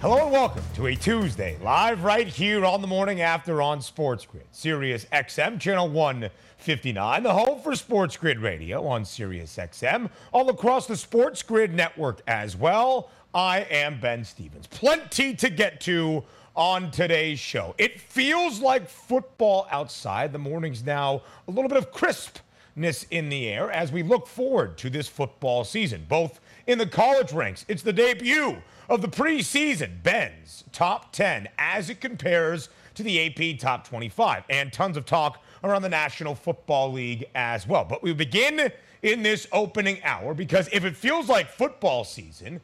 Hello 0.00 0.16
and 0.22 0.32
welcome 0.32 0.64
to 0.76 0.86
a 0.86 0.94
Tuesday, 0.96 1.58
live 1.62 2.04
right 2.04 2.26
here 2.26 2.64
on 2.64 2.80
the 2.80 2.86
morning 2.86 3.20
after 3.20 3.60
on 3.60 3.82
Sports 3.82 4.24
Grid, 4.24 4.46
Sirius 4.50 5.04
XM, 5.12 5.60
channel 5.60 5.90
159, 5.90 7.22
the 7.22 7.34
home 7.34 7.60
for 7.60 7.76
Sports 7.76 8.16
Grid 8.16 8.38
Radio 8.38 8.86
on 8.86 9.04
Sirius 9.04 9.54
XM, 9.58 10.08
all 10.32 10.48
across 10.48 10.86
the 10.86 10.96
Sports 10.96 11.42
Grid 11.42 11.74
network 11.74 12.22
as 12.26 12.56
well. 12.56 13.10
I 13.34 13.66
am 13.70 14.00
Ben 14.00 14.24
Stevens. 14.24 14.66
Plenty 14.68 15.34
to 15.34 15.50
get 15.50 15.82
to 15.82 16.24
on 16.56 16.90
today's 16.90 17.38
show. 17.38 17.74
It 17.76 18.00
feels 18.00 18.58
like 18.58 18.88
football 18.88 19.66
outside. 19.70 20.32
The 20.32 20.38
morning's 20.38 20.82
now 20.82 21.20
a 21.46 21.50
little 21.50 21.68
bit 21.68 21.76
of 21.76 21.92
crispness 21.92 23.04
in 23.10 23.28
the 23.28 23.48
air 23.48 23.70
as 23.70 23.92
we 23.92 24.02
look 24.02 24.26
forward 24.26 24.78
to 24.78 24.88
this 24.88 25.08
football 25.08 25.62
season, 25.62 26.06
both 26.08 26.40
in 26.66 26.78
the 26.78 26.86
college 26.86 27.34
ranks. 27.34 27.66
It's 27.68 27.82
the 27.82 27.92
debut 27.92 28.62
of 28.90 29.02
the 29.02 29.08
preseason, 29.08 30.02
Ben's 30.02 30.64
top 30.72 31.12
10 31.12 31.48
as 31.56 31.88
it 31.88 32.00
compares 32.00 32.68
to 32.96 33.04
the 33.04 33.24
AP 33.24 33.60
top 33.60 33.86
25, 33.86 34.42
and 34.50 34.72
tons 34.72 34.96
of 34.96 35.06
talk 35.06 35.42
around 35.62 35.82
the 35.82 35.88
National 35.88 36.34
Football 36.34 36.92
League 36.92 37.26
as 37.36 37.68
well. 37.68 37.84
But 37.84 38.02
we 38.02 38.12
begin 38.12 38.72
in 39.02 39.22
this 39.22 39.46
opening 39.52 40.02
hour 40.02 40.34
because 40.34 40.68
if 40.72 40.84
it 40.84 40.96
feels 40.96 41.28
like 41.28 41.48
football 41.48 42.02
season 42.02 42.60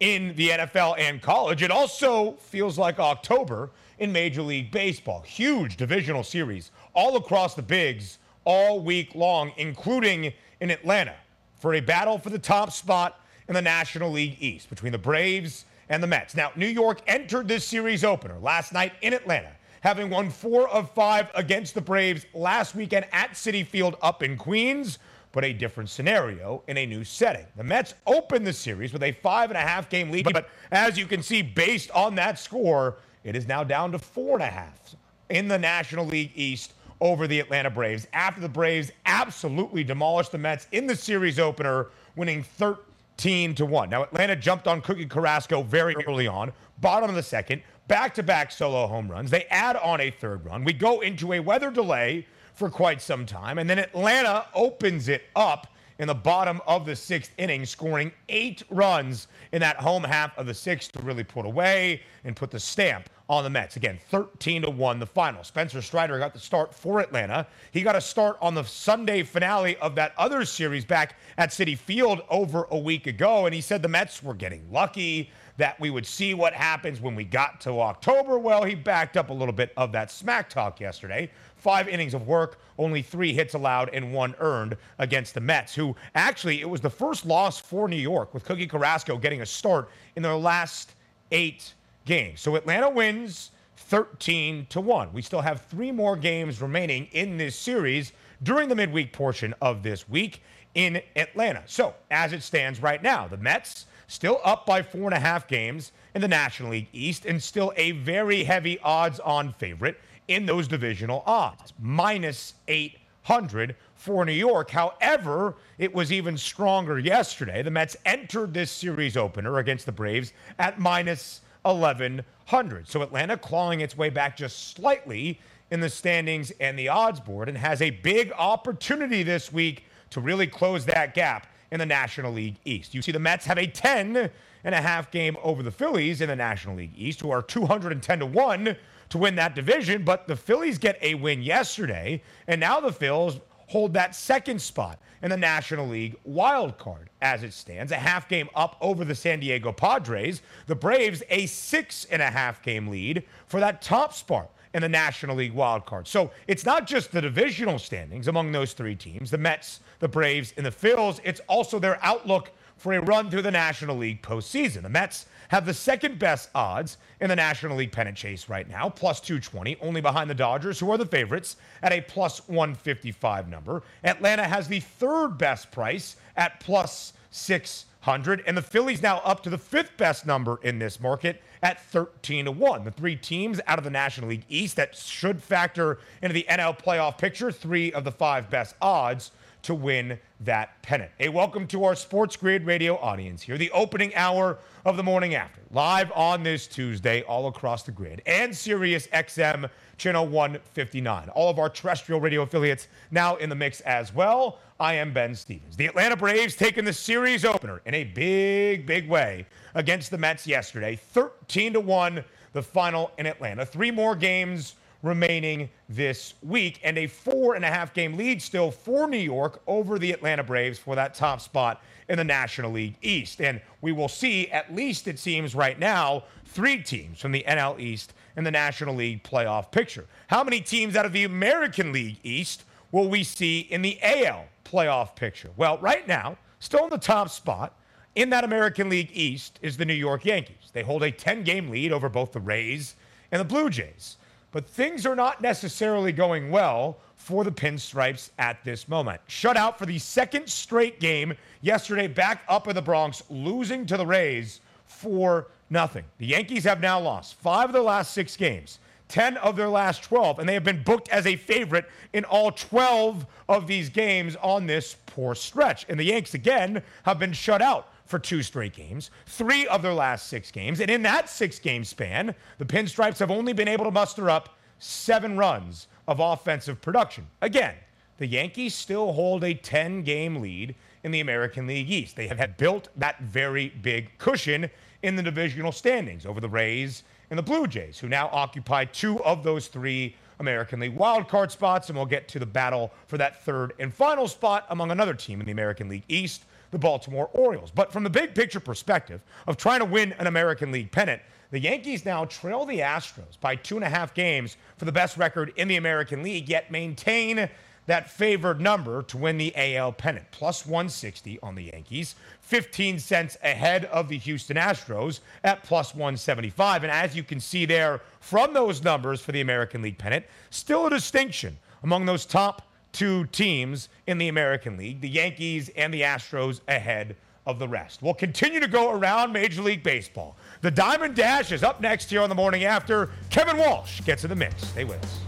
in 0.00 0.36
the 0.36 0.50
NFL 0.50 0.96
and 0.98 1.22
college, 1.22 1.62
it 1.62 1.70
also 1.70 2.32
feels 2.32 2.76
like 2.76 2.98
October 2.98 3.70
in 3.98 4.12
Major 4.12 4.42
League 4.42 4.70
Baseball. 4.70 5.22
Huge 5.22 5.78
divisional 5.78 6.22
series 6.22 6.72
all 6.92 7.16
across 7.16 7.54
the 7.54 7.62
bigs 7.62 8.18
all 8.44 8.80
week 8.80 9.14
long, 9.14 9.50
including 9.56 10.34
in 10.60 10.70
Atlanta 10.70 11.16
for 11.58 11.74
a 11.74 11.80
battle 11.80 12.18
for 12.18 12.28
the 12.28 12.38
top 12.38 12.70
spot 12.70 13.24
in 13.48 13.54
the 13.54 13.62
National 13.62 14.10
League 14.10 14.36
East 14.40 14.68
between 14.68 14.92
the 14.92 14.98
Braves 14.98 15.64
and 15.90 16.02
the 16.02 16.06
Mets. 16.06 16.34
Now, 16.34 16.52
New 16.56 16.68
York 16.68 17.00
entered 17.06 17.48
this 17.48 17.66
series 17.66 18.04
opener 18.04 18.38
last 18.38 18.72
night 18.72 18.92
in 19.02 19.12
Atlanta, 19.12 19.50
having 19.82 20.08
won 20.08 20.30
four 20.30 20.68
of 20.68 20.90
five 20.92 21.28
against 21.34 21.74
the 21.74 21.80
Braves 21.80 22.24
last 22.32 22.74
weekend 22.74 23.06
at 23.12 23.32
Citi 23.32 23.66
Field 23.66 23.96
up 24.00 24.22
in 24.22 24.38
Queens, 24.38 24.98
but 25.32 25.44
a 25.44 25.52
different 25.52 25.90
scenario 25.90 26.62
in 26.68 26.78
a 26.78 26.86
new 26.86 27.04
setting. 27.04 27.44
The 27.56 27.64
Mets 27.64 27.94
opened 28.06 28.46
the 28.46 28.52
series 28.52 28.92
with 28.92 29.02
a 29.02 29.12
five 29.12 29.50
and 29.50 29.58
a 29.58 29.60
half 29.60 29.90
game 29.90 30.10
lead, 30.10 30.28
but 30.32 30.48
as 30.70 30.96
you 30.96 31.06
can 31.06 31.22
see, 31.22 31.42
based 31.42 31.90
on 31.90 32.14
that 32.14 32.38
score, 32.38 32.96
it 33.24 33.36
is 33.36 33.46
now 33.46 33.64
down 33.64 33.92
to 33.92 33.98
four 33.98 34.34
and 34.34 34.42
a 34.42 34.50
half 34.50 34.94
in 35.28 35.48
the 35.48 35.58
National 35.58 36.06
League 36.06 36.32
East 36.34 36.72
over 37.00 37.26
the 37.26 37.40
Atlanta 37.40 37.70
Braves 37.70 38.06
after 38.12 38.40
the 38.40 38.48
Braves 38.48 38.92
absolutely 39.06 39.82
demolished 39.82 40.32
the 40.32 40.38
Mets 40.38 40.68
in 40.72 40.86
the 40.86 40.96
series 40.96 41.38
opener, 41.38 41.88
winning 42.14 42.42
13 42.42 42.76
15 43.20 43.54
to 43.56 43.66
1. 43.66 43.90
Now, 43.90 44.02
Atlanta 44.02 44.34
jumped 44.34 44.66
on 44.66 44.80
Cookie 44.80 45.04
Carrasco 45.04 45.62
very 45.62 45.94
early 46.06 46.26
on, 46.26 46.54
bottom 46.80 47.10
of 47.10 47.16
the 47.16 47.22
second, 47.22 47.60
back 47.86 48.14
to 48.14 48.22
back 48.22 48.50
solo 48.50 48.86
home 48.86 49.10
runs. 49.10 49.30
They 49.30 49.44
add 49.50 49.76
on 49.76 50.00
a 50.00 50.10
third 50.10 50.46
run. 50.46 50.64
We 50.64 50.72
go 50.72 51.00
into 51.00 51.34
a 51.34 51.40
weather 51.40 51.70
delay 51.70 52.26
for 52.54 52.70
quite 52.70 53.02
some 53.02 53.26
time, 53.26 53.58
and 53.58 53.68
then 53.68 53.78
Atlanta 53.78 54.46
opens 54.54 55.06
it 55.08 55.24
up 55.36 55.66
in 56.00 56.08
the 56.08 56.14
bottom 56.14 56.62
of 56.66 56.86
the 56.86 56.96
sixth 56.96 57.30
inning, 57.36 57.66
scoring 57.66 58.10
eight 58.30 58.62
runs 58.70 59.28
in 59.52 59.60
that 59.60 59.76
home 59.76 60.02
half 60.02 60.36
of 60.38 60.46
the 60.46 60.54
sixth 60.54 60.92
to 60.92 61.02
really 61.02 61.22
put 61.22 61.44
away 61.44 62.00
and 62.24 62.34
put 62.34 62.50
the 62.50 62.58
stamp 62.58 63.10
on 63.28 63.44
the 63.44 63.50
Mets. 63.50 63.76
Again, 63.76 63.98
13 64.10 64.62
to 64.62 64.70
1 64.70 64.98
the 64.98 65.06
final. 65.06 65.44
Spencer 65.44 65.82
Strider 65.82 66.18
got 66.18 66.32
the 66.32 66.40
start 66.40 66.74
for 66.74 67.00
Atlanta. 67.00 67.46
He 67.70 67.82
got 67.82 67.96
a 67.96 68.00
start 68.00 68.38
on 68.40 68.54
the 68.54 68.64
Sunday 68.64 69.22
finale 69.22 69.76
of 69.76 69.94
that 69.96 70.14
other 70.16 70.46
series 70.46 70.86
back 70.86 71.16
at 71.36 71.50
Citi 71.50 71.76
Field 71.76 72.22
over 72.30 72.66
a 72.70 72.78
week 72.78 73.06
ago 73.06 73.44
and 73.44 73.54
he 73.54 73.60
said 73.60 73.82
the 73.82 73.88
Mets 73.88 74.22
were 74.22 74.34
getting 74.34 74.66
lucky 74.72 75.30
that 75.58 75.78
we 75.78 75.90
would 75.90 76.06
see 76.06 76.32
what 76.32 76.54
happens 76.54 77.02
when 77.02 77.14
we 77.14 77.22
got 77.22 77.60
to 77.60 77.80
October. 77.82 78.38
Well, 78.38 78.64
he 78.64 78.74
backed 78.74 79.18
up 79.18 79.28
a 79.28 79.32
little 79.34 79.52
bit 79.52 79.74
of 79.76 79.92
that 79.92 80.10
smack 80.10 80.48
talk 80.48 80.80
yesterday. 80.80 81.30
Five 81.60 81.88
innings 81.88 82.14
of 82.14 82.26
work, 82.26 82.58
only 82.78 83.02
three 83.02 83.34
hits 83.34 83.52
allowed 83.52 83.90
and 83.92 84.14
one 84.14 84.34
earned 84.38 84.76
against 84.98 85.34
the 85.34 85.40
Mets, 85.40 85.74
who 85.74 85.94
actually, 86.14 86.62
it 86.62 86.68
was 86.68 86.80
the 86.80 86.90
first 86.90 87.26
loss 87.26 87.60
for 87.60 87.86
New 87.86 87.96
York 87.96 88.32
with 88.32 88.44
Cookie 88.44 88.66
Carrasco 88.66 89.18
getting 89.18 89.42
a 89.42 89.46
start 89.46 89.90
in 90.16 90.22
their 90.22 90.36
last 90.36 90.94
eight 91.32 91.74
games. 92.06 92.40
So 92.40 92.56
Atlanta 92.56 92.88
wins 92.88 93.50
13 93.76 94.66
to 94.70 94.80
1. 94.80 95.12
We 95.12 95.20
still 95.20 95.40
have 95.40 95.62
three 95.62 95.92
more 95.92 96.16
games 96.16 96.62
remaining 96.62 97.08
in 97.12 97.36
this 97.36 97.56
series 97.56 98.12
during 98.42 98.68
the 98.68 98.74
midweek 98.74 99.12
portion 99.12 99.54
of 99.60 99.82
this 99.82 100.08
week 100.08 100.42
in 100.74 101.02
Atlanta. 101.16 101.62
So, 101.66 101.94
as 102.10 102.32
it 102.32 102.42
stands 102.42 102.80
right 102.80 103.02
now, 103.02 103.26
the 103.26 103.36
Mets 103.36 103.86
still 104.06 104.40
up 104.44 104.66
by 104.66 104.82
four 104.82 105.04
and 105.04 105.14
a 105.14 105.20
half 105.20 105.46
games 105.46 105.92
in 106.14 106.20
the 106.20 106.28
National 106.28 106.70
League 106.70 106.88
East 106.92 107.26
and 107.26 107.42
still 107.42 107.72
a 107.76 107.92
very 107.92 108.44
heavy 108.44 108.78
odds 108.80 109.20
on 109.20 109.52
favorite 109.54 110.00
in 110.30 110.46
those 110.46 110.68
divisional 110.68 111.24
odds, 111.26 111.74
minus 111.80 112.54
800 112.68 113.74
for 113.96 114.24
New 114.24 114.32
York. 114.32 114.70
However, 114.70 115.56
it 115.76 115.92
was 115.92 116.12
even 116.12 116.38
stronger 116.38 117.00
yesterday. 117.00 117.62
The 117.62 117.70
Mets 117.70 117.96
entered 118.06 118.54
this 118.54 118.70
series 118.70 119.16
opener 119.16 119.58
against 119.58 119.86
the 119.86 119.92
Braves 119.92 120.32
at 120.60 120.78
minus 120.78 121.40
1100. 121.62 122.88
So 122.88 123.02
Atlanta 123.02 123.36
clawing 123.36 123.80
its 123.80 123.96
way 123.96 124.08
back 124.08 124.36
just 124.36 124.72
slightly 124.74 125.40
in 125.72 125.80
the 125.80 125.90
standings 125.90 126.52
and 126.60 126.78
the 126.78 126.88
odds 126.88 127.18
board 127.18 127.48
and 127.48 127.58
has 127.58 127.82
a 127.82 127.90
big 127.90 128.32
opportunity 128.38 129.24
this 129.24 129.52
week 129.52 129.84
to 130.10 130.20
really 130.20 130.46
close 130.46 130.84
that 130.86 131.12
gap 131.12 131.48
in 131.72 131.80
the 131.80 131.86
National 131.86 132.32
League 132.32 132.56
East. 132.64 132.94
You 132.94 133.02
see 133.02 133.12
the 133.12 133.18
Mets 133.18 133.46
have 133.46 133.58
a 133.58 133.66
10 133.66 134.30
and 134.62 134.74
a 134.74 134.80
half 134.80 135.10
game 135.10 135.36
over 135.42 135.64
the 135.64 135.70
Phillies 135.72 136.20
in 136.20 136.28
the 136.28 136.36
National 136.36 136.76
League 136.76 136.94
East, 136.96 137.20
who 137.20 137.32
are 137.32 137.42
210 137.42 138.20
to 138.20 138.26
1 138.26 138.76
to 139.10 139.18
win 139.18 139.34
that 139.36 139.54
division. 139.54 140.04
But 140.04 140.26
the 140.26 140.36
Phillies 140.36 140.78
get 140.78 140.98
a 141.02 141.14
win 141.14 141.42
yesterday, 141.42 142.22
and 142.46 142.60
now 142.60 142.80
the 142.80 142.90
Phils 142.90 143.40
hold 143.68 143.92
that 143.94 144.16
second 144.16 144.60
spot 144.60 144.98
in 145.22 145.30
the 145.30 145.36
National 145.36 145.86
League 145.86 146.16
wild 146.24 146.78
card 146.78 147.10
as 147.22 147.42
it 147.42 147.52
stands, 147.52 147.92
a 147.92 147.96
half 147.96 148.28
game 148.28 148.48
up 148.54 148.76
over 148.80 149.04
the 149.04 149.14
San 149.14 149.40
Diego 149.40 149.70
Padres. 149.70 150.42
The 150.66 150.74
Braves, 150.74 151.22
a 151.30 151.46
six 151.46 152.06
and 152.06 152.22
a 152.22 152.30
half 152.30 152.62
game 152.62 152.88
lead 152.88 153.22
for 153.46 153.60
that 153.60 153.82
top 153.82 154.14
spot 154.14 154.50
in 154.72 154.82
the 154.82 154.88
National 154.88 155.36
League 155.36 155.52
wild 155.52 155.84
card. 155.84 156.08
So 156.08 156.30
it's 156.46 156.64
not 156.64 156.86
just 156.86 157.12
the 157.12 157.20
divisional 157.20 157.78
standings 157.78 158.28
among 158.28 158.52
those 158.52 158.72
three 158.72 158.94
teams, 158.94 159.30
the 159.30 159.38
Mets, 159.38 159.80
the 159.98 160.08
Braves, 160.08 160.54
and 160.56 160.64
the 160.64 160.70
Phils. 160.70 161.20
It's 161.24 161.40
also 161.48 161.78
their 161.78 161.98
outlook 162.04 162.52
for 162.76 162.94
a 162.94 163.00
run 163.00 163.30
through 163.30 163.42
the 163.42 163.50
National 163.50 163.96
League 163.96 164.22
postseason. 164.22 164.82
The 164.82 164.88
Mets 164.88 165.26
have 165.50 165.66
the 165.66 165.74
second 165.74 166.16
best 166.18 166.48
odds 166.54 166.96
in 167.20 167.28
the 167.28 167.34
National 167.34 167.76
League 167.76 167.90
pennant 167.90 168.16
chase 168.16 168.48
right 168.48 168.68
now, 168.68 168.88
plus 168.88 169.20
220, 169.20 169.76
only 169.80 170.00
behind 170.00 170.30
the 170.30 170.34
Dodgers, 170.34 170.78
who 170.78 170.88
are 170.92 170.96
the 170.96 171.04
favorites, 171.04 171.56
at 171.82 171.92
a 171.92 172.00
plus 172.02 172.46
155 172.48 173.48
number. 173.48 173.82
Atlanta 174.04 174.44
has 174.44 174.68
the 174.68 174.78
third 174.78 175.30
best 175.38 175.72
price 175.72 176.14
at 176.36 176.60
plus 176.60 177.14
600, 177.32 178.44
and 178.46 178.56
the 178.56 178.62
Phillies 178.62 179.02
now 179.02 179.18
up 179.24 179.42
to 179.42 179.50
the 179.50 179.58
fifth 179.58 179.96
best 179.96 180.24
number 180.24 180.60
in 180.62 180.78
this 180.78 181.00
market 181.00 181.42
at 181.64 181.82
13 181.86 182.44
to 182.44 182.52
1. 182.52 182.84
The 182.84 182.92
three 182.92 183.16
teams 183.16 183.60
out 183.66 183.78
of 183.78 183.84
the 183.84 183.90
National 183.90 184.28
League 184.28 184.44
East 184.48 184.76
that 184.76 184.94
should 184.94 185.42
factor 185.42 185.98
into 186.22 186.32
the 186.32 186.46
NL 186.48 186.78
playoff 186.78 187.18
picture, 187.18 187.50
three 187.50 187.92
of 187.92 188.04
the 188.04 188.12
five 188.12 188.50
best 188.50 188.76
odds 188.80 189.32
to 189.62 189.74
win 189.74 190.18
that 190.40 190.80
pennant. 190.82 191.10
A 191.20 191.28
welcome 191.28 191.66
to 191.68 191.84
our 191.84 191.94
Sports 191.94 192.36
Grid 192.36 192.64
radio 192.64 192.96
audience 192.98 193.42
here, 193.42 193.58
the 193.58 193.70
opening 193.72 194.14
hour 194.14 194.58
of 194.84 194.96
the 194.96 195.02
morning 195.02 195.34
after, 195.34 195.60
live 195.70 196.10
on 196.12 196.42
this 196.42 196.66
Tuesday, 196.66 197.22
all 197.22 197.48
across 197.48 197.82
the 197.82 197.92
grid, 197.92 198.22
and 198.26 198.56
Sirius 198.56 199.06
XM 199.08 199.68
channel 199.98 200.26
159. 200.26 201.28
All 201.30 201.50
of 201.50 201.58
our 201.58 201.68
terrestrial 201.68 202.20
radio 202.20 202.42
affiliates 202.42 202.88
now 203.10 203.36
in 203.36 203.48
the 203.48 203.54
mix 203.54 203.80
as 203.82 204.14
well. 204.14 204.58
I 204.78 204.94
am 204.94 205.12
Ben 205.12 205.34
Stevens. 205.34 205.76
The 205.76 205.86
Atlanta 205.86 206.16
Braves 206.16 206.56
taking 206.56 206.86
the 206.86 206.92
series 206.92 207.44
opener 207.44 207.82
in 207.84 207.92
a 207.92 208.04
big, 208.04 208.86
big 208.86 209.08
way 209.08 209.46
against 209.74 210.10
the 210.10 210.16
Mets 210.16 210.46
yesterday, 210.46 210.96
13 210.96 211.74
to 211.74 211.80
1, 211.80 212.24
the 212.52 212.62
final 212.62 213.10
in 213.18 213.26
Atlanta. 213.26 213.66
Three 213.66 213.90
more 213.90 214.16
games 214.16 214.76
remaining 215.02 215.70
this 215.88 216.34
week, 216.42 216.80
and 216.84 216.98
a 216.98 217.06
four 217.06 217.54
and 217.54 217.64
a 217.64 217.68
half 217.68 217.94
game 217.94 218.16
lead 218.16 218.42
still 218.42 218.70
for 218.70 219.08
New 219.08 219.18
York 219.18 219.62
over 219.66 219.98
the 219.98 220.12
Atlanta 220.12 220.42
Braves 220.42 220.78
for 220.78 220.94
that 220.94 221.14
top 221.14 221.40
spot 221.40 221.82
in 222.08 222.18
the 222.18 222.24
National 222.24 222.72
League 222.72 222.96
East. 223.02 223.40
And 223.40 223.60
we 223.80 223.92
will 223.92 224.08
see, 224.08 224.50
at 224.50 224.74
least 224.74 225.08
it 225.08 225.18
seems 225.18 225.54
right 225.54 225.78
now, 225.78 226.24
three 226.44 226.82
teams 226.82 227.20
from 227.20 227.32
the 227.32 227.44
NL 227.46 227.78
East 227.80 228.12
in 228.36 228.44
the 228.44 228.50
National 228.50 228.94
League 228.94 229.22
playoff 229.22 229.70
picture. 229.70 230.06
How 230.26 230.44
many 230.44 230.60
teams 230.60 230.96
out 230.96 231.06
of 231.06 231.12
the 231.12 231.24
American 231.24 231.92
League 231.92 232.18
East 232.22 232.64
will 232.92 233.08
we 233.08 233.24
see 233.24 233.60
in 233.60 233.82
the 233.82 233.98
AL 234.02 234.44
playoff 234.64 235.14
picture? 235.14 235.50
Well, 235.56 235.78
right 235.78 236.06
now, 236.06 236.36
still 236.58 236.84
in 236.84 236.90
the 236.90 236.98
top 236.98 237.30
spot 237.30 237.74
in 238.16 238.30
that 238.30 238.44
American 238.44 238.88
League 238.88 239.10
East 239.12 239.58
is 239.62 239.76
the 239.76 239.84
New 239.84 239.94
York 239.94 240.24
Yankees. 240.24 240.70
They 240.72 240.82
hold 240.82 241.02
a 241.02 241.10
10 241.10 241.44
game 241.44 241.70
lead 241.70 241.92
over 241.92 242.08
both 242.08 242.32
the 242.32 242.40
Rays 242.40 242.96
and 243.30 243.40
the 243.40 243.44
Blue 243.44 243.70
Jays. 243.70 244.16
But 244.52 244.68
things 244.68 245.06
are 245.06 245.14
not 245.14 245.40
necessarily 245.40 246.12
going 246.12 246.50
well 246.50 246.98
for 247.16 247.44
the 247.44 247.52
Pinstripes 247.52 248.30
at 248.38 248.64
this 248.64 248.88
moment. 248.88 249.20
Shut 249.26 249.56
out 249.56 249.78
for 249.78 249.86
the 249.86 249.98
second 249.98 250.48
straight 250.48 250.98
game 250.98 251.34
yesterday, 251.60 252.08
back 252.08 252.42
up 252.48 252.66
in 252.66 252.74
the 252.74 252.82
Bronx, 252.82 253.22
losing 253.28 253.86
to 253.86 253.96
the 253.96 254.06
Rays 254.06 254.60
for 254.86 255.48
nothing. 255.68 256.04
The 256.18 256.26
Yankees 256.26 256.64
have 256.64 256.80
now 256.80 256.98
lost 256.98 257.34
five 257.34 257.68
of 257.68 257.72
their 257.72 257.82
last 257.82 258.12
six 258.12 258.36
games. 258.36 258.78
10 259.10 259.36
of 259.38 259.56
their 259.56 259.68
last 259.68 260.04
12, 260.04 260.38
and 260.38 260.48
they 260.48 260.54
have 260.54 260.64
been 260.64 260.84
booked 260.84 261.08
as 261.08 261.26
a 261.26 261.34
favorite 261.34 261.84
in 262.12 262.24
all 262.24 262.52
12 262.52 263.26
of 263.48 263.66
these 263.66 263.90
games 263.90 264.36
on 264.36 264.66
this 264.66 264.96
poor 265.06 265.34
stretch. 265.34 265.84
And 265.88 265.98
the 265.98 266.04
Yanks, 266.04 266.34
again, 266.34 266.82
have 267.02 267.18
been 267.18 267.32
shut 267.32 267.60
out 267.60 267.89
for 268.10 268.18
two 268.18 268.42
straight 268.42 268.74
games, 268.74 269.10
three 269.26 269.66
of 269.68 269.82
their 269.82 269.94
last 269.94 270.26
six 270.26 270.50
games. 270.50 270.80
And 270.80 270.90
in 270.90 271.02
that 271.02 271.30
six 271.30 271.58
game 271.58 271.84
span, 271.84 272.34
the 272.58 272.64
Pinstripes 272.64 273.18
have 273.18 273.30
only 273.30 273.52
been 273.52 273.68
able 273.68 273.84
to 273.84 273.90
muster 273.90 274.28
up 274.28 274.58
seven 274.78 275.36
runs 275.38 275.86
of 276.08 276.20
offensive 276.20 276.80
production. 276.82 277.26
Again, 277.40 277.74
the 278.18 278.26
Yankees 278.26 278.74
still 278.74 279.12
hold 279.12 279.44
a 279.44 279.54
10 279.54 280.02
game 280.02 280.36
lead 280.36 280.74
in 281.04 281.12
the 281.12 281.20
American 281.20 281.66
League 281.66 281.90
East. 281.90 282.16
They 282.16 282.26
have 282.26 282.56
built 282.58 282.88
that 282.96 283.20
very 283.22 283.68
big 283.80 284.18
cushion 284.18 284.68
in 285.02 285.16
the 285.16 285.22
divisional 285.22 285.72
standings 285.72 286.26
over 286.26 286.40
the 286.40 286.48
Rays 286.48 287.04
and 287.30 287.38
the 287.38 287.42
Blue 287.42 287.66
Jays, 287.66 287.98
who 287.98 288.08
now 288.08 288.28
occupy 288.32 288.84
two 288.84 289.22
of 289.24 289.42
those 289.42 289.68
three 289.68 290.16
American 290.40 290.80
League 290.80 290.98
wildcard 290.98 291.50
spots. 291.50 291.88
And 291.88 291.96
we'll 291.96 292.06
get 292.06 292.28
to 292.28 292.38
the 292.38 292.46
battle 292.46 292.92
for 293.06 293.16
that 293.18 293.42
third 293.44 293.72
and 293.78 293.94
final 293.94 294.26
spot 294.26 294.66
among 294.68 294.90
another 294.90 295.14
team 295.14 295.40
in 295.40 295.46
the 295.46 295.52
American 295.52 295.88
League 295.88 296.04
East, 296.08 296.44
the 296.70 296.78
Baltimore 296.78 297.30
Orioles. 297.32 297.70
But 297.70 297.92
from 297.92 298.04
the 298.04 298.10
big 298.10 298.34
picture 298.34 298.60
perspective 298.60 299.20
of 299.46 299.56
trying 299.56 299.80
to 299.80 299.84
win 299.84 300.12
an 300.18 300.26
American 300.26 300.72
League 300.72 300.92
pennant, 300.92 301.22
the 301.50 301.60
Yankees 301.60 302.04
now 302.04 302.24
trail 302.26 302.64
the 302.64 302.78
Astros 302.78 303.38
by 303.40 303.56
two 303.56 303.76
and 303.76 303.84
a 303.84 303.88
half 303.88 304.14
games 304.14 304.56
for 304.76 304.84
the 304.84 304.92
best 304.92 305.16
record 305.16 305.52
in 305.56 305.68
the 305.68 305.76
American 305.76 306.22
League, 306.22 306.48
yet 306.48 306.70
maintain 306.70 307.48
that 307.86 308.08
favored 308.08 308.60
number 308.60 309.02
to 309.02 309.16
win 309.16 309.36
the 309.36 309.52
AL 309.56 309.92
pennant, 309.92 310.26
plus 310.30 310.64
160 310.64 311.40
on 311.42 311.56
the 311.56 311.64
Yankees, 311.64 312.14
15 312.40 313.00
cents 313.00 313.36
ahead 313.42 313.86
of 313.86 314.08
the 314.08 314.18
Houston 314.18 314.56
Astros 314.56 315.20
at 315.42 315.64
plus 315.64 315.92
175. 315.92 316.84
And 316.84 316.92
as 316.92 317.16
you 317.16 317.24
can 317.24 317.40
see 317.40 317.64
there 317.64 318.00
from 318.20 318.52
those 318.52 318.84
numbers 318.84 319.20
for 319.20 319.32
the 319.32 319.40
American 319.40 319.82
League 319.82 319.98
pennant, 319.98 320.24
still 320.50 320.86
a 320.86 320.90
distinction 320.90 321.58
among 321.82 322.06
those 322.06 322.24
top 322.24 322.69
two 322.92 323.26
teams 323.26 323.88
in 324.06 324.18
the 324.18 324.28
American 324.28 324.76
League, 324.76 325.00
the 325.00 325.08
Yankees 325.08 325.70
and 325.76 325.92
the 325.92 326.02
Astros 326.02 326.60
ahead 326.68 327.16
of 327.46 327.58
the 327.58 327.68
rest. 327.68 328.02
We'll 328.02 328.14
continue 328.14 328.60
to 328.60 328.68
go 328.68 328.90
around 328.90 329.32
Major 329.32 329.62
League 329.62 329.82
Baseball. 329.82 330.36
The 330.60 330.70
Diamond 330.70 331.16
Dash 331.16 331.52
is 331.52 331.62
up 331.62 331.80
next 331.80 332.10
here 332.10 332.22
on 332.22 332.28
the 332.28 332.34
morning 332.34 332.64
after. 332.64 333.10
Kevin 333.30 333.56
Walsh 333.56 334.00
gets 334.02 334.24
in 334.24 334.30
the 334.30 334.36
mix. 334.36 334.66
Stay 334.68 334.84
with 334.84 335.02
us. 335.02 335.20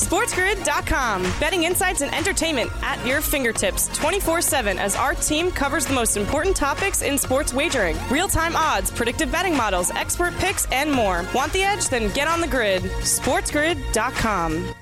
SportsGrid.com. 0.00 1.22
Betting 1.38 1.64
insights 1.64 2.00
and 2.00 2.12
entertainment 2.14 2.70
at 2.82 3.04
your 3.06 3.20
fingertips 3.20 3.86
24 3.96 4.40
7 4.40 4.78
as 4.78 4.96
our 4.96 5.14
team 5.14 5.50
covers 5.50 5.86
the 5.86 5.92
most 5.92 6.16
important 6.16 6.56
topics 6.56 7.02
in 7.02 7.18
sports 7.18 7.52
wagering 7.52 7.96
real 8.10 8.26
time 8.26 8.56
odds, 8.56 8.90
predictive 8.90 9.30
betting 9.30 9.56
models, 9.56 9.90
expert 9.90 10.34
picks, 10.38 10.66
and 10.72 10.90
more. 10.90 11.24
Want 11.34 11.52
the 11.52 11.62
edge? 11.62 11.88
Then 11.88 12.12
get 12.12 12.28
on 12.28 12.40
the 12.40 12.48
grid. 12.48 12.82
SportsGrid.com. 12.82 14.74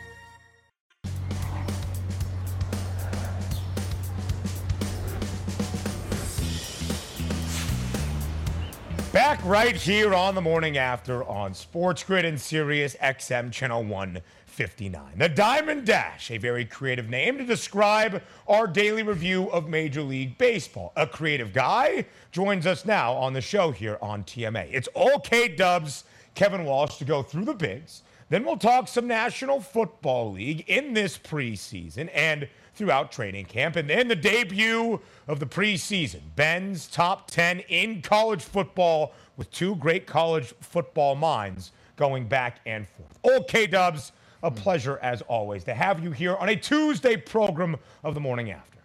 Back 9.29 9.45
right 9.45 9.77
here 9.77 10.15
on 10.15 10.35
the 10.35 10.41
morning 10.41 10.79
after 10.79 11.23
on 11.23 11.53
Sports 11.53 12.03
Grid 12.03 12.25
and 12.25 12.41
Sirius 12.41 12.95
XM 12.95 13.53
Channel 13.53 13.85
159. 13.85 15.19
The 15.19 15.29
Diamond 15.29 15.85
Dash, 15.85 16.31
a 16.31 16.39
very 16.39 16.65
creative 16.65 17.11
name 17.11 17.37
to 17.37 17.45
describe 17.45 18.23
our 18.49 18.67
daily 18.67 19.03
review 19.03 19.51
of 19.51 19.69
Major 19.69 20.01
League 20.01 20.39
Baseball. 20.39 20.95
A 20.97 21.07
creative 21.07 21.53
guy 21.53 22.07
joins 22.33 22.67
us 22.67 22.87
now 22.87 23.13
on 23.13 23.35
the 23.35 23.43
show 23.43 23.71
here 23.71 23.99
on 24.01 24.25
TMA. 24.25 24.67
It's 24.73 24.89
all 24.95 25.21
K 25.21 25.49
Dubs, 25.49 26.05
Kevin 26.35 26.65
Walsh, 26.65 26.97
to 26.97 27.05
go 27.05 27.23
through 27.23 27.45
the 27.45 27.53
bigs. 27.53 28.05
Then 28.31 28.47
we'll 28.47 28.57
talk 28.57 28.89
some 28.89 29.07
National 29.07 29.61
Football 29.61 30.33
League 30.33 30.65
in 30.69 30.95
this 30.95 31.19
preseason 31.19 32.09
and 32.15 32.49
throughout 32.79 33.11
training 33.11 33.45
camp. 33.45 33.77
And 33.77 33.91
then 33.91 34.09
the 34.09 34.17
debut 34.17 35.01
of 35.27 35.41
the 35.41 35.47
preseason 35.47 36.21
Ben's 36.37 36.87
top 36.87 37.31
10 37.31 37.61
in 37.69 38.01
college 38.01 38.43
football 38.43 39.13
with 39.37 39.51
two 39.51 39.75
great 39.77 40.07
college 40.07 40.55
football 40.61 41.17
minds 41.17 41.73
going 41.97 42.29
back 42.29 42.61
and 42.65 42.87
forth. 42.87 43.19
Old 43.25 43.49
K 43.49 43.67
Dubs, 43.67 44.13
a 44.43 44.51
hmm. 44.51 44.57
pleasure 44.57 44.99
as 45.03 45.21
always 45.23 45.65
to 45.65 45.75
have 45.75 46.03
you 46.03 46.13
here 46.13 46.37
on 46.37 46.49
a 46.49 46.57
Tuesday 46.57 47.17
program 47.17 47.77
of 48.05 48.15
the 48.15 48.21
morning 48.21 48.53
after. 48.53 48.79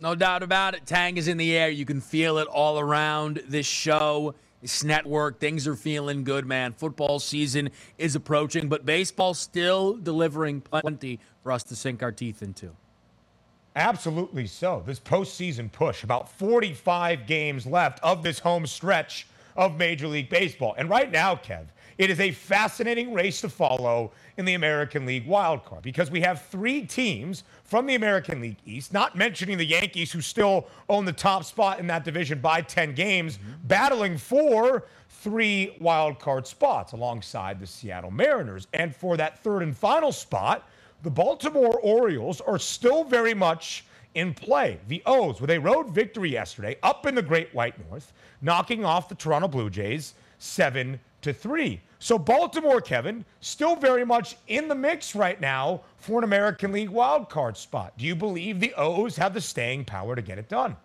No 0.00 0.14
doubt 0.14 0.42
about 0.42 0.74
it. 0.74 0.86
Tang 0.86 1.16
is 1.16 1.28
in 1.28 1.36
the 1.36 1.56
air. 1.56 1.68
You 1.68 1.84
can 1.84 2.00
feel 2.00 2.38
it 2.38 2.48
all 2.48 2.80
around 2.80 3.42
this 3.46 3.66
show, 3.66 4.34
this 4.62 4.82
network. 4.82 5.38
Things 5.38 5.68
are 5.68 5.76
feeling 5.76 6.24
good, 6.24 6.46
man. 6.46 6.72
Football 6.72 7.20
season 7.20 7.68
is 7.98 8.16
approaching, 8.16 8.68
but 8.68 8.86
baseball 8.86 9.34
still 9.34 9.94
delivering 9.94 10.62
plenty 10.62 11.20
for 11.42 11.52
us 11.52 11.62
to 11.64 11.76
sink 11.76 12.02
our 12.02 12.12
teeth 12.12 12.42
into. 12.42 12.74
Absolutely 13.76 14.46
so. 14.46 14.82
This 14.84 14.98
postseason 14.98 15.70
push, 15.70 16.02
about 16.02 16.30
45 16.30 17.26
games 17.26 17.66
left 17.66 18.00
of 18.02 18.22
this 18.22 18.38
home 18.40 18.66
stretch 18.66 19.26
of 19.56 19.78
Major 19.78 20.08
League 20.08 20.28
Baseball. 20.28 20.74
And 20.76 20.88
right 20.88 21.10
now, 21.10 21.36
Kev, 21.36 21.66
it 21.98 22.08
is 22.10 22.18
a 22.18 22.30
fascinating 22.30 23.12
race 23.12 23.42
to 23.42 23.48
follow 23.48 24.10
in 24.38 24.44
the 24.44 24.54
American 24.54 25.04
League 25.04 25.26
wildcard 25.26 25.82
because 25.82 26.10
we 26.10 26.22
have 26.22 26.42
three 26.46 26.86
teams 26.86 27.44
from 27.62 27.86
the 27.86 27.94
American 27.94 28.40
League 28.40 28.56
East, 28.64 28.92
not 28.92 29.16
mentioning 29.16 29.58
the 29.58 29.66
Yankees, 29.66 30.10
who 30.10 30.20
still 30.20 30.66
own 30.88 31.04
the 31.04 31.12
top 31.12 31.44
spot 31.44 31.78
in 31.78 31.86
that 31.88 32.04
division 32.04 32.40
by 32.40 32.62
10 32.62 32.94
games, 32.94 33.36
mm-hmm. 33.36 33.52
battling 33.64 34.16
for 34.16 34.86
three 35.10 35.76
wildcard 35.80 36.46
spots 36.46 36.92
alongside 36.92 37.60
the 37.60 37.66
Seattle 37.66 38.10
Mariners. 38.10 38.66
And 38.72 38.96
for 38.96 39.18
that 39.18 39.42
third 39.44 39.62
and 39.62 39.76
final 39.76 40.10
spot, 40.10 40.66
the 41.02 41.10
Baltimore 41.10 41.78
Orioles 41.80 42.40
are 42.40 42.58
still 42.58 43.04
very 43.04 43.34
much 43.34 43.84
in 44.14 44.34
play. 44.34 44.78
The 44.88 45.02
O's, 45.06 45.40
with 45.40 45.50
a 45.50 45.58
road 45.58 45.90
victory 45.90 46.30
yesterday 46.30 46.76
up 46.82 47.06
in 47.06 47.14
the 47.14 47.22
Great 47.22 47.54
White 47.54 47.74
North, 47.88 48.12
knocking 48.42 48.84
off 48.84 49.08
the 49.08 49.14
Toronto 49.14 49.48
Blue 49.48 49.70
Jays 49.70 50.14
7 50.38 50.98
to 51.22 51.32
3. 51.32 51.80
So 51.98 52.18
Baltimore, 52.18 52.80
Kevin, 52.80 53.24
still 53.40 53.76
very 53.76 54.04
much 54.04 54.36
in 54.48 54.68
the 54.68 54.74
mix 54.74 55.14
right 55.14 55.40
now 55.40 55.82
for 55.98 56.18
an 56.18 56.24
American 56.24 56.72
League 56.72 56.90
wildcard 56.90 57.56
spot. 57.56 57.92
Do 57.98 58.06
you 58.06 58.16
believe 58.16 58.58
the 58.58 58.74
O's 58.74 59.16
have 59.16 59.34
the 59.34 59.40
staying 59.40 59.84
power 59.84 60.16
to 60.16 60.22
get 60.22 60.38
it 60.38 60.48
done? 60.48 60.76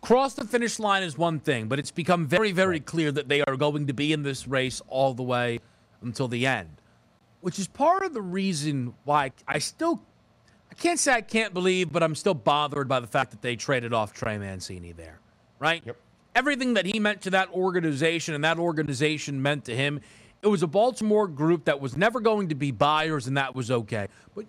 Cross 0.00 0.34
the 0.34 0.44
finish 0.44 0.78
line 0.78 1.02
is 1.02 1.18
one 1.18 1.38
thing, 1.38 1.68
but 1.68 1.78
it's 1.78 1.90
become 1.90 2.26
very, 2.26 2.50
very 2.50 2.80
clear 2.80 3.12
that 3.12 3.28
they 3.28 3.42
are 3.42 3.56
going 3.56 3.86
to 3.86 3.92
be 3.92 4.12
in 4.12 4.22
this 4.22 4.48
race 4.48 4.80
all 4.88 5.12
the 5.12 5.22
way 5.22 5.60
until 6.02 6.28
the 6.28 6.46
end 6.46 6.81
which 7.42 7.58
is 7.58 7.66
part 7.68 8.02
of 8.02 8.14
the 8.14 8.22
reason 8.22 8.94
why 9.04 9.32
I 9.46 9.58
still 9.58 10.00
I 10.70 10.74
can't 10.74 10.98
say 10.98 11.12
I 11.12 11.20
can't 11.20 11.52
believe, 11.52 11.92
but 11.92 12.02
I'm 12.02 12.14
still 12.14 12.32
bothered 12.32 12.88
by 12.88 13.00
the 13.00 13.06
fact 13.06 13.32
that 13.32 13.42
they 13.42 13.56
traded 13.56 13.92
off 13.92 14.14
Trey 14.14 14.38
Mancini 14.38 14.92
there, 14.92 15.20
right? 15.58 15.82
Yep. 15.84 15.96
Everything 16.34 16.74
that 16.74 16.86
he 16.86 16.98
meant 16.98 17.20
to 17.22 17.30
that 17.30 17.50
organization 17.50 18.34
and 18.34 18.42
that 18.42 18.58
organization 18.58 19.42
meant 19.42 19.66
to 19.66 19.76
him, 19.76 20.00
it 20.40 20.46
was 20.46 20.62
a 20.62 20.66
Baltimore 20.66 21.28
group 21.28 21.66
that 21.66 21.78
was 21.78 21.94
never 21.94 22.20
going 22.20 22.48
to 22.48 22.54
be 22.54 22.70
buyers, 22.70 23.26
and 23.26 23.36
that 23.36 23.54
was 23.54 23.70
okay. 23.70 24.08
But 24.34 24.46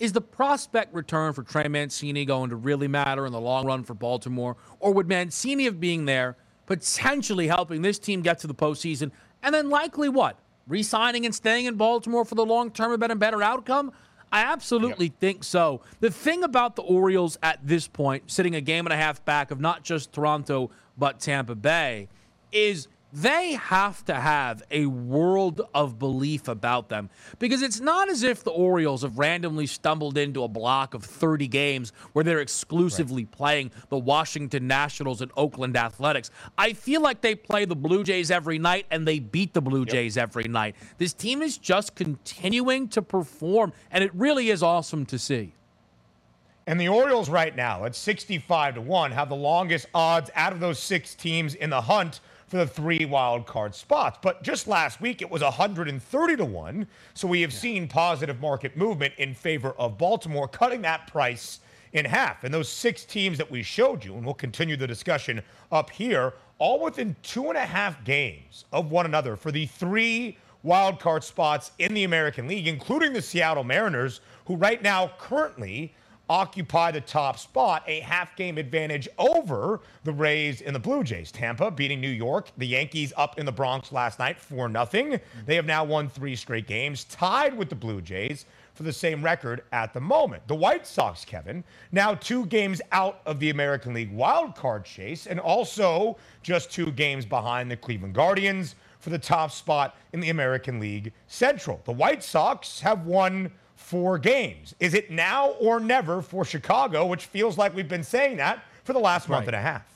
is 0.00 0.12
the 0.12 0.20
prospect 0.20 0.92
return 0.92 1.32
for 1.32 1.44
Trey 1.44 1.68
Mancini 1.68 2.24
going 2.24 2.50
to 2.50 2.56
really 2.56 2.88
matter 2.88 3.24
in 3.24 3.32
the 3.32 3.40
long 3.40 3.64
run 3.64 3.84
for 3.84 3.94
Baltimore? 3.94 4.56
Or 4.80 4.92
would 4.92 5.06
Mancini 5.06 5.68
of 5.68 5.78
being 5.78 6.06
there 6.06 6.36
potentially 6.66 7.46
helping 7.46 7.82
this 7.82 8.00
team 8.00 8.20
get 8.20 8.40
to 8.40 8.48
the 8.48 8.54
postseason? 8.54 9.12
And 9.44 9.54
then 9.54 9.70
likely 9.70 10.08
what? 10.08 10.40
Re-signing 10.66 11.26
and 11.26 11.34
staying 11.34 11.66
in 11.66 11.76
Baltimore 11.76 12.24
for 12.24 12.34
the 12.34 12.44
long 12.44 12.70
term 12.70 12.90
have 12.90 13.00
been 13.00 13.10
a 13.10 13.16
better 13.16 13.42
outcome? 13.42 13.92
I 14.32 14.42
absolutely 14.44 15.06
yep. 15.06 15.20
think 15.20 15.44
so. 15.44 15.82
The 16.00 16.10
thing 16.10 16.42
about 16.42 16.74
the 16.74 16.82
Orioles 16.82 17.36
at 17.42 17.66
this 17.66 17.86
point, 17.86 18.30
sitting 18.30 18.54
a 18.54 18.62
game 18.62 18.86
and 18.86 18.92
a 18.92 18.96
half 18.96 19.22
back 19.26 19.50
of 19.50 19.60
not 19.60 19.82
just 19.82 20.12
Toronto 20.12 20.70
but 20.96 21.20
Tampa 21.20 21.54
Bay, 21.54 22.08
is 22.50 22.88
they 23.12 23.52
have 23.52 24.04
to 24.06 24.14
have 24.14 24.62
a 24.70 24.86
world 24.86 25.60
of 25.74 25.98
belief 25.98 26.48
about 26.48 26.88
them 26.88 27.10
because 27.38 27.60
it's 27.60 27.80
not 27.80 28.08
as 28.08 28.22
if 28.22 28.42
the 28.42 28.50
Orioles 28.50 29.02
have 29.02 29.18
randomly 29.18 29.66
stumbled 29.66 30.16
into 30.16 30.42
a 30.42 30.48
block 30.48 30.94
of 30.94 31.04
30 31.04 31.46
games 31.48 31.92
where 32.14 32.24
they're 32.24 32.40
exclusively 32.40 33.24
right. 33.24 33.32
playing 33.32 33.70
the 33.90 33.98
Washington 33.98 34.66
Nationals 34.66 35.20
and 35.20 35.30
Oakland 35.36 35.76
Athletics. 35.76 36.30
I 36.56 36.72
feel 36.72 37.02
like 37.02 37.20
they 37.20 37.34
play 37.34 37.66
the 37.66 37.76
Blue 37.76 38.02
Jays 38.02 38.30
every 38.30 38.58
night 38.58 38.86
and 38.90 39.06
they 39.06 39.18
beat 39.18 39.52
the 39.52 39.62
Blue 39.62 39.80
yep. 39.80 39.88
Jays 39.88 40.16
every 40.16 40.44
night. 40.44 40.74
This 40.96 41.12
team 41.12 41.42
is 41.42 41.58
just 41.58 41.94
continuing 41.94 42.88
to 42.88 43.02
perform, 43.02 43.72
and 43.90 44.02
it 44.02 44.10
really 44.14 44.48
is 44.48 44.62
awesome 44.62 45.04
to 45.06 45.18
see. 45.18 45.52
And 46.66 46.80
the 46.80 46.88
Orioles 46.88 47.28
right 47.28 47.54
now 47.54 47.84
at 47.84 47.94
65 47.96 48.76
to 48.76 48.80
1 48.80 49.10
have 49.10 49.28
the 49.28 49.36
longest 49.36 49.86
odds 49.94 50.30
out 50.34 50.52
of 50.52 50.60
those 50.60 50.78
six 50.78 51.14
teams 51.14 51.54
in 51.54 51.70
the 51.70 51.80
hunt 51.80 52.20
for 52.52 52.58
the 52.58 52.66
three 52.66 53.06
wild 53.06 53.46
card 53.46 53.74
spots. 53.74 54.18
But 54.20 54.42
just 54.42 54.68
last 54.68 55.00
week, 55.00 55.22
it 55.22 55.30
was 55.30 55.40
130 55.40 56.36
to 56.36 56.44
1. 56.44 56.86
So 57.14 57.26
we 57.26 57.40
have 57.40 57.50
yeah. 57.50 57.58
seen 57.58 57.88
positive 57.88 58.42
market 58.42 58.76
movement 58.76 59.14
in 59.16 59.32
favor 59.32 59.70
of 59.78 59.96
Baltimore, 59.96 60.46
cutting 60.46 60.82
that 60.82 61.06
price 61.06 61.60
in 61.94 62.04
half. 62.04 62.44
And 62.44 62.52
those 62.52 62.68
six 62.68 63.06
teams 63.06 63.38
that 63.38 63.50
we 63.50 63.62
showed 63.62 64.04
you, 64.04 64.12
and 64.16 64.22
we'll 64.22 64.34
continue 64.34 64.76
the 64.76 64.86
discussion 64.86 65.40
up 65.70 65.88
here, 65.88 66.34
all 66.58 66.78
within 66.78 67.16
two 67.22 67.48
and 67.48 67.56
a 67.56 67.64
half 67.64 68.04
games 68.04 68.66
of 68.70 68.90
one 68.90 69.06
another 69.06 69.34
for 69.34 69.50
the 69.50 69.64
three 69.64 70.36
wild 70.62 71.00
card 71.00 71.24
spots 71.24 71.70
in 71.78 71.94
the 71.94 72.04
American 72.04 72.46
League, 72.46 72.68
including 72.68 73.14
the 73.14 73.22
Seattle 73.22 73.64
Mariners, 73.64 74.20
who 74.44 74.56
right 74.56 74.82
now 74.82 75.10
currently 75.18 75.94
occupy 76.32 76.90
the 76.90 77.00
top 77.00 77.38
spot, 77.38 77.82
a 77.86 78.00
half 78.00 78.34
game 78.36 78.56
advantage 78.56 79.06
over 79.18 79.80
the 80.04 80.12
Rays 80.12 80.62
and 80.62 80.74
the 80.74 80.80
Blue 80.80 81.04
Jays. 81.04 81.30
Tampa 81.30 81.70
beating 81.70 82.00
New 82.00 82.08
York, 82.08 82.50
the 82.56 82.66
Yankees 82.66 83.12
up 83.18 83.38
in 83.38 83.44
the 83.44 83.52
Bronx 83.52 83.92
last 83.92 84.18
night 84.18 84.40
for 84.40 84.66
nothing. 84.66 85.20
They 85.44 85.56
have 85.56 85.66
now 85.66 85.84
won 85.84 86.08
three 86.08 86.34
straight 86.34 86.66
games, 86.66 87.04
tied 87.04 87.54
with 87.54 87.68
the 87.68 87.74
Blue 87.74 88.00
Jays 88.00 88.46
for 88.72 88.82
the 88.82 88.92
same 88.94 89.22
record 89.22 89.64
at 89.72 89.92
the 89.92 90.00
moment. 90.00 90.48
The 90.48 90.54
White 90.54 90.86
Sox, 90.86 91.22
Kevin, 91.22 91.62
now 91.92 92.14
two 92.14 92.46
games 92.46 92.80
out 92.92 93.20
of 93.26 93.38
the 93.38 93.50
American 93.50 93.92
League 93.92 94.10
wild 94.10 94.54
card 94.54 94.86
chase 94.86 95.26
and 95.26 95.38
also 95.38 96.16
just 96.42 96.72
two 96.72 96.92
games 96.92 97.26
behind 97.26 97.70
the 97.70 97.76
Cleveland 97.76 98.14
Guardians 98.14 98.74
for 99.00 99.10
the 99.10 99.18
top 99.18 99.50
spot 99.50 99.96
in 100.14 100.20
the 100.20 100.30
American 100.30 100.80
League 100.80 101.12
Central. 101.26 101.82
The 101.84 101.92
White 101.92 102.24
Sox 102.24 102.80
have 102.80 103.04
won 103.04 103.50
four 103.82 104.18
games. 104.18 104.74
Is 104.80 104.94
it 104.94 105.10
now 105.10 105.50
or 105.60 105.80
never 105.80 106.22
for 106.22 106.44
Chicago, 106.44 107.06
which 107.06 107.26
feels 107.26 107.58
like 107.58 107.74
we've 107.74 107.88
been 107.88 108.04
saying 108.04 108.38
that 108.38 108.64
for 108.84 108.92
the 108.92 108.98
last 108.98 109.28
month 109.28 109.46
right. 109.46 109.54
and 109.54 109.56
a 109.56 109.60
half? 109.60 109.86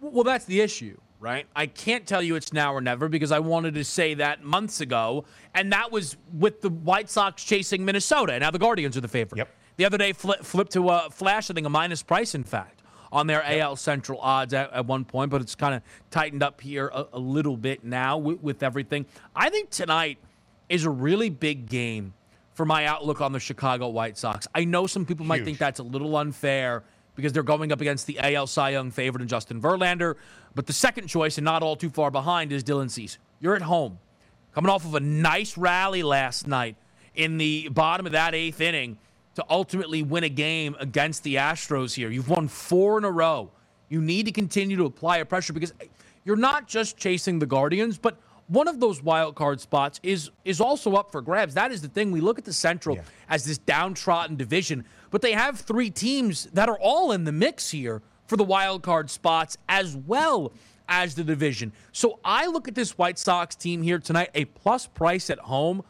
Well, 0.00 0.24
that's 0.24 0.44
the 0.44 0.60
issue, 0.60 0.98
right? 1.20 1.46
I 1.54 1.66
can't 1.66 2.06
tell 2.06 2.22
you 2.22 2.34
it's 2.34 2.52
now 2.52 2.74
or 2.74 2.80
never 2.80 3.08
because 3.08 3.32
I 3.32 3.38
wanted 3.38 3.74
to 3.74 3.84
say 3.84 4.14
that 4.14 4.42
months 4.42 4.80
ago, 4.80 5.24
and 5.54 5.72
that 5.72 5.92
was 5.92 6.16
with 6.36 6.60
the 6.60 6.70
White 6.70 7.08
Sox 7.08 7.44
chasing 7.44 7.84
Minnesota. 7.84 8.38
Now 8.38 8.50
the 8.50 8.58
Guardians 8.58 8.96
are 8.96 9.00
the 9.00 9.08
favorite. 9.08 9.38
Yep. 9.38 9.48
The 9.76 9.84
other 9.84 9.98
day, 9.98 10.12
flip, 10.12 10.44
flipped 10.44 10.72
to 10.72 10.88
a 10.90 11.08
flash, 11.10 11.50
I 11.50 11.54
think 11.54 11.66
a 11.66 11.70
minus 11.70 12.02
price, 12.02 12.34
in 12.34 12.44
fact, 12.44 12.82
on 13.10 13.26
their 13.26 13.42
yep. 13.42 13.62
AL 13.62 13.76
Central 13.76 14.20
odds 14.20 14.52
at, 14.52 14.72
at 14.72 14.86
one 14.86 15.04
point, 15.04 15.30
but 15.30 15.40
it's 15.40 15.54
kind 15.54 15.74
of 15.74 15.82
tightened 16.10 16.42
up 16.42 16.60
here 16.60 16.90
a, 16.92 17.06
a 17.14 17.18
little 17.18 17.56
bit 17.56 17.84
now 17.84 18.18
with, 18.18 18.42
with 18.42 18.62
everything. 18.62 19.06
I 19.34 19.48
think 19.48 19.70
tonight 19.70 20.18
is 20.68 20.84
a 20.84 20.90
really 20.90 21.30
big 21.30 21.68
game 21.68 22.12
for 22.54 22.66
my 22.66 22.86
outlook 22.86 23.20
on 23.20 23.32
the 23.32 23.40
Chicago 23.40 23.88
White 23.88 24.18
Sox. 24.18 24.46
I 24.54 24.64
know 24.64 24.86
some 24.86 25.04
people 25.06 25.24
Huge. 25.24 25.28
might 25.28 25.44
think 25.44 25.58
that's 25.58 25.80
a 25.80 25.84
little 25.84 26.16
unfair 26.16 26.84
because 27.14 27.32
they're 27.32 27.42
going 27.42 27.72
up 27.72 27.80
against 27.80 28.06
the 28.06 28.18
AL 28.18 28.46
Cy 28.46 28.70
Young 28.70 28.90
favorite 28.90 29.22
in 29.22 29.28
Justin 29.28 29.60
Verlander, 29.60 30.16
but 30.54 30.66
the 30.66 30.72
second 30.72 31.08
choice 31.08 31.38
and 31.38 31.44
not 31.44 31.62
all 31.62 31.76
too 31.76 31.90
far 31.90 32.10
behind 32.10 32.52
is 32.52 32.64
Dylan 32.64 32.90
Cease. 32.90 33.18
You're 33.40 33.54
at 33.54 33.62
home, 33.62 33.98
coming 34.54 34.70
off 34.70 34.84
of 34.84 34.94
a 34.94 35.00
nice 35.00 35.58
rally 35.58 36.02
last 36.02 36.46
night 36.46 36.76
in 37.14 37.36
the 37.38 37.68
bottom 37.68 38.06
of 38.06 38.12
that 38.12 38.34
eighth 38.34 38.60
inning 38.60 38.98
to 39.34 39.44
ultimately 39.48 40.02
win 40.02 40.24
a 40.24 40.28
game 40.28 40.76
against 40.78 41.22
the 41.22 41.36
Astros 41.36 41.94
here. 41.94 42.10
You've 42.10 42.28
won 42.28 42.48
four 42.48 42.98
in 42.98 43.04
a 43.04 43.10
row. 43.10 43.50
You 43.88 44.00
need 44.00 44.26
to 44.26 44.32
continue 44.32 44.76
to 44.76 44.84
apply 44.84 45.18
a 45.18 45.24
pressure 45.24 45.52
because 45.52 45.72
you're 46.24 46.36
not 46.36 46.66
just 46.66 46.96
chasing 46.96 47.38
the 47.38 47.46
Guardians, 47.46 47.98
but– 47.98 48.18
one 48.48 48.68
of 48.68 48.80
those 48.80 49.02
wild 49.02 49.34
card 49.34 49.60
spots 49.60 50.00
is 50.02 50.30
is 50.44 50.60
also 50.60 50.94
up 50.94 51.10
for 51.12 51.22
grabs. 51.22 51.54
That 51.54 51.72
is 51.72 51.82
the 51.82 51.88
thing. 51.88 52.10
We 52.10 52.20
look 52.20 52.38
at 52.38 52.44
the 52.44 52.52
Central 52.52 52.96
yeah. 52.96 53.02
as 53.28 53.44
this 53.44 53.58
downtrodden 53.58 54.36
division, 54.36 54.84
but 55.10 55.22
they 55.22 55.32
have 55.32 55.60
three 55.60 55.90
teams 55.90 56.46
that 56.52 56.68
are 56.68 56.78
all 56.78 57.12
in 57.12 57.24
the 57.24 57.32
mix 57.32 57.70
here 57.70 58.02
for 58.26 58.36
the 58.36 58.44
wild 58.44 58.82
card 58.82 59.10
spots 59.10 59.56
as 59.68 59.96
well 59.96 60.52
as 60.88 61.14
the 61.14 61.24
division. 61.24 61.72
So 61.92 62.18
I 62.24 62.46
look 62.46 62.68
at 62.68 62.74
this 62.74 62.98
White 62.98 63.18
Sox 63.18 63.54
team 63.54 63.82
here 63.82 63.98
tonight, 63.98 64.30
a 64.34 64.44
plus 64.44 64.86
price 64.86 65.30
at 65.30 65.38
home. 65.38 65.82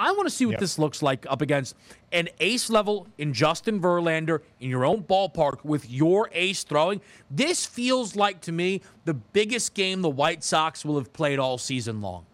I 0.00 0.12
want 0.12 0.26
to 0.26 0.34
see 0.34 0.46
what 0.46 0.52
yep. 0.52 0.60
this 0.60 0.78
looks 0.78 1.02
like 1.02 1.26
up 1.28 1.42
against 1.42 1.76
an 2.10 2.30
ace 2.40 2.70
level 2.70 3.06
in 3.18 3.34
Justin 3.34 3.82
Verlander 3.82 4.40
in 4.58 4.70
your 4.70 4.86
own 4.86 5.02
ballpark 5.02 5.62
with 5.62 5.90
your 5.90 6.30
ace 6.32 6.64
throwing. 6.64 7.02
This 7.30 7.66
feels 7.66 8.16
like 8.16 8.40
to 8.42 8.52
me 8.52 8.80
the 9.04 9.12
biggest 9.12 9.74
game 9.74 10.00
the 10.00 10.08
White 10.08 10.42
Sox 10.42 10.86
will 10.86 10.96
have 10.96 11.12
played 11.12 11.38
all 11.38 11.58
season 11.58 12.00
long. 12.00 12.24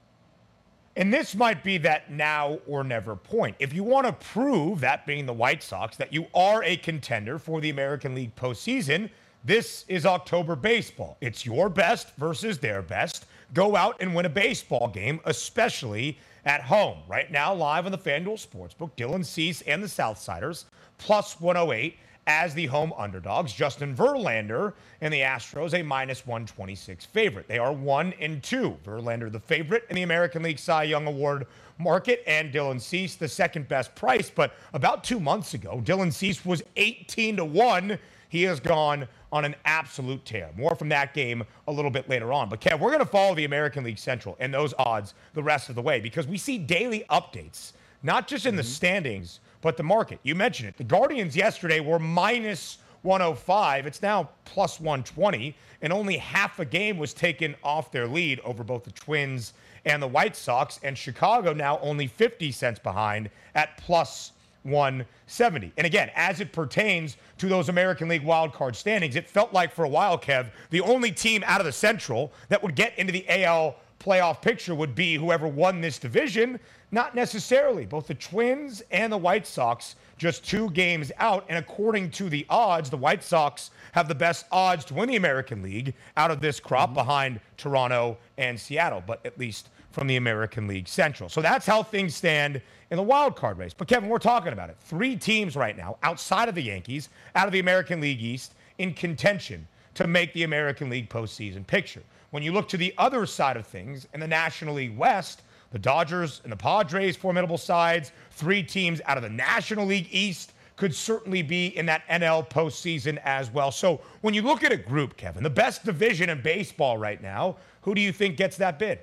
And 0.94 1.12
this 1.12 1.34
might 1.34 1.64
be 1.64 1.76
that 1.78 2.08
now 2.08 2.60
or 2.68 2.84
never 2.84 3.16
point. 3.16 3.56
If 3.58 3.72
you 3.74 3.82
want 3.82 4.06
to 4.06 4.12
prove, 4.12 4.78
that 4.80 5.04
being 5.04 5.26
the 5.26 5.32
White 5.32 5.64
Sox, 5.64 5.96
that 5.96 6.12
you 6.12 6.28
are 6.36 6.62
a 6.62 6.76
contender 6.76 7.36
for 7.36 7.60
the 7.60 7.70
American 7.70 8.14
League 8.14 8.36
postseason, 8.36 9.10
this 9.46 9.84
is 9.86 10.04
October 10.04 10.56
baseball. 10.56 11.16
It's 11.20 11.46
your 11.46 11.68
best 11.68 12.14
versus 12.16 12.58
their 12.58 12.82
best. 12.82 13.26
Go 13.54 13.76
out 13.76 13.96
and 14.00 14.12
win 14.12 14.26
a 14.26 14.28
baseball 14.28 14.88
game, 14.88 15.20
especially 15.24 16.18
at 16.44 16.62
home. 16.62 16.98
Right 17.06 17.30
now, 17.30 17.54
live 17.54 17.86
on 17.86 17.92
the 17.92 17.98
FanDuel 17.98 18.44
Sportsbook, 18.44 18.90
Dylan 18.96 19.24
Cease 19.24 19.62
and 19.62 19.80
the 19.80 19.86
Southsiders, 19.86 20.64
plus 20.98 21.40
108 21.40 21.96
as 22.26 22.54
the 22.54 22.66
home 22.66 22.92
underdogs. 22.98 23.52
Justin 23.52 23.94
Verlander 23.94 24.72
and 25.00 25.14
the 25.14 25.20
Astros, 25.20 25.74
a 25.74 25.82
minus 25.82 26.26
126 26.26 27.06
favorite. 27.06 27.46
They 27.46 27.58
are 27.58 27.72
one 27.72 28.14
and 28.20 28.42
two. 28.42 28.76
Verlander, 28.84 29.30
the 29.30 29.38
favorite 29.38 29.84
in 29.90 29.94
the 29.94 30.02
American 30.02 30.42
League 30.42 30.58
Cy 30.58 30.84
Young 30.84 31.06
Award 31.06 31.46
market, 31.78 32.24
and 32.26 32.52
Dylan 32.52 32.80
Cease, 32.80 33.14
the 33.14 33.28
second 33.28 33.68
best 33.68 33.94
price. 33.94 34.28
But 34.28 34.54
about 34.72 35.04
two 35.04 35.20
months 35.20 35.54
ago, 35.54 35.80
Dylan 35.84 36.12
Cease 36.12 36.44
was 36.44 36.64
18 36.76 37.36
to 37.36 37.44
1. 37.44 37.96
He 38.28 38.42
has 38.42 38.58
gone 38.58 39.06
on 39.32 39.44
an 39.44 39.54
absolute 39.64 40.24
tear. 40.24 40.50
More 40.56 40.74
from 40.74 40.88
that 40.90 41.14
game 41.14 41.44
a 41.66 41.72
little 41.72 41.90
bit 41.90 42.08
later 42.08 42.32
on. 42.32 42.48
But 42.48 42.60
Kev, 42.60 42.78
we're 42.78 42.90
going 42.90 43.00
to 43.00 43.06
follow 43.06 43.34
the 43.34 43.44
American 43.44 43.84
League 43.84 43.98
Central 43.98 44.36
and 44.40 44.52
those 44.52 44.72
odds 44.78 45.14
the 45.34 45.42
rest 45.42 45.68
of 45.68 45.74
the 45.74 45.82
way 45.82 46.00
because 46.00 46.26
we 46.26 46.38
see 46.38 46.58
daily 46.58 47.04
updates, 47.10 47.72
not 48.02 48.28
just 48.28 48.46
in 48.46 48.52
mm-hmm. 48.52 48.58
the 48.58 48.64
standings, 48.64 49.40
but 49.60 49.76
the 49.76 49.82
market. 49.82 50.20
You 50.22 50.34
mentioned 50.34 50.68
it. 50.68 50.76
The 50.76 50.84
Guardians 50.84 51.36
yesterday 51.36 51.80
were 51.80 51.98
minus 51.98 52.78
105. 53.02 53.86
It's 53.86 54.02
now 54.02 54.30
plus 54.44 54.78
120, 54.80 55.56
and 55.82 55.92
only 55.92 56.16
half 56.18 56.58
a 56.58 56.64
game 56.64 56.98
was 56.98 57.14
taken 57.14 57.54
off 57.62 57.90
their 57.90 58.06
lead 58.06 58.40
over 58.40 58.62
both 58.64 58.84
the 58.84 58.90
Twins 58.90 59.54
and 59.84 60.02
the 60.02 60.06
White 60.06 60.36
Sox. 60.36 60.80
And 60.82 60.96
Chicago 60.96 61.52
now 61.52 61.78
only 61.80 62.06
50 62.06 62.52
cents 62.52 62.78
behind 62.78 63.30
at 63.54 63.76
plus 63.78 64.32
170. 64.66 65.72
And 65.76 65.86
again, 65.86 66.10
as 66.14 66.40
it 66.40 66.52
pertains 66.52 67.16
to 67.38 67.48
those 67.48 67.68
American 67.68 68.08
League 68.08 68.24
wildcard 68.24 68.74
standings, 68.74 69.16
it 69.16 69.28
felt 69.28 69.52
like 69.52 69.72
for 69.72 69.84
a 69.84 69.88
while, 69.88 70.18
Kev, 70.18 70.50
the 70.70 70.80
only 70.80 71.12
team 71.12 71.42
out 71.46 71.60
of 71.60 71.66
the 71.66 71.72
Central 71.72 72.32
that 72.48 72.62
would 72.62 72.74
get 72.74 72.98
into 72.98 73.12
the 73.12 73.26
AL 73.44 73.76
playoff 73.98 74.42
picture 74.42 74.74
would 74.74 74.94
be 74.94 75.16
whoever 75.16 75.48
won 75.48 75.80
this 75.80 75.98
division. 75.98 76.60
Not 76.90 77.14
necessarily. 77.14 77.86
Both 77.86 78.06
the 78.06 78.14
Twins 78.14 78.82
and 78.90 79.12
the 79.12 79.16
White 79.16 79.46
Sox 79.46 79.96
just 80.18 80.44
two 80.44 80.70
games 80.70 81.12
out. 81.18 81.44
And 81.48 81.58
according 81.58 82.10
to 82.12 82.28
the 82.28 82.46
odds, 82.48 82.90
the 82.90 82.96
White 82.96 83.22
Sox 83.22 83.70
have 83.92 84.08
the 84.08 84.14
best 84.14 84.46
odds 84.50 84.84
to 84.86 84.94
win 84.94 85.08
the 85.08 85.16
American 85.16 85.62
League 85.62 85.94
out 86.16 86.30
of 86.30 86.40
this 86.40 86.60
crop 86.60 86.90
mm-hmm. 86.90 86.94
behind 86.94 87.40
Toronto 87.56 88.16
and 88.38 88.58
Seattle, 88.58 89.02
but 89.06 89.24
at 89.26 89.38
least 89.38 89.68
from 89.96 90.06
the 90.06 90.16
American 90.16 90.66
League 90.66 90.86
Central. 90.86 91.30
So 91.30 91.40
that's 91.40 91.64
how 91.64 91.82
things 91.82 92.14
stand 92.14 92.60
in 92.90 92.98
the 92.98 93.02
wild 93.02 93.34
card 93.34 93.56
race. 93.56 93.72
But 93.72 93.88
Kevin, 93.88 94.10
we're 94.10 94.18
talking 94.18 94.52
about 94.52 94.68
it. 94.68 94.76
Three 94.78 95.16
teams 95.16 95.56
right 95.56 95.74
now 95.74 95.96
outside 96.02 96.50
of 96.50 96.54
the 96.54 96.60
Yankees, 96.60 97.08
out 97.34 97.46
of 97.46 97.52
the 97.54 97.60
American 97.60 98.02
League 98.02 98.20
East, 98.20 98.52
in 98.76 98.92
contention 98.92 99.66
to 99.94 100.06
make 100.06 100.34
the 100.34 100.42
American 100.42 100.90
League 100.90 101.08
postseason 101.08 101.66
picture. 101.66 102.02
When 102.28 102.42
you 102.42 102.52
look 102.52 102.68
to 102.68 102.76
the 102.76 102.92
other 102.98 103.24
side 103.24 103.56
of 103.56 103.66
things 103.66 104.06
in 104.12 104.20
the 104.20 104.26
National 104.26 104.74
League 104.74 104.94
West, 104.98 105.44
the 105.70 105.78
Dodgers 105.78 106.42
and 106.44 106.52
the 106.52 106.56
Padres, 106.56 107.16
formidable 107.16 107.56
sides, 107.56 108.12
three 108.32 108.62
teams 108.62 109.00
out 109.06 109.16
of 109.16 109.22
the 109.22 109.30
National 109.30 109.86
League 109.86 110.08
East 110.10 110.52
could 110.76 110.94
certainly 110.94 111.40
be 111.40 111.68
in 111.68 111.86
that 111.86 112.06
NL 112.08 112.46
postseason 112.50 113.18
as 113.24 113.50
well. 113.50 113.72
So 113.72 114.02
when 114.20 114.34
you 114.34 114.42
look 114.42 114.62
at 114.62 114.72
a 114.72 114.76
group, 114.76 115.16
Kevin, 115.16 115.42
the 115.42 115.48
best 115.48 115.86
division 115.86 116.28
in 116.28 116.42
baseball 116.42 116.98
right 116.98 117.22
now, 117.22 117.56
who 117.80 117.94
do 117.94 118.02
you 118.02 118.12
think 118.12 118.36
gets 118.36 118.58
that 118.58 118.78
bid? 118.78 118.98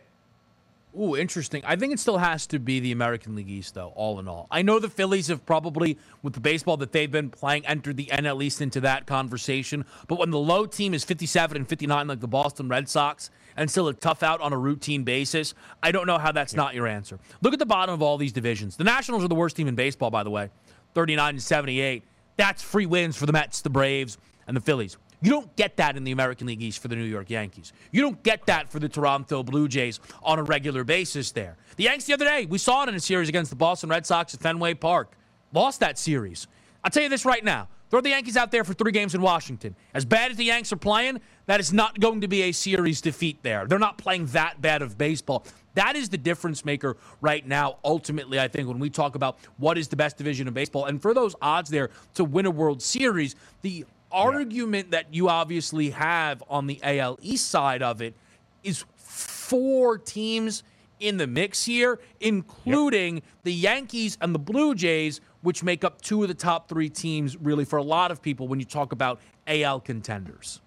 Ooh, 0.99 1.15
interesting. 1.15 1.63
I 1.65 1.75
think 1.75 1.91
it 1.91 1.99
still 1.99 2.19
has 2.19 2.45
to 2.47 2.59
be 2.59 2.79
the 2.79 2.91
American 2.91 3.35
League 3.35 3.49
East, 3.49 3.73
though, 3.73 3.91
all 3.95 4.19
in 4.19 4.27
all. 4.27 4.47
I 4.51 4.61
know 4.61 4.77
the 4.77 4.89
Phillies 4.89 5.27
have 5.27 5.43
probably, 5.43 5.97
with 6.21 6.33
the 6.33 6.39
baseball 6.39 6.77
that 6.77 6.91
they've 6.91 7.11
been 7.11 7.31
playing, 7.31 7.65
entered 7.65 7.97
the 7.97 8.11
N 8.11 8.27
at 8.27 8.37
least 8.37 8.61
into 8.61 8.79
that 8.81 9.07
conversation. 9.07 9.85
But 10.07 10.19
when 10.19 10.29
the 10.29 10.37
low 10.37 10.67
team 10.67 10.93
is 10.93 11.03
57 11.03 11.57
and 11.57 11.67
59, 11.67 12.07
like 12.07 12.19
the 12.19 12.27
Boston 12.27 12.67
Red 12.67 12.87
Sox, 12.87 13.31
and 13.57 13.71
still 13.71 13.87
a 13.87 13.93
tough 13.93 14.21
out 14.21 14.39
on 14.41 14.53
a 14.53 14.57
routine 14.57 15.03
basis, 15.03 15.55
I 15.81 15.91
don't 15.91 16.05
know 16.05 16.19
how 16.19 16.31
that's 16.31 16.53
yeah. 16.53 16.57
not 16.57 16.75
your 16.75 16.85
answer. 16.85 17.19
Look 17.41 17.53
at 17.53 17.59
the 17.59 17.65
bottom 17.65 17.93
of 17.93 18.01
all 18.01 18.17
these 18.17 18.33
divisions. 18.33 18.77
The 18.77 18.83
Nationals 18.83 19.23
are 19.23 19.27
the 19.27 19.35
worst 19.35 19.55
team 19.55 19.67
in 19.67 19.75
baseball, 19.75 20.11
by 20.11 20.23
the 20.23 20.31
way 20.31 20.49
39 20.93 21.29
and 21.29 21.41
78. 21.41 22.03
That's 22.37 22.61
free 22.61 22.85
wins 22.85 23.15
for 23.15 23.25
the 23.25 23.33
Mets, 23.33 23.61
the 23.61 23.69
Braves, 23.69 24.17
and 24.47 24.55
the 24.55 24.61
Phillies. 24.61 24.97
You 25.23 25.29
don't 25.29 25.55
get 25.55 25.77
that 25.77 25.95
in 25.95 26.03
the 26.03 26.11
American 26.11 26.47
League 26.47 26.61
East 26.61 26.81
for 26.81 26.89
the 26.89 26.97
New 26.97 27.05
York 27.05 27.29
Yankees. 27.29 27.71
You 27.91 28.01
don't 28.01 28.21
get 28.23 28.45
that 28.47 28.69
for 28.69 28.79
the 28.79 28.89
Toronto 28.89 29.41
Blue 29.41 29.69
Jays 29.69 30.01
on 30.21 30.37
a 30.37 30.43
regular 30.43 30.83
basis 30.83 31.31
there. 31.31 31.55
The 31.77 31.85
Yankees 31.85 32.07
the 32.07 32.13
other 32.13 32.25
day, 32.25 32.45
we 32.45 32.57
saw 32.57 32.83
it 32.83 32.89
in 32.89 32.95
a 32.95 32.99
series 32.99 33.29
against 33.29 33.49
the 33.49 33.55
Boston 33.55 33.89
Red 33.89 34.05
Sox 34.05 34.33
at 34.33 34.41
Fenway 34.41 34.73
Park. 34.73 35.13
Lost 35.53 35.79
that 35.79 35.97
series. 35.97 36.47
I'll 36.83 36.91
tell 36.91 37.03
you 37.03 37.09
this 37.09 37.23
right 37.23 37.43
now. 37.43 37.69
Throw 37.89 38.01
the 38.01 38.09
Yankees 38.09 38.35
out 38.35 38.51
there 38.51 38.65
for 38.65 38.73
three 38.73 38.91
games 38.91 39.15
in 39.15 39.21
Washington. 39.21 39.75
As 39.93 40.03
bad 40.03 40.31
as 40.31 40.37
the 40.37 40.45
Yanks 40.45 40.73
are 40.73 40.77
playing, 40.77 41.21
that 41.45 41.61
is 41.61 41.71
not 41.71 41.99
going 41.99 42.21
to 42.21 42.27
be 42.27 42.41
a 42.41 42.51
series 42.51 42.99
defeat 42.99 43.43
there. 43.43 43.65
They're 43.65 43.79
not 43.79 43.97
playing 43.97 44.25
that 44.27 44.59
bad 44.61 44.81
of 44.81 44.97
baseball. 44.97 45.45
That 45.75 45.95
is 45.95 46.09
the 46.09 46.17
difference 46.17 46.65
maker 46.65 46.97
right 47.21 47.47
now, 47.47 47.77
ultimately, 47.85 48.39
I 48.39 48.47
think, 48.47 48.67
when 48.67 48.79
we 48.79 48.89
talk 48.89 49.15
about 49.15 49.37
what 49.57 49.77
is 49.77 49.87
the 49.87 49.95
best 49.95 50.17
division 50.17 50.47
of 50.47 50.53
baseball. 50.53 50.85
And 50.85 51.01
for 51.01 51.13
those 51.13 51.35
odds 51.41 51.69
there 51.69 51.91
to 52.15 52.23
win 52.23 52.45
a 52.45 52.51
World 52.51 52.81
Series, 52.81 53.35
the 53.61 53.85
argument 54.13 54.91
that 54.91 55.13
you 55.13 55.27
obviously 55.27 55.89
have 55.89 56.43
on 56.47 56.67
the 56.67 56.79
AL 56.83 57.19
East 57.21 57.49
side 57.49 57.81
of 57.81 58.01
it 58.01 58.15
is 58.63 58.85
four 58.95 59.97
teams 59.97 60.63
in 60.99 61.17
the 61.17 61.27
mix 61.27 61.65
here, 61.65 61.99
including 62.21 63.15
yep. 63.15 63.23
the 63.43 63.53
Yankees 63.53 64.17
and 64.21 64.33
the 64.33 64.39
Blue 64.39 64.73
Jays, 64.73 65.19
which 65.41 65.63
make 65.63 65.83
up 65.83 65.99
two 66.01 66.21
of 66.21 66.29
the 66.29 66.33
top 66.33 66.69
three 66.69 66.89
teams, 66.89 67.35
really, 67.35 67.65
for 67.65 67.77
a 67.77 67.83
lot 67.83 68.11
of 68.11 68.21
people 68.21 68.47
when 68.47 68.59
you 68.59 68.65
talk 68.65 68.93
about 68.93 69.19
AL 69.47 69.81
contenders. 69.81 70.61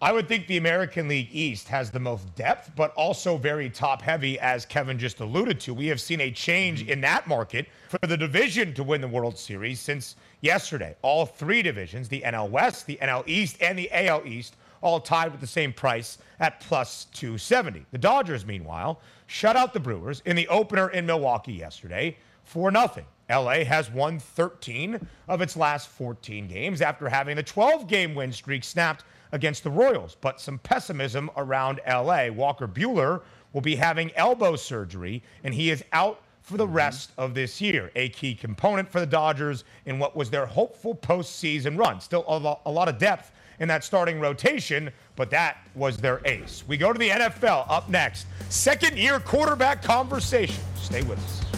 I 0.00 0.12
would 0.12 0.28
think 0.28 0.46
the 0.46 0.58
American 0.58 1.08
League 1.08 1.30
East 1.32 1.66
has 1.68 1.90
the 1.90 1.98
most 1.98 2.32
depth, 2.36 2.70
but 2.76 2.92
also 2.94 3.36
very 3.36 3.68
top 3.68 4.00
heavy, 4.00 4.38
as 4.38 4.64
Kevin 4.64 4.96
just 4.96 5.18
alluded 5.18 5.58
to. 5.60 5.74
We 5.74 5.88
have 5.88 6.00
seen 6.00 6.20
a 6.20 6.30
change 6.30 6.82
mm-hmm. 6.82 6.90
in 6.90 7.00
that 7.00 7.26
market 7.26 7.66
for 7.88 8.06
the 8.06 8.16
division 8.16 8.72
to 8.74 8.84
win 8.84 9.00
the 9.00 9.08
World 9.08 9.36
Series 9.36 9.80
since 9.80 10.14
yesterday. 10.40 10.94
All 11.02 11.26
three 11.26 11.62
divisions, 11.62 12.08
the 12.08 12.20
NL 12.20 12.48
West, 12.48 12.86
the 12.86 12.96
NL 13.02 13.24
East, 13.26 13.56
and 13.60 13.76
the 13.76 13.90
AL 13.90 14.24
East, 14.24 14.54
all 14.82 15.00
tied 15.00 15.32
with 15.32 15.40
the 15.40 15.48
same 15.48 15.72
price 15.72 16.18
at 16.38 16.60
plus 16.60 17.06
270. 17.14 17.84
The 17.90 17.98
Dodgers, 17.98 18.46
meanwhile, 18.46 19.00
shut 19.26 19.56
out 19.56 19.72
the 19.72 19.80
Brewers 19.80 20.22
in 20.24 20.36
the 20.36 20.46
opener 20.46 20.90
in 20.90 21.06
Milwaukee 21.06 21.54
yesterday 21.54 22.16
for 22.44 22.70
nothing. 22.70 23.04
LA 23.28 23.64
has 23.64 23.90
won 23.90 24.20
13 24.20 25.06
of 25.26 25.42
its 25.42 25.56
last 25.56 25.88
14 25.88 26.46
games 26.46 26.80
after 26.80 27.08
having 27.08 27.34
the 27.34 27.42
12 27.42 27.88
game 27.88 28.14
win 28.14 28.32
streak 28.32 28.62
snapped 28.62 29.04
against 29.32 29.64
the 29.64 29.70
Royals, 29.70 30.16
but 30.20 30.40
some 30.40 30.58
pessimism 30.58 31.30
around 31.36 31.80
LA. 31.86 32.28
Walker 32.28 32.68
Buehler 32.68 33.22
will 33.52 33.60
be 33.60 33.76
having 33.76 34.12
elbow 34.14 34.56
surgery, 34.56 35.22
and 35.44 35.54
he 35.54 35.70
is 35.70 35.84
out 35.92 36.20
for 36.42 36.56
the 36.56 36.66
mm-hmm. 36.66 36.74
rest 36.74 37.12
of 37.18 37.34
this 37.34 37.60
year. 37.60 37.90
A 37.94 38.08
key 38.10 38.34
component 38.34 38.90
for 38.90 39.00
the 39.00 39.06
Dodgers 39.06 39.64
in 39.86 39.98
what 39.98 40.16
was 40.16 40.30
their 40.30 40.46
hopeful 40.46 40.94
postseason 40.94 41.78
run. 41.78 42.00
Still 42.00 42.24
a 42.26 42.70
lot 42.70 42.88
of 42.88 42.98
depth 42.98 43.32
in 43.60 43.68
that 43.68 43.84
starting 43.84 44.20
rotation, 44.20 44.90
but 45.16 45.30
that 45.30 45.58
was 45.74 45.96
their 45.96 46.20
ace. 46.24 46.64
We 46.66 46.76
go 46.76 46.92
to 46.92 46.98
the 46.98 47.10
NFL 47.10 47.66
up 47.68 47.88
next. 47.88 48.26
Second 48.48 48.96
year 48.96 49.20
quarterback 49.20 49.82
conversation. 49.82 50.62
Stay 50.76 51.02
with 51.02 51.18
us. 51.18 51.57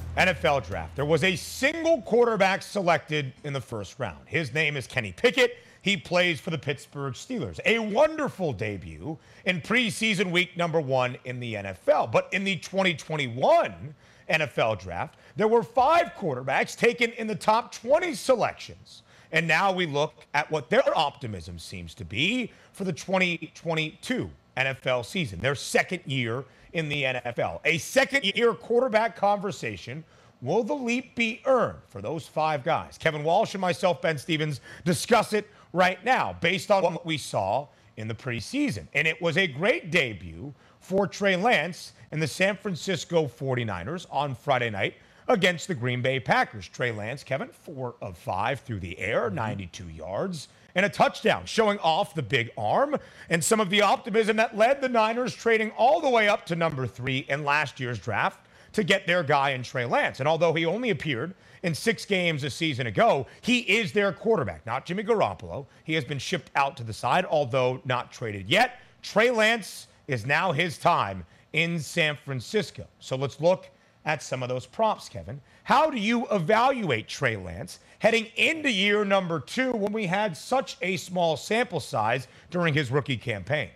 NFL 0.17 0.67
draft, 0.67 0.95
there 0.97 1.05
was 1.05 1.23
a 1.23 1.37
single 1.37 2.01
quarterback 2.01 2.61
selected 2.61 3.31
in 3.45 3.53
the 3.53 3.61
first 3.61 3.97
round. 3.97 4.19
His 4.25 4.53
name 4.53 4.75
is 4.75 4.85
Kenny 4.85 5.13
Pickett. 5.13 5.57
He 5.81 5.95
plays 5.95 6.39
for 6.39 6.49
the 6.49 6.57
Pittsburgh 6.57 7.13
Steelers. 7.13 7.61
A 7.65 7.79
wonderful 7.79 8.51
debut 8.51 9.17
in 9.45 9.61
preseason 9.61 10.29
week 10.31 10.57
number 10.57 10.81
one 10.81 11.17
in 11.23 11.39
the 11.39 11.53
NFL. 11.53 12.11
But 12.11 12.27
in 12.33 12.43
the 12.43 12.57
2021 12.57 13.95
NFL 14.29 14.81
draft, 14.81 15.15
there 15.37 15.47
were 15.47 15.63
five 15.63 16.11
quarterbacks 16.19 16.77
taken 16.77 17.11
in 17.13 17.27
the 17.27 17.35
top 17.35 17.73
20 17.73 18.13
selections. 18.13 19.03
And 19.31 19.47
now 19.47 19.71
we 19.71 19.85
look 19.85 20.25
at 20.33 20.51
what 20.51 20.69
their 20.69 20.95
optimism 20.95 21.57
seems 21.57 21.93
to 21.95 22.05
be 22.05 22.51
for 22.73 22.83
the 22.83 22.93
2022 22.93 24.29
NFL 24.57 25.05
season, 25.05 25.39
their 25.39 25.55
second 25.55 26.01
year 26.05 26.45
in 26.73 26.89
the 26.89 27.03
NFL. 27.03 27.59
A 27.65 27.77
second 27.77 28.25
year 28.35 28.53
quarterback 28.53 29.15
conversation. 29.15 30.03
Will 30.41 30.63
the 30.63 30.73
leap 30.73 31.15
be 31.15 31.41
earned 31.45 31.77
for 31.87 32.01
those 32.01 32.25
five 32.25 32.63
guys? 32.63 32.97
Kevin 32.97 33.23
Walsh 33.23 33.53
and 33.53 33.61
myself, 33.61 34.01
Ben 34.01 34.17
Stevens, 34.17 34.59
discuss 34.83 35.33
it 35.33 35.47
right 35.71 36.03
now 36.03 36.35
based 36.41 36.71
on 36.71 36.81
what 36.81 37.05
we 37.05 37.17
saw 37.17 37.67
in 37.97 38.07
the 38.07 38.15
preseason. 38.15 38.87
And 38.93 39.07
it 39.07 39.21
was 39.21 39.37
a 39.37 39.45
great 39.45 39.91
debut 39.91 40.51
for 40.79 41.05
Trey 41.05 41.35
Lance 41.35 41.93
and 42.11 42.19
the 42.19 42.27
San 42.27 42.57
Francisco 42.57 43.27
49ers 43.27 44.07
on 44.09 44.33
Friday 44.33 44.71
night 44.71 44.95
against 45.27 45.67
the 45.67 45.75
Green 45.75 46.01
Bay 46.01 46.19
Packers. 46.19 46.67
Trey 46.67 46.91
Lance, 46.91 47.23
Kevin, 47.23 47.49
four 47.49 47.93
of 48.01 48.17
five 48.17 48.61
through 48.61 48.79
the 48.79 48.97
air, 48.97 49.27
mm-hmm. 49.27 49.35
92 49.35 49.89
yards 49.89 50.47
and 50.75 50.85
a 50.85 50.89
touchdown, 50.89 51.45
showing 51.45 51.77
off 51.79 52.13
the 52.13 52.21
big 52.21 52.51
arm 52.57 52.95
and 53.29 53.43
some 53.43 53.59
of 53.59 53.69
the 53.69 53.81
optimism 53.81 54.37
that 54.37 54.57
led 54.57 54.81
the 54.81 54.89
Niners 54.89 55.33
trading 55.33 55.71
all 55.71 56.01
the 56.01 56.09
way 56.09 56.27
up 56.27 56.45
to 56.47 56.55
number 56.55 56.87
three 56.87 57.19
in 57.29 57.43
last 57.43 57.79
year's 57.79 57.99
draft 57.99 58.47
to 58.73 58.83
get 58.83 59.05
their 59.05 59.23
guy 59.23 59.51
in 59.51 59.63
Trey 59.63 59.85
Lance. 59.85 60.19
And 60.19 60.27
although 60.27 60.53
he 60.53 60.65
only 60.65 60.91
appeared 60.91 61.33
in 61.63 61.75
six 61.75 62.05
games 62.05 62.43
a 62.43 62.49
season 62.49 62.87
ago, 62.87 63.27
he 63.41 63.59
is 63.59 63.91
their 63.91 64.11
quarterback, 64.11 64.65
not 64.65 64.85
Jimmy 64.85 65.03
Garoppolo. 65.03 65.65
He 65.83 65.93
has 65.93 66.05
been 66.05 66.19
shipped 66.19 66.51
out 66.55 66.77
to 66.77 66.83
the 66.83 66.93
side, 66.93 67.25
although 67.25 67.81
not 67.85 68.11
traded 68.11 68.49
yet. 68.49 68.79
Trey 69.01 69.31
Lance 69.31 69.87
is 70.07 70.25
now 70.25 70.51
his 70.51 70.77
time 70.77 71.25
in 71.53 71.79
San 71.79 72.17
Francisco. 72.23 72.87
So 72.99 73.15
let's 73.15 73.41
look 73.41 73.69
at 74.05 74.23
some 74.23 74.41
of 74.41 74.49
those 74.49 74.65
props, 74.65 75.09
Kevin. 75.09 75.41
How 75.63 75.89
do 75.89 75.97
you 75.97 76.27
evaluate 76.31 77.07
Trey 77.07 77.37
Lance 77.37 77.79
heading 77.99 78.27
into 78.35 78.71
year 78.71 79.05
number 79.05 79.39
two 79.39 79.71
when 79.71 79.93
we 79.93 80.07
had 80.07 80.35
such 80.35 80.77
a 80.81 80.97
small 80.97 81.37
sample 81.37 81.79
size 81.79 82.27
during 82.49 82.73
his 82.73 82.89
rookie 82.91 83.17
campaign? 83.17 83.69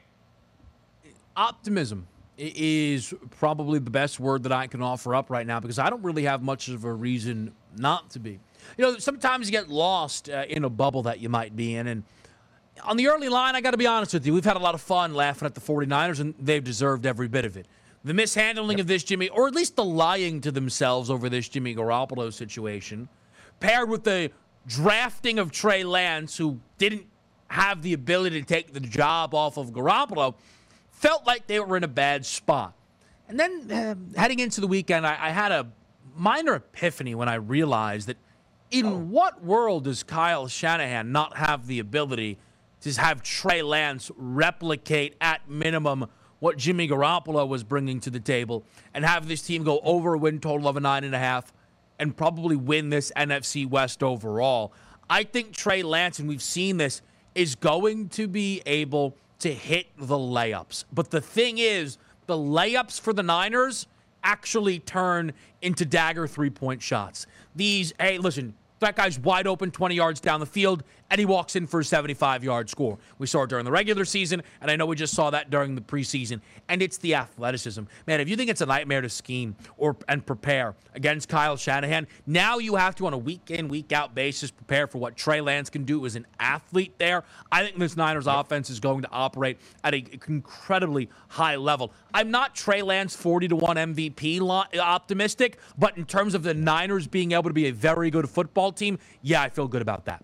Optimism 1.36 2.08
is 2.38 3.14
probably 3.38 3.80
the 3.80 3.92
best 3.92 4.20
word 4.20 4.44
that 4.44 4.52
I 4.52 4.68
can 4.68 4.82
offer 4.82 5.16
up 5.16 5.30
right 5.30 5.46
now 5.46 5.60
because 5.60 5.80
I 5.80 5.90
don't 5.90 6.04
really 6.04 6.24
have 6.24 6.42
much 6.42 6.68
of 6.68 6.84
a 6.84 6.92
reason 6.92 7.54
not 7.78 8.10
to 8.12 8.20
be. 8.20 8.40
You 8.78 8.86
know, 8.86 8.98
sometimes 8.98 9.48
you 9.48 9.52
get 9.52 9.70
lost 9.70 10.30
uh, 10.30 10.46
in 10.50 10.64
a 10.64 10.70
bubble 10.70 11.04
that 11.04 11.20
you 11.20 11.30
might 11.30 11.56
be 11.56 11.76
in. 11.76 11.88
And 11.88 12.04
on 12.84 12.98
the 12.98 13.08
early 13.08 13.30
line, 13.30 13.56
I 13.56 13.62
got 13.62 13.72
to 13.72 13.78
be 13.78 13.88
honest 13.88 14.14
with 14.14 14.26
you, 14.26 14.34
we've 14.34 14.44
had 14.44 14.58
a 14.58 14.60
lot 14.60 14.74
of 14.74 14.82
fun 14.82 15.14
laughing 15.14 15.46
at 15.46 15.56
the 15.56 15.62
49ers, 15.62 16.20
and 16.20 16.34
they've 16.40 16.64
deserved 16.64 17.06
every 17.06 17.28
bit 17.28 17.46
of 17.46 17.56
it 17.56 17.68
the 18.06 18.14
mishandling 18.14 18.78
yep. 18.78 18.84
of 18.84 18.88
this 18.88 19.04
Jimmy, 19.04 19.30
or 19.30 19.48
at 19.48 19.56
least 19.56 19.76
the 19.76 19.84
lying 19.84 20.40
to 20.42 20.52
themselves 20.52 21.10
over 21.10 21.28
this 21.28 21.50
Jimmy 21.50 21.76
Garoppolo 21.76 22.32
situation, 22.32 23.10
paired 23.60 23.90
with 23.90 24.04
the 24.04 24.32
drafting 24.68 25.40
of 25.40 25.52
Trey 25.52 25.84
Lance, 25.84 26.38
who 26.38 26.60
didn't 26.78 27.08
have 27.48 27.82
the 27.82 27.94
ability 27.94 28.40
to 28.40 28.46
take 28.46 28.74
the 28.74 28.80
job 28.80 29.34
off 29.34 29.58
of 29.58 29.72
Garoppolo, 29.72 30.36
felt 30.92 31.26
like 31.26 31.48
they 31.48 31.60
were 31.60 31.78
in 31.78 31.84
a 31.84 31.90
bad 31.90 32.26
spot. 32.26 32.74
And 33.28 33.40
then 33.40 33.72
uh, 33.72 34.20
heading 34.20 34.40
into 34.40 34.62
the 34.62 34.68
weekend, 34.68 35.06
I, 35.06 35.18
I, 35.20 35.30
had 35.32 35.52
a 35.52 35.68
minor 36.16 36.56
epiphany 36.56 37.16
when 37.16 37.28
I 37.28 37.36
realized 37.36 38.08
that 38.08 38.18
in 38.70 38.86
oh. 38.86 38.98
what 38.98 39.44
world 39.44 39.86
does 39.86 40.04
Kyle 40.04 40.48
Shanahan 40.48 41.12
not 41.12 41.38
have 41.38 41.66
the 41.66 41.80
ability 41.80 42.38
to 42.82 42.94
have 43.02 43.24
Trey 43.24 43.64
Lance 43.64 44.12
replicate 44.16 45.16
at 45.20 45.50
minimum 45.50 46.08
what 46.40 46.58
Jimmy 46.58 46.88
Garoppolo 46.88 47.48
was 47.48 47.64
bringing 47.64 48.00
to 48.02 48.10
the 48.10 48.20
table 48.20 48.64
and 48.94 49.06
have 49.06 49.28
this 49.28 49.42
team 49.42 49.64
go 49.64 49.80
over 49.84 50.14
a 50.14 50.18
win 50.18 50.40
total 50.40 50.68
of 50.68 50.78
a 50.78 50.80
nine 50.80 51.04
and 51.04 51.16
a 51.16 51.20
half 51.20 51.54
and 52.00 52.16
probably 52.16 52.56
win 52.56 52.90
this 52.90 53.12
NFC 53.16 53.68
West 53.68 54.04
overall. 54.04 54.74
I 55.10 55.24
think 55.24 55.54
Trey 55.54 55.84
Lance, 55.84 56.20
and 56.20 56.28
we've 56.28 56.42
seen 56.42 56.78
this, 56.78 57.02
is 57.36 57.56
going 57.56 58.10
to 58.10 58.28
be 58.28 58.62
able 58.66 59.16
to 59.40 59.54
hit 59.54 59.88
the 59.98 60.16
layups. 60.16 60.86
But 60.92 61.12
the 61.12 61.22
thing 61.22 61.58
is, 61.58 61.98
the 62.26 62.36
layups 62.36 63.00
for 63.00 63.14
the 63.14 63.24
Niners 63.24 63.88
actually 64.24 64.80
turn 64.80 65.34
into 65.62 65.86
dagger 65.86 66.28
three 66.28 66.50
point 66.50 66.82
shots. 66.82 67.28
These, 67.56 67.94
hey, 68.00 68.18
listen, 68.18 68.56
that 68.80 68.96
guy's 68.96 69.20
wide 69.20 69.48
open 69.48 69.72
20 69.72 69.96
yards 69.96 70.20
down 70.20 70.40
the 70.40 70.46
field, 70.46 70.84
and 71.16 71.20
he 71.22 71.26
walks 71.26 71.56
in 71.56 71.66
for 71.66 71.80
a 71.80 71.84
75 71.86 72.44
yard 72.44 72.70
score. 72.70 72.98
We 73.20 73.26
saw 73.26 73.44
it 73.44 73.50
during 73.50 73.64
the 73.64 73.72
regular 73.72 74.04
season, 74.04 74.44
and 74.60 74.70
I 74.70 74.76
know 74.76 74.86
we 74.86 74.98
just 74.98 75.14
saw 75.14 75.30
that 75.30 75.50
during 75.50 75.74
the 75.74 75.80
preseason. 75.80 76.42
And 76.68 76.82
it's 76.82 76.98
the 76.98 77.16
athleticism. 77.16 77.84
Man, 78.06 78.20
if 78.20 78.28
you 78.28 78.36
think 78.36 78.50
it's 78.50 78.60
a 78.60 78.66
nightmare 78.66 79.00
to 79.00 79.08
scheme 79.08 79.56
or 79.78 79.96
and 80.10 80.26
prepare 80.26 80.76
against 80.94 81.30
Kyle 81.30 81.56
Shanahan, 81.56 82.08
now 82.28 82.58
you 82.58 82.76
have 82.76 82.96
to, 82.96 83.08
on 83.08 83.14
a 83.14 83.18
week 83.18 83.50
in, 83.50 83.70
week 83.70 83.94
out 83.94 84.14
basis, 84.14 84.52
prepare 84.52 84.88
for 84.88 84.98
what 84.98 85.16
Trey 85.16 85.40
Lance 85.40 85.70
can 85.70 85.86
do 85.86 86.06
as 86.06 86.18
an 86.18 86.28
athlete 86.38 86.96
there. 86.98 87.24
I 87.50 87.64
think 87.64 87.80
this 87.80 87.96
Niners 87.96 88.28
offense 88.28 88.70
is 88.70 88.82
going 88.82 89.04
to 89.04 89.10
operate 89.10 89.58
at 89.86 89.94
an 89.94 90.06
incredibly 90.28 91.10
high 91.30 91.56
level. 91.56 91.94
I'm 92.14 92.30
not 92.30 92.56
Trey 92.56 92.82
Lance 92.82 93.16
40 93.16 93.48
to 93.48 93.56
1 93.56 93.78
MVP 93.78 94.42
optimistic, 94.82 95.60
but 95.78 95.98
in 95.98 96.04
terms 96.04 96.36
of 96.36 96.44
the 96.44 96.54
Niners 96.54 97.08
being 97.08 97.32
able 97.32 97.44
to 97.44 97.54
be 97.54 97.68
a 97.68 97.72
very 97.72 98.12
good 98.12 98.30
football 98.30 98.74
team, 98.74 99.00
yeah, 99.22 99.42
I 99.42 99.48
feel 99.48 99.70
good 99.70 99.82
about 99.82 100.04
that. 100.08 100.22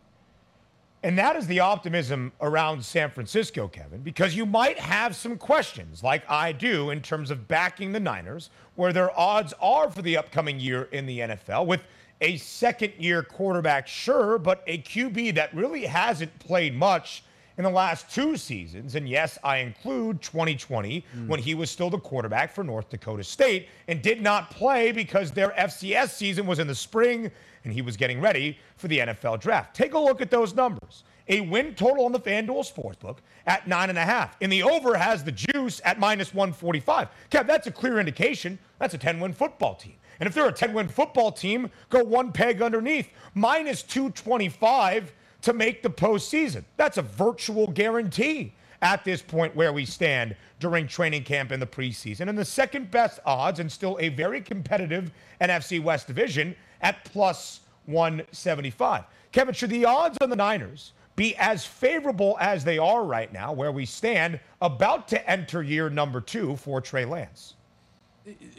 And 1.04 1.18
that 1.18 1.36
is 1.36 1.48
the 1.48 1.60
optimism 1.60 2.32
around 2.42 2.86
San 2.86 3.10
Francisco, 3.10 3.68
Kevin, 3.68 4.02
because 4.02 4.36
you 4.36 4.46
might 4.46 4.78
have 4.78 5.16
some 5.16 5.36
questions, 5.36 6.04
like 6.04 6.30
I 6.30 6.52
do, 6.52 6.92
in 6.92 7.02
terms 7.02 7.32
of 7.32 7.48
backing 7.48 7.92
the 7.92 8.00
Niners, 8.00 8.52
where 8.76 8.94
their 8.94 9.18
odds 9.20 9.52
are 9.60 9.90
for 9.90 10.04
the 10.04 10.18
upcoming 10.18 10.60
year 10.60 10.84
in 10.92 11.08
the 11.08 11.20
NFL 11.20 11.66
with 11.66 11.82
a 12.22 12.38
second 12.38 12.94
year 13.00 13.24
quarterback, 13.24 13.88
sure, 13.88 14.38
but 14.38 14.64
a 14.68 14.78
QB 14.78 15.34
that 15.36 15.54
really 15.56 15.86
hasn't 15.86 16.38
played 16.38 16.76
much 16.76 17.24
in 17.58 17.64
the 17.64 17.70
last 17.70 18.10
two 18.10 18.38
seasons. 18.38 18.96
And 18.96 19.08
yes, 19.08 19.38
I 19.44 19.58
include 19.58 20.22
2020 20.22 21.04
mm. 21.16 21.28
when 21.28 21.40
he 21.40 21.56
was 21.56 21.70
still 21.70 21.90
the 21.90 22.00
quarterback 22.00 22.54
for 22.54 22.64
North 22.64 22.90
Dakota 22.90 23.24
State 23.24 23.70
and 23.88 24.02
did 24.02 24.22
not 24.22 24.52
play 24.52 24.92
because 24.92 25.32
their 25.32 25.50
FCS 25.52 26.10
season 26.10 26.46
was 26.46 26.60
in 26.60 26.68
the 26.68 26.76
spring 26.76 27.32
and 27.64 27.74
he 27.74 27.82
was 27.82 27.98
getting 27.98 28.20
ready 28.20 28.58
for 28.78 28.88
the 28.88 29.00
NFL 29.00 29.40
draft. 29.40 29.76
Take 29.76 29.94
a 29.94 30.00
look 30.00 30.22
at 30.22 30.32
those 30.32 30.56
numbers. 30.56 31.04
A 31.28 31.42
win 31.42 31.76
total 31.76 32.06
on 32.06 32.12
the 32.12 32.20
FanDuel 32.20 32.70
Sportsbook 32.70 33.18
at 33.46 33.68
nine 33.68 33.90
and 33.90 33.98
a 33.98 34.04
half. 34.04 34.36
And 34.42 34.52
the 34.52 34.64
over 34.64 34.98
has 34.98 35.24
the 35.24 35.32
juice 35.32 35.80
at 35.86 36.00
minus 36.00 36.34
145. 36.34 37.08
Kev, 37.30 37.48
that's 37.48 37.68
a 37.68 37.72
clear 37.72 38.00
indication 38.00 38.58
that's 38.80 38.94
a 38.94 38.98
10 38.98 39.20
win 39.20 39.34
football 39.34 39.76
team. 39.76 39.94
And 40.20 40.28
if 40.28 40.36
they're 40.36 40.48
a 40.48 40.52
10 40.52 40.74
win 40.74 40.88
football 40.88 41.32
team, 41.32 41.70
go 41.90 42.04
one 42.04 42.32
peg 42.32 42.62
underneath, 42.62 43.10
minus 43.34 43.84
225 43.84 45.14
to 45.42 45.54
make 45.54 45.82
the 45.82 45.90
postseason. 45.90 46.64
That's 46.78 46.98
a 46.98 47.02
virtual 47.02 47.68
guarantee 47.68 48.54
at 48.82 49.04
this 49.06 49.22
point 49.22 49.56
where 49.56 49.74
we 49.74 49.86
stand 49.86 50.36
during 50.60 50.88
training 50.88 51.24
camp 51.24 51.52
in 51.52 51.60
the 51.60 51.68
preseason. 51.68 52.30
And 52.30 52.38
the 52.38 52.46
second 52.46 52.90
best 52.92 53.20
odds, 53.26 53.60
and 53.60 53.72
still 53.72 53.98
a 54.00 54.10
very 54.10 54.42
competitive 54.42 55.12
NFC 55.40 55.82
West 55.82 56.08
division, 56.08 56.56
at 56.82 57.04
plus 57.06 57.62
175. 57.86 59.04
Kevin, 59.32 59.54
should 59.54 59.70
the 59.70 59.86
odds 59.86 60.18
on 60.22 60.30
the 60.30 60.36
Niners 60.36 60.94
be 61.16 61.36
as 61.36 61.66
favorable 61.66 62.38
as 62.40 62.64
they 62.64 62.78
are 62.78 63.04
right 63.04 63.32
now, 63.32 63.54
where 63.54 63.72
we 63.72 63.86
stand, 63.86 64.40
about 64.62 65.08
to 65.10 65.30
enter 65.30 65.62
year 65.62 65.90
number 65.90 66.22
two 66.22 66.56
for 66.56 66.82
Trey 66.82 67.06
Lance? 67.06 67.56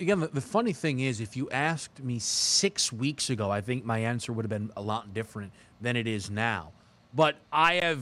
Again, 0.01 0.21
the, 0.21 0.27
the 0.29 0.41
funny 0.41 0.73
thing 0.73 1.01
is, 1.01 1.21
if 1.21 1.37
you 1.37 1.49
asked 1.51 2.03
me 2.03 2.19
six 2.19 2.93
weeks 2.93 3.31
ago, 3.31 3.51
I 3.51 3.61
think 3.61 3.85
my 3.85 3.99
answer 3.99 4.33
would 4.33 4.45
have 4.45 4.51
been 4.51 4.73
a 4.77 4.83
lot 4.83 5.15
different 5.15 5.53
than 5.81 5.97
it 5.97 6.07
is 6.07 6.31
now. 6.31 6.73
But 7.15 7.37
I 7.53 7.75
have 7.75 8.01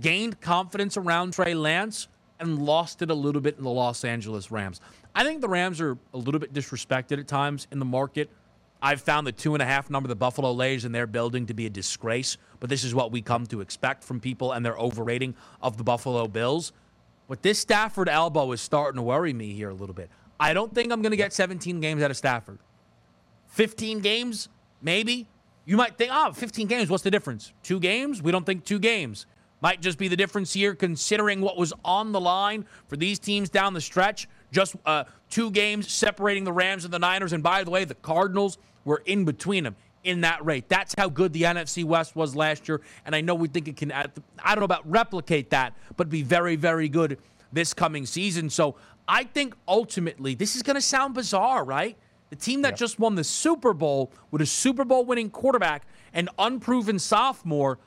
gained 0.00 0.40
confidence 0.40 0.96
around 0.96 1.34
Trey 1.34 1.54
Lance 1.54 2.08
and 2.40 2.58
lost 2.58 3.02
it 3.02 3.10
a 3.10 3.14
little 3.14 3.40
bit 3.40 3.56
in 3.56 3.64
the 3.64 3.70
Los 3.70 4.04
Angeles 4.04 4.50
Rams. 4.50 4.80
I 5.14 5.24
think 5.24 5.40
the 5.40 5.48
Rams 5.48 5.80
are 5.80 5.96
a 6.12 6.18
little 6.18 6.40
bit 6.40 6.52
disrespected 6.52 7.18
at 7.18 7.28
times 7.28 7.66
in 7.70 7.78
the 7.78 7.84
market. 7.84 8.28
I've 8.82 9.00
found 9.00 9.26
the 9.26 9.32
two 9.32 9.54
and 9.54 9.62
a 9.62 9.66
half 9.66 9.88
number 9.88 10.08
the 10.08 10.16
Buffalo 10.16 10.52
lays 10.52 10.84
in 10.84 10.92
their 10.92 11.06
building 11.06 11.46
to 11.46 11.54
be 11.54 11.66
a 11.66 11.70
disgrace, 11.70 12.36
but 12.60 12.68
this 12.68 12.84
is 12.84 12.94
what 12.94 13.10
we 13.10 13.22
come 13.22 13.46
to 13.46 13.60
expect 13.60 14.04
from 14.04 14.20
people 14.20 14.52
and 14.52 14.66
their 14.66 14.76
overrating 14.76 15.34
of 15.62 15.78
the 15.78 15.84
Buffalo 15.84 16.26
Bills. 16.26 16.72
But 17.28 17.42
this 17.42 17.58
Stafford 17.58 18.08
elbow 18.08 18.52
is 18.52 18.60
starting 18.60 18.96
to 18.96 19.02
worry 19.02 19.32
me 19.32 19.52
here 19.52 19.70
a 19.70 19.74
little 19.74 19.94
bit. 19.94 20.10
I 20.38 20.52
don't 20.52 20.74
think 20.74 20.92
I'm 20.92 21.02
going 21.02 21.10
to 21.10 21.16
get 21.16 21.32
17 21.32 21.80
games 21.80 22.02
out 22.02 22.10
of 22.10 22.16
Stafford. 22.16 22.58
15 23.48 24.00
games, 24.00 24.48
maybe. 24.82 25.28
You 25.64 25.76
might 25.76 25.96
think, 25.96 26.10
oh, 26.12 26.32
15 26.32 26.66
games, 26.66 26.90
what's 26.90 27.02
the 27.02 27.10
difference? 27.10 27.52
Two 27.62 27.80
games? 27.80 28.22
We 28.22 28.30
don't 28.32 28.44
think 28.44 28.64
two 28.64 28.78
games. 28.78 29.26
Might 29.62 29.80
just 29.80 29.98
be 29.98 30.08
the 30.08 30.16
difference 30.16 30.52
here, 30.52 30.74
considering 30.74 31.40
what 31.40 31.56
was 31.56 31.72
on 31.84 32.12
the 32.12 32.20
line 32.20 32.66
for 32.88 32.96
these 32.96 33.18
teams 33.18 33.48
down 33.48 33.72
the 33.72 33.80
stretch. 33.80 34.28
Just 34.52 34.76
uh, 34.84 35.04
two 35.30 35.50
games 35.50 35.90
separating 35.90 36.44
the 36.44 36.52
Rams 36.52 36.84
and 36.84 36.92
the 36.92 36.98
Niners. 36.98 37.32
And 37.32 37.42
by 37.42 37.64
the 37.64 37.70
way, 37.70 37.84
the 37.84 37.94
Cardinals 37.94 38.58
were 38.84 39.02
in 39.06 39.24
between 39.24 39.64
them 39.64 39.74
in 40.04 40.20
that 40.20 40.44
rate. 40.44 40.68
That's 40.68 40.94
how 40.96 41.08
good 41.08 41.32
the 41.32 41.42
NFC 41.42 41.84
West 41.84 42.14
was 42.14 42.36
last 42.36 42.68
year. 42.68 42.80
And 43.04 43.14
I 43.14 43.22
know 43.22 43.34
we 43.34 43.48
think 43.48 43.66
it 43.66 43.76
can, 43.76 43.90
I 43.90 44.04
don't 44.04 44.58
know 44.58 44.64
about 44.64 44.88
replicate 44.88 45.50
that, 45.50 45.74
but 45.96 46.08
be 46.08 46.22
very, 46.22 46.54
very 46.54 46.88
good 46.88 47.18
this 47.52 47.74
coming 47.74 48.06
season. 48.06 48.48
So 48.50 48.76
I 49.08 49.24
think 49.24 49.54
ultimately, 49.68 50.34
this 50.34 50.56
is 50.56 50.62
going 50.62 50.74
to 50.74 50.80
sound 50.80 51.14
bizarre, 51.14 51.64
right? 51.64 51.96
The 52.30 52.36
team 52.36 52.62
that 52.62 52.76
just 52.76 52.98
won 52.98 53.14
the 53.14 53.24
Super 53.24 53.72
Bowl 53.72 54.10
with 54.30 54.42
a 54.42 54.46
Super 54.46 54.84
Bowl 54.84 55.04
winning 55.04 55.30
quarterback 55.30 55.86
and 56.12 56.28
unproven 56.38 56.98
sophomore 56.98 57.78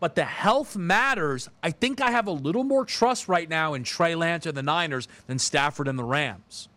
but 0.00 0.14
the 0.14 0.24
health 0.24 0.76
matters. 0.76 1.48
I 1.62 1.70
think 1.70 2.00
I 2.00 2.10
have 2.10 2.26
a 2.26 2.32
little 2.32 2.64
more 2.64 2.84
trust 2.84 3.28
right 3.28 3.48
now 3.48 3.74
in 3.74 3.84
Trey 3.84 4.14
Lance 4.14 4.46
and 4.46 4.56
the 4.56 4.62
Niners 4.62 5.06
than 5.26 5.38
Stafford 5.38 5.86
and 5.86 5.98
the 5.98 6.04
Rams. 6.04 6.68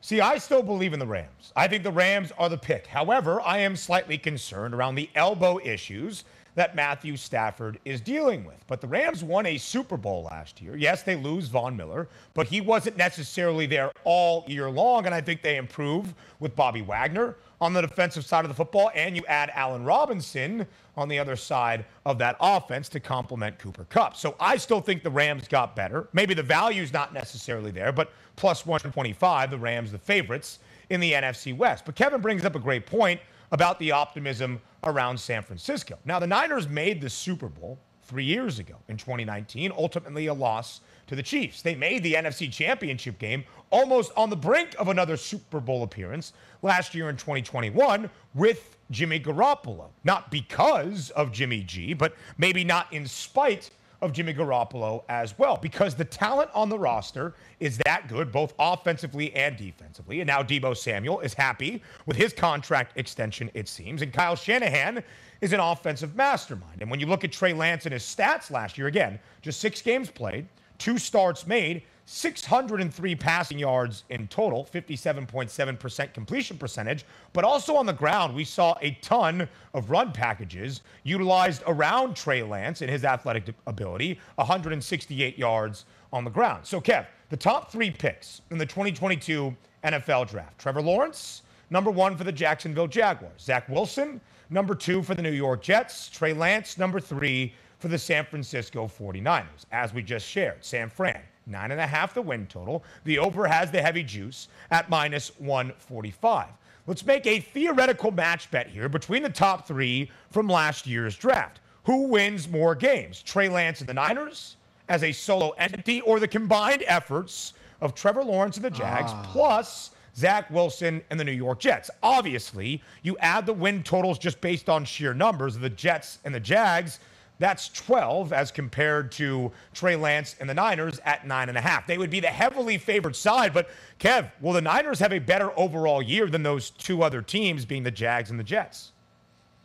See, 0.00 0.20
I 0.20 0.38
still 0.38 0.62
believe 0.62 0.92
in 0.92 1.00
the 1.00 1.06
Rams. 1.06 1.52
I 1.56 1.66
think 1.66 1.82
the 1.82 1.90
Rams 1.90 2.30
are 2.38 2.48
the 2.48 2.58
pick. 2.58 2.86
However, 2.86 3.40
I 3.40 3.58
am 3.58 3.74
slightly 3.74 4.16
concerned 4.16 4.72
around 4.72 4.94
the 4.94 5.10
elbow 5.14 5.58
issues 5.64 6.24
that 6.54 6.76
Matthew 6.76 7.16
Stafford 7.16 7.78
is 7.84 8.00
dealing 8.00 8.44
with. 8.44 8.62
But 8.66 8.80
the 8.80 8.86
Rams 8.86 9.24
won 9.24 9.46
a 9.46 9.58
Super 9.58 9.96
Bowl 9.96 10.24
last 10.30 10.60
year. 10.60 10.76
Yes, 10.76 11.02
they 11.02 11.16
lose 11.16 11.48
Von 11.48 11.76
Miller, 11.76 12.08
but 12.32 12.46
he 12.46 12.60
wasn't 12.60 12.96
necessarily 12.96 13.66
there 13.66 13.90
all 14.04 14.44
year 14.46 14.70
long. 14.70 15.06
And 15.06 15.14
I 15.14 15.20
think 15.20 15.42
they 15.42 15.56
improve 15.56 16.14
with 16.38 16.54
Bobby 16.54 16.82
Wagner 16.82 17.36
on 17.60 17.72
the 17.72 17.80
defensive 17.80 18.24
side 18.24 18.44
of 18.44 18.48
the 18.48 18.54
football, 18.54 18.90
and 18.94 19.16
you 19.16 19.24
add 19.26 19.50
Allen 19.54 19.84
Robinson 19.84 20.66
on 20.96 21.08
the 21.08 21.18
other 21.18 21.34
side 21.34 21.84
of 22.04 22.18
that 22.18 22.36
offense 22.40 22.88
to 22.90 23.00
complement 23.00 23.58
Cooper 23.58 23.84
Kupp. 23.88 24.16
So 24.16 24.36
I 24.38 24.56
still 24.56 24.80
think 24.80 25.02
the 25.02 25.10
Rams 25.10 25.48
got 25.48 25.74
better. 25.74 26.08
Maybe 26.12 26.34
the 26.34 26.42
value's 26.42 26.92
not 26.92 27.14
necessarily 27.14 27.70
there, 27.70 27.90
but 27.90 28.12
plus 28.36 28.66
125, 28.66 29.50
the 29.50 29.58
Rams 29.58 29.92
the 29.92 29.98
favorites 29.98 30.58
in 30.90 31.00
the 31.00 31.12
NFC 31.12 31.56
West. 31.56 31.84
But 31.84 31.94
Kevin 31.94 32.20
brings 32.20 32.44
up 32.44 32.54
a 32.54 32.60
great 32.60 32.86
point 32.86 33.20
about 33.52 33.78
the 33.78 33.92
optimism 33.92 34.60
around 34.84 35.18
San 35.18 35.42
Francisco. 35.42 35.98
Now, 36.04 36.18
the 36.18 36.26
Niners 36.26 36.68
made 36.68 37.00
the 37.00 37.10
Super 37.10 37.48
Bowl 37.48 37.78
three 38.02 38.24
years 38.24 38.58
ago 38.58 38.76
in 38.88 38.96
2019, 38.96 39.72
ultimately 39.76 40.26
a 40.26 40.34
loss 40.34 40.80
to 41.06 41.16
the 41.16 41.22
Chiefs. 41.22 41.62
They 41.62 41.74
made 41.74 42.02
the 42.02 42.14
NFC 42.14 42.52
Championship 42.52 43.18
game 43.18 43.44
almost 43.70 44.12
on 44.16 44.30
the 44.30 44.36
brink 44.36 44.74
of 44.78 44.88
another 44.88 45.16
Super 45.16 45.60
Bowl 45.60 45.82
appearance 45.82 46.32
last 46.62 46.94
year 46.94 47.08
in 47.08 47.16
2021 47.16 48.10
with 48.34 48.76
Jimmy 48.90 49.20
Garoppolo. 49.20 49.88
Not 50.04 50.30
because 50.30 51.10
of 51.10 51.32
Jimmy 51.32 51.62
G, 51.62 51.94
but 51.94 52.14
maybe 52.38 52.64
not 52.64 52.92
in 52.92 53.06
spite 53.06 53.70
of 54.04 54.12
Jimmy 54.12 54.34
Garoppolo 54.34 55.02
as 55.08 55.38
well, 55.38 55.56
because 55.56 55.94
the 55.94 56.04
talent 56.04 56.50
on 56.54 56.68
the 56.68 56.78
roster 56.78 57.34
is 57.58 57.78
that 57.78 58.06
good, 58.06 58.30
both 58.30 58.52
offensively 58.58 59.34
and 59.34 59.56
defensively. 59.56 60.20
And 60.20 60.26
now 60.26 60.42
Deebo 60.42 60.76
Samuel 60.76 61.20
is 61.20 61.32
happy 61.32 61.82
with 62.06 62.16
his 62.16 62.32
contract 62.32 62.98
extension, 62.98 63.50
it 63.54 63.66
seems. 63.66 64.02
And 64.02 64.12
Kyle 64.12 64.36
Shanahan 64.36 65.02
is 65.40 65.52
an 65.52 65.60
offensive 65.60 66.14
mastermind. 66.14 66.82
And 66.82 66.90
when 66.90 67.00
you 67.00 67.06
look 67.06 67.24
at 67.24 67.32
Trey 67.32 67.54
Lance 67.54 67.86
and 67.86 67.92
his 67.92 68.02
stats 68.02 68.50
last 68.50 68.76
year, 68.76 68.86
again, 68.86 69.18
just 69.40 69.60
six 69.60 69.80
games 69.80 70.10
played, 70.10 70.46
two 70.78 70.98
starts 70.98 71.46
made, 71.46 71.82
603 72.06 73.14
passing 73.14 73.58
yards 73.58 74.04
in 74.10 74.28
total, 74.28 74.68
57.7% 74.70 76.12
completion 76.12 76.58
percentage. 76.58 77.04
But 77.32 77.44
also 77.44 77.76
on 77.76 77.86
the 77.86 77.92
ground, 77.92 78.34
we 78.34 78.44
saw 78.44 78.76
a 78.82 78.92
ton 79.00 79.48
of 79.72 79.90
run 79.90 80.12
packages 80.12 80.82
utilized 81.02 81.62
around 81.66 82.14
Trey 82.14 82.42
Lance 82.42 82.82
and 82.82 82.90
his 82.90 83.04
athletic 83.04 83.54
ability, 83.66 84.18
168 84.36 85.38
yards 85.38 85.86
on 86.12 86.24
the 86.24 86.30
ground. 86.30 86.66
So, 86.66 86.80
Kev, 86.80 87.06
the 87.30 87.36
top 87.36 87.72
three 87.72 87.90
picks 87.90 88.42
in 88.50 88.58
the 88.58 88.66
2022 88.66 89.56
NFL 89.82 90.28
draft 90.28 90.58
Trevor 90.58 90.82
Lawrence, 90.82 91.42
number 91.70 91.90
one 91.90 92.16
for 92.16 92.24
the 92.24 92.32
Jacksonville 92.32 92.86
Jaguars, 92.86 93.40
Zach 93.40 93.68
Wilson, 93.68 94.20
number 94.50 94.74
two 94.74 95.02
for 95.02 95.14
the 95.14 95.22
New 95.22 95.32
York 95.32 95.62
Jets, 95.62 96.08
Trey 96.08 96.32
Lance, 96.34 96.76
number 96.76 97.00
three 97.00 97.54
for 97.78 97.88
the 97.88 97.98
San 97.98 98.24
Francisco 98.24 98.86
49ers, 98.86 99.66
as 99.72 99.92
we 99.92 100.02
just 100.02 100.26
shared. 100.26 100.64
San 100.64 100.88
Fran, 100.88 101.20
nine 101.46 101.70
and 101.70 101.80
a 101.80 101.86
half 101.86 102.14
the 102.14 102.22
win 102.22 102.46
total. 102.46 102.84
The 103.04 103.18
over 103.18 103.46
has 103.46 103.70
the 103.70 103.82
heavy 103.82 104.02
juice 104.02 104.48
at 104.70 104.90
minus 104.90 105.30
145. 105.38 106.48
Let's 106.86 107.06
make 107.06 107.26
a 107.26 107.40
theoretical 107.40 108.10
match 108.10 108.50
bet 108.50 108.68
here 108.68 108.88
between 108.88 109.22
the 109.22 109.30
top 109.30 109.66
three 109.66 110.10
from 110.30 110.48
last 110.48 110.86
year's 110.86 111.16
draft. 111.16 111.60
Who 111.84 112.08
wins 112.08 112.48
more 112.48 112.74
games, 112.74 113.22
Trey 113.22 113.48
Lance 113.48 113.80
and 113.80 113.88
the 113.88 113.94
Niners 113.94 114.56
as 114.88 115.02
a 115.02 115.12
solo 115.12 115.50
entity, 115.50 116.00
or 116.02 116.20
the 116.20 116.28
combined 116.28 116.84
efforts 116.86 117.54
of 117.80 117.94
Trevor 117.94 118.24
Lawrence 118.24 118.56
and 118.56 118.64
the 118.64 118.70
Jags, 118.70 119.12
ah. 119.14 119.30
plus 119.32 119.90
Zach 120.16 120.50
Wilson, 120.50 121.02
and 121.10 121.18
the 121.18 121.24
New 121.24 121.32
York 121.32 121.58
Jets. 121.58 121.90
Obviously, 122.02 122.82
you 123.02 123.16
add 123.18 123.46
the 123.46 123.52
win 123.52 123.82
totals 123.82 124.18
just 124.18 124.40
based 124.40 124.68
on 124.68 124.84
sheer 124.84 125.12
numbers 125.12 125.56
of 125.56 125.62
the 125.62 125.70
Jets 125.70 126.18
and 126.24 126.34
the 126.34 126.40
Jags. 126.40 127.00
That's 127.38 127.68
12 127.68 128.32
as 128.32 128.52
compared 128.52 129.10
to 129.12 129.50
Trey 129.72 129.96
Lance 129.96 130.36
and 130.38 130.48
the 130.48 130.54
Niners 130.54 131.00
at 131.04 131.26
nine 131.26 131.48
and 131.48 131.58
a 131.58 131.60
half. 131.60 131.86
They 131.86 131.98
would 131.98 132.10
be 132.10 132.20
the 132.20 132.28
heavily 132.28 132.78
favored 132.78 133.16
side. 133.16 133.52
But 133.52 133.68
Kev, 133.98 134.30
will 134.40 134.52
the 134.52 134.60
Niners 134.60 135.00
have 135.00 135.12
a 135.12 135.18
better 135.18 135.50
overall 135.58 136.00
year 136.00 136.28
than 136.28 136.44
those 136.44 136.70
two 136.70 137.02
other 137.02 137.22
teams, 137.22 137.64
being 137.64 137.82
the 137.82 137.90
Jags 137.90 138.30
and 138.30 138.38
the 138.38 138.44
Jets? 138.44 138.92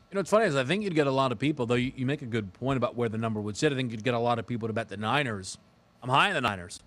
You 0.10 0.16
know, 0.16 0.22
what's 0.22 0.32
funny 0.32 0.46
is 0.46 0.56
I 0.56 0.64
think 0.64 0.84
you'd 0.84 0.96
get 0.96 1.06
a 1.06 1.12
lot 1.12 1.32
of 1.32 1.38
people, 1.38 1.68
though 1.68 1.76
you, 1.76 1.92
you 1.96 2.06
make 2.08 2.24
a 2.24 2.26
good 2.26 2.52
point 2.54 2.78
about 2.78 2.96
where 2.96 3.10
the 3.10 3.20
number 3.20 3.40
would 3.40 3.56
sit. 3.56 3.72
I 3.72 3.76
think 3.76 3.92
you'd 3.92 4.04
get 4.04 4.16
a 4.16 4.20
lot 4.20 4.40
of 4.40 4.48
people 4.48 4.68
to 4.68 4.74
bet 4.74 4.90
the 4.90 4.98
Niners. 4.98 5.60
I'm 6.02 6.10
high 6.10 6.30
on 6.30 6.34
the 6.34 6.42
Niners. 6.42 6.80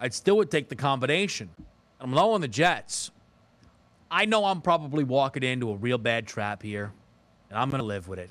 I'd 0.00 0.14
still 0.14 0.38
would 0.38 0.50
take 0.50 0.70
the 0.70 0.76
combination. 0.76 1.50
I'm 2.00 2.14
low 2.14 2.32
on 2.32 2.40
the 2.40 2.48
Jets. 2.48 3.10
I 4.10 4.24
know 4.24 4.46
I'm 4.46 4.62
probably 4.62 5.04
walking 5.04 5.42
into 5.42 5.70
a 5.70 5.76
real 5.76 5.98
bad 5.98 6.26
trap 6.26 6.62
here, 6.62 6.90
and 7.50 7.58
I'm 7.58 7.68
going 7.68 7.80
to 7.80 7.86
live 7.86 8.08
with 8.08 8.18
it. 8.18 8.30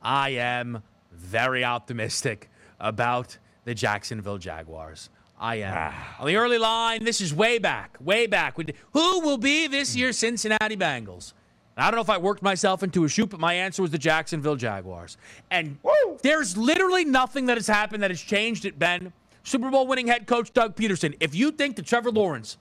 I 0.00 0.30
am 0.30 0.82
very 1.12 1.64
optimistic 1.64 2.50
about 2.80 3.38
the 3.64 3.74
Jacksonville 3.74 4.38
Jaguars. 4.38 5.10
I 5.38 5.56
am. 5.56 5.74
Ah. 5.76 6.16
On 6.20 6.26
the 6.26 6.36
early 6.36 6.58
line, 6.58 7.04
this 7.04 7.20
is 7.20 7.34
way 7.34 7.58
back, 7.58 7.96
way 8.00 8.26
back. 8.26 8.56
Who 8.92 9.20
will 9.20 9.38
be 9.38 9.66
this 9.66 9.96
year's 9.96 10.16
Cincinnati 10.16 10.76
Bengals? 10.76 11.32
I 11.76 11.90
don't 11.90 11.96
know 11.96 12.02
if 12.02 12.10
I 12.10 12.18
worked 12.18 12.42
myself 12.42 12.82
into 12.82 13.04
a 13.04 13.08
shoot, 13.08 13.30
but 13.30 13.40
my 13.40 13.54
answer 13.54 13.82
was 13.82 13.90
the 13.90 13.98
Jacksonville 13.98 14.56
Jaguars. 14.56 15.16
And 15.50 15.78
Woo! 15.82 16.18
there's 16.22 16.56
literally 16.56 17.04
nothing 17.04 17.46
that 17.46 17.56
has 17.56 17.66
happened 17.66 18.02
that 18.02 18.10
has 18.10 18.20
changed 18.20 18.66
it, 18.66 18.78
Ben. 18.78 19.12
Super 19.42 19.70
Bowl 19.70 19.86
winning 19.86 20.06
head 20.06 20.26
coach 20.26 20.52
Doug 20.52 20.76
Pederson. 20.76 21.16
If 21.18 21.34
you 21.34 21.50
think 21.50 21.76
that 21.76 21.86
Trevor 21.86 22.10
Lawrence 22.10 22.58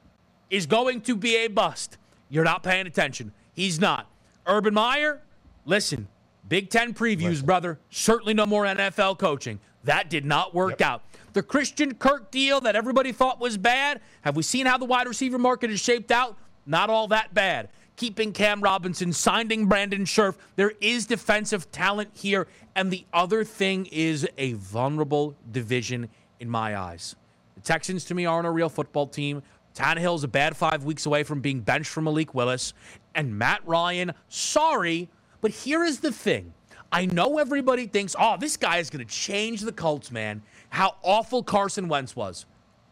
is 0.50 0.66
going 0.66 1.02
to 1.02 1.16
be 1.16 1.36
a 1.38 1.48
bust, 1.48 1.98
you're 2.30 2.46
not 2.46 2.64
paying 2.64 2.88
attention. 2.88 3.34
He's 3.54 3.80
not. 3.80 4.10
Urban 4.48 4.74
Meyer, 4.74 5.22
listen, 5.66 6.08
Big 6.52 6.70
Ten 6.70 6.94
previews, 6.94 7.30
listen. 7.30 7.46
brother. 7.46 7.80
Certainly 7.92 8.34
no 8.34 8.46
more 8.46 8.66
NFL 8.66 9.18
coaching. 9.18 9.58
That 9.86 10.10
did 10.10 10.26
not 10.26 10.54
work 10.54 10.82
yep. 10.82 10.82
out. 10.82 11.04
The 11.32 11.42
Christian 11.42 11.96
Kirk 11.96 12.30
deal 12.30 12.60
that 12.60 12.76
everybody 12.76 13.14
thought 13.14 13.40
was 13.40 13.58
bad. 13.58 14.02
Have 14.24 14.36
we 14.36 14.44
seen 14.44 14.66
how 14.66 14.78
the 14.78 14.84
wide 14.84 15.08
receiver 15.08 15.38
market 15.38 15.72
is 15.72 15.80
shaped 15.80 16.12
out? 16.12 16.38
Not 16.66 16.90
all 16.90 17.08
that 17.08 17.34
bad. 17.34 17.70
Keeping 17.96 18.34
Cam 18.34 18.60
Robinson, 18.60 19.14
signing 19.14 19.68
Brandon 19.68 20.04
Scherff. 20.04 20.38
There 20.58 20.74
is 20.82 21.06
defensive 21.06 21.72
talent 21.72 22.10
here. 22.12 22.48
And 22.76 22.92
the 22.92 23.06
other 23.14 23.46
thing 23.46 23.86
is 23.86 24.28
a 24.38 24.52
vulnerable 24.52 25.38
division 25.54 26.10
in 26.42 26.50
my 26.50 26.78
eyes. 26.78 27.16
The 27.56 27.62
Texans, 27.62 28.04
to 28.06 28.14
me, 28.14 28.26
aren't 28.26 28.46
a 28.46 28.52
real 28.52 28.68
football 28.68 29.08
team. 29.08 29.42
Tannehill's 29.74 30.26
a 30.26 30.28
bad 30.28 30.58
five 30.58 30.84
weeks 30.84 31.06
away 31.06 31.24
from 31.24 31.40
being 31.40 31.62
benched 31.62 31.92
for 31.92 32.02
Malik 32.02 32.36
Willis. 32.36 32.74
And 33.16 33.40
Matt 33.40 33.62
Ryan, 33.66 34.12
sorry, 34.28 35.08
but 35.42 35.52
here 35.52 35.84
is 35.84 36.00
the 36.00 36.12
thing. 36.12 36.54
I 36.92 37.06
know 37.06 37.38
everybody 37.38 37.88
thinks, 37.88 38.16
oh, 38.20 38.38
this 38.38 38.58
guy 38.58 38.78
is 38.78 38.90
going 38.90 39.06
to 39.06 39.12
change 39.12 39.62
the 39.62 39.72
Colts, 39.72 40.12
man. 40.12 40.42
How 40.70 40.96
awful 41.04 41.42
Carson 41.44 41.88
Wentz 41.88 42.16
was 42.16 42.46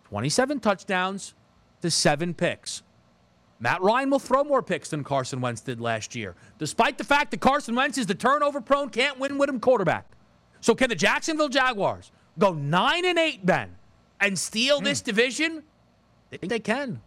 27 0.06 0.60
touchdowns 0.60 1.34
to 1.82 1.92
seven 1.92 2.34
picks. 2.34 2.82
Matt 3.60 3.82
Ryan 3.82 4.10
will 4.10 4.20
throw 4.20 4.44
more 4.46 4.64
picks 4.64 4.90
than 4.90 5.04
Carson 5.04 5.42
Wentz 5.42 5.60
did 5.62 5.82
last 5.82 6.16
year, 6.16 6.36
despite 6.58 6.98
the 6.98 7.04
fact 7.04 7.32
that 7.32 7.42
Carson 7.42 7.76
Wentz 7.76 7.98
is 7.98 8.06
the 8.06 8.16
turnover 8.16 8.62
prone, 8.62 8.90
can't 8.90 9.20
win 9.20 9.38
with 9.38 9.50
him 9.50 9.60
quarterback. 9.60 10.06
So, 10.62 10.74
can 10.76 10.90
the 10.90 10.96
Jacksonville 10.96 11.50
Jaguars 11.50 12.12
go 12.38 12.54
9 12.54 13.06
and 13.06 13.20
8, 13.20 13.46
Ben, 13.46 13.76
and 14.20 14.40
steal 14.40 14.80
mm. 14.80 14.86
this 14.86 15.02
division? 15.02 15.64
They 16.30 16.38
think 16.38 16.50
they 16.50 16.60
can. 16.60 17.02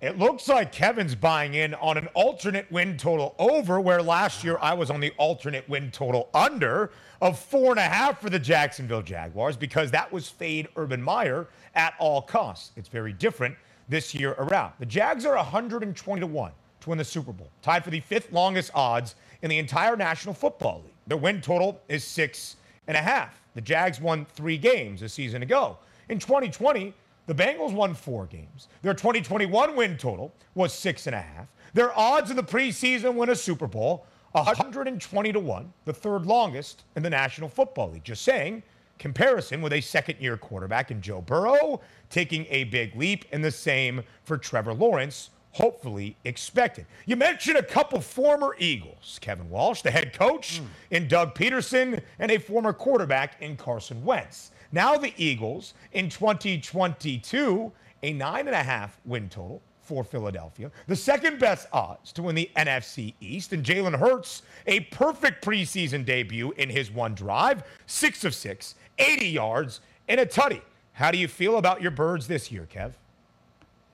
It 0.00 0.16
looks 0.18 0.48
like 0.48 0.72
Kevin's 0.72 1.14
buying 1.14 1.52
in 1.52 1.74
on 1.74 1.98
an 1.98 2.06
alternate 2.14 2.72
win 2.72 2.96
total 2.96 3.34
over, 3.38 3.78
where 3.78 4.00
last 4.02 4.42
year 4.42 4.56
I 4.62 4.72
was 4.72 4.90
on 4.90 4.98
the 4.98 5.10
alternate 5.18 5.68
win 5.68 5.90
total 5.90 6.30
under 6.32 6.90
of 7.20 7.38
four 7.38 7.72
and 7.72 7.78
a 7.78 7.82
half 7.82 8.18
for 8.18 8.30
the 8.30 8.38
Jacksonville 8.38 9.02
Jaguars 9.02 9.58
because 9.58 9.90
that 9.90 10.10
was 10.10 10.26
fade 10.26 10.68
Urban 10.76 11.02
Meyer 11.02 11.48
at 11.74 11.92
all 11.98 12.22
costs. 12.22 12.72
It's 12.76 12.88
very 12.88 13.12
different 13.12 13.54
this 13.90 14.14
year 14.14 14.34
around. 14.38 14.72
The 14.78 14.86
Jags 14.86 15.26
are 15.26 15.36
120 15.36 16.20
to 16.20 16.26
1 16.26 16.52
to 16.80 16.88
win 16.88 16.96
the 16.96 17.04
Super 17.04 17.32
Bowl, 17.32 17.50
tied 17.60 17.84
for 17.84 17.90
the 17.90 18.00
fifth 18.00 18.32
longest 18.32 18.70
odds 18.74 19.16
in 19.42 19.50
the 19.50 19.58
entire 19.58 19.96
National 19.96 20.32
Football 20.32 20.80
League. 20.82 20.94
Their 21.08 21.18
win 21.18 21.42
total 21.42 21.78
is 21.90 22.04
six 22.04 22.56
and 22.86 22.96
a 22.96 23.02
half. 23.02 23.38
The 23.54 23.60
Jags 23.60 24.00
won 24.00 24.24
three 24.24 24.56
games 24.56 25.02
a 25.02 25.10
season 25.10 25.42
ago. 25.42 25.76
In 26.08 26.18
2020, 26.18 26.94
the 27.30 27.44
Bengals 27.44 27.72
won 27.72 27.94
four 27.94 28.26
games. 28.26 28.66
Their 28.82 28.92
2021 28.92 29.76
win 29.76 29.96
total 29.96 30.34
was 30.56 30.72
six 30.72 31.06
and 31.06 31.14
a 31.14 31.20
half. 31.20 31.46
Their 31.74 31.96
odds 31.96 32.28
in 32.30 32.36
the 32.36 32.42
preseason 32.42 33.14
win 33.14 33.28
a 33.28 33.36
Super 33.36 33.68
Bowl, 33.68 34.04
120 34.32 35.32
to 35.32 35.38
1, 35.38 35.72
the 35.84 35.92
third 35.92 36.26
longest 36.26 36.82
in 36.96 37.04
the 37.04 37.10
National 37.10 37.48
Football 37.48 37.92
League. 37.92 38.02
Just 38.02 38.22
saying, 38.22 38.64
comparison 38.98 39.62
with 39.62 39.72
a 39.72 39.80
second 39.80 40.16
year 40.18 40.36
quarterback 40.36 40.90
in 40.90 41.00
Joe 41.00 41.20
Burrow 41.20 41.80
taking 42.08 42.46
a 42.50 42.64
big 42.64 42.96
leap, 42.96 43.24
and 43.30 43.44
the 43.44 43.52
same 43.52 44.02
for 44.24 44.36
Trevor 44.36 44.74
Lawrence, 44.74 45.30
hopefully 45.52 46.16
expected. 46.24 46.84
You 47.06 47.14
mentioned 47.14 47.58
a 47.58 47.62
couple 47.62 48.00
former 48.00 48.56
Eagles, 48.58 49.20
Kevin 49.20 49.48
Walsh, 49.48 49.82
the 49.82 49.92
head 49.92 50.12
coach, 50.12 50.60
mm. 50.60 50.66
in 50.90 51.06
Doug 51.06 51.36
Pederson, 51.36 52.02
and 52.18 52.32
a 52.32 52.38
former 52.38 52.72
quarterback 52.72 53.40
in 53.40 53.56
Carson 53.56 54.04
Wentz. 54.04 54.50
Now 54.72 54.96
the 54.96 55.12
Eagles 55.16 55.74
in 55.92 56.08
2022, 56.08 57.72
a 58.02 58.12
nine 58.12 58.46
and 58.46 58.54
a 58.54 58.62
half 58.62 59.00
win 59.04 59.28
total 59.28 59.62
for 59.82 60.04
Philadelphia, 60.04 60.70
the 60.86 60.94
second 60.94 61.40
best 61.40 61.66
odds 61.72 62.12
to 62.12 62.22
win 62.22 62.36
the 62.36 62.48
NFC 62.56 63.14
East, 63.20 63.52
and 63.52 63.64
Jalen 63.64 63.98
Hurts, 63.98 64.42
a 64.68 64.80
perfect 64.80 65.44
preseason 65.44 66.04
debut 66.04 66.52
in 66.52 66.70
his 66.70 66.92
one 66.92 67.14
drive, 67.14 67.64
six 67.86 68.24
of 68.24 68.32
six, 68.32 68.76
80 69.00 69.26
yards, 69.26 69.80
and 70.06 70.20
a 70.20 70.26
tutty. 70.26 70.62
How 70.92 71.10
do 71.10 71.18
you 71.18 71.26
feel 71.26 71.56
about 71.56 71.82
your 71.82 71.90
birds 71.90 72.28
this 72.28 72.52
year, 72.52 72.68
Kev? 72.72 72.92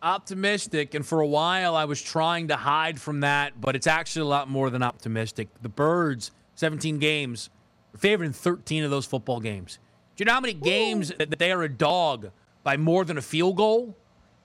Optimistic, 0.02 0.92
and 0.92 1.06
for 1.06 1.20
a 1.20 1.26
while 1.26 1.74
I 1.74 1.86
was 1.86 2.02
trying 2.02 2.48
to 2.48 2.56
hide 2.56 3.00
from 3.00 3.20
that, 3.20 3.58
but 3.58 3.74
it's 3.74 3.86
actually 3.86 4.22
a 4.22 4.28
lot 4.28 4.50
more 4.50 4.68
than 4.68 4.82
optimistic. 4.82 5.48
The 5.62 5.70
birds, 5.70 6.30
17 6.56 6.98
games, 6.98 7.48
favored 7.96 8.24
in 8.24 8.34
13 8.34 8.84
of 8.84 8.90
those 8.90 9.06
football 9.06 9.40
games. 9.40 9.78
Do 10.16 10.22
you 10.22 10.26
know 10.26 10.32
how 10.32 10.40
many 10.40 10.54
games 10.54 11.10
Ooh. 11.10 11.16
that 11.18 11.38
they 11.38 11.52
are 11.52 11.62
a 11.62 11.68
dog 11.68 12.30
by 12.64 12.78
more 12.78 13.04
than 13.04 13.18
a 13.18 13.22
field 13.22 13.56
goal? 13.56 13.94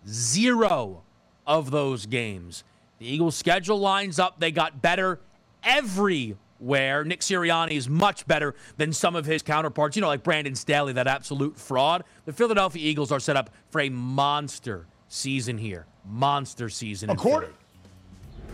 Zero 0.06 1.04
of 1.48 1.72
those 1.72 2.06
games. 2.06 2.66
The 3.00 3.08
Eagles' 3.08 3.38
schedule 3.38 3.80
lines 3.80 4.20
up. 4.20 4.40
They 4.40 4.52
got 4.52 4.82
better 4.82 5.22
everywhere. 5.64 7.06
Nick 7.06 7.22
Sirianni 7.22 7.72
is 7.72 7.88
much 7.88 8.28
better 8.28 8.54
than 8.78 8.92
some 8.92 9.16
of 9.16 9.26
his 9.26 9.42
counterparts, 9.42 9.96
you 9.96 10.02
know, 10.02 10.08
like 10.08 10.24
Brandon 10.24 10.56
Staley, 10.56 10.92
that 10.94 11.08
absolute 11.08 11.58
fraud. 11.58 12.04
The 12.26 12.34
Philadelphia 12.34 12.86
Eagles 12.86 13.12
are 13.12 13.20
set 13.20 13.38
up 13.38 13.50
for 13.70 13.80
a 13.80 13.90
monster 13.90 14.88
season 15.08 15.58
here. 15.58 15.86
Monster 16.06 16.68
season. 16.70 17.10
According, 17.10 17.52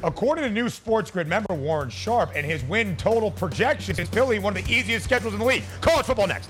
according 0.03 0.43
to 0.43 0.49
new 0.51 0.69
Sports 0.69 1.09
Grid 1.09 1.27
member 1.27 1.55
Warren 1.55 1.89
Sharp 1.89 2.31
and 2.35 2.45
his 2.45 2.63
win 2.65 2.95
total 2.95 3.31
projections, 3.31 3.97
is 3.97 4.07
Philly 4.09 4.37
one 4.37 4.55
of 4.55 4.63
the 4.63 4.71
easiest 4.71 5.05
schedules 5.05 5.33
in 5.33 5.39
the 5.39 5.45
league. 5.45 5.63
College 5.81 6.05
football 6.05 6.27
next. 6.27 6.49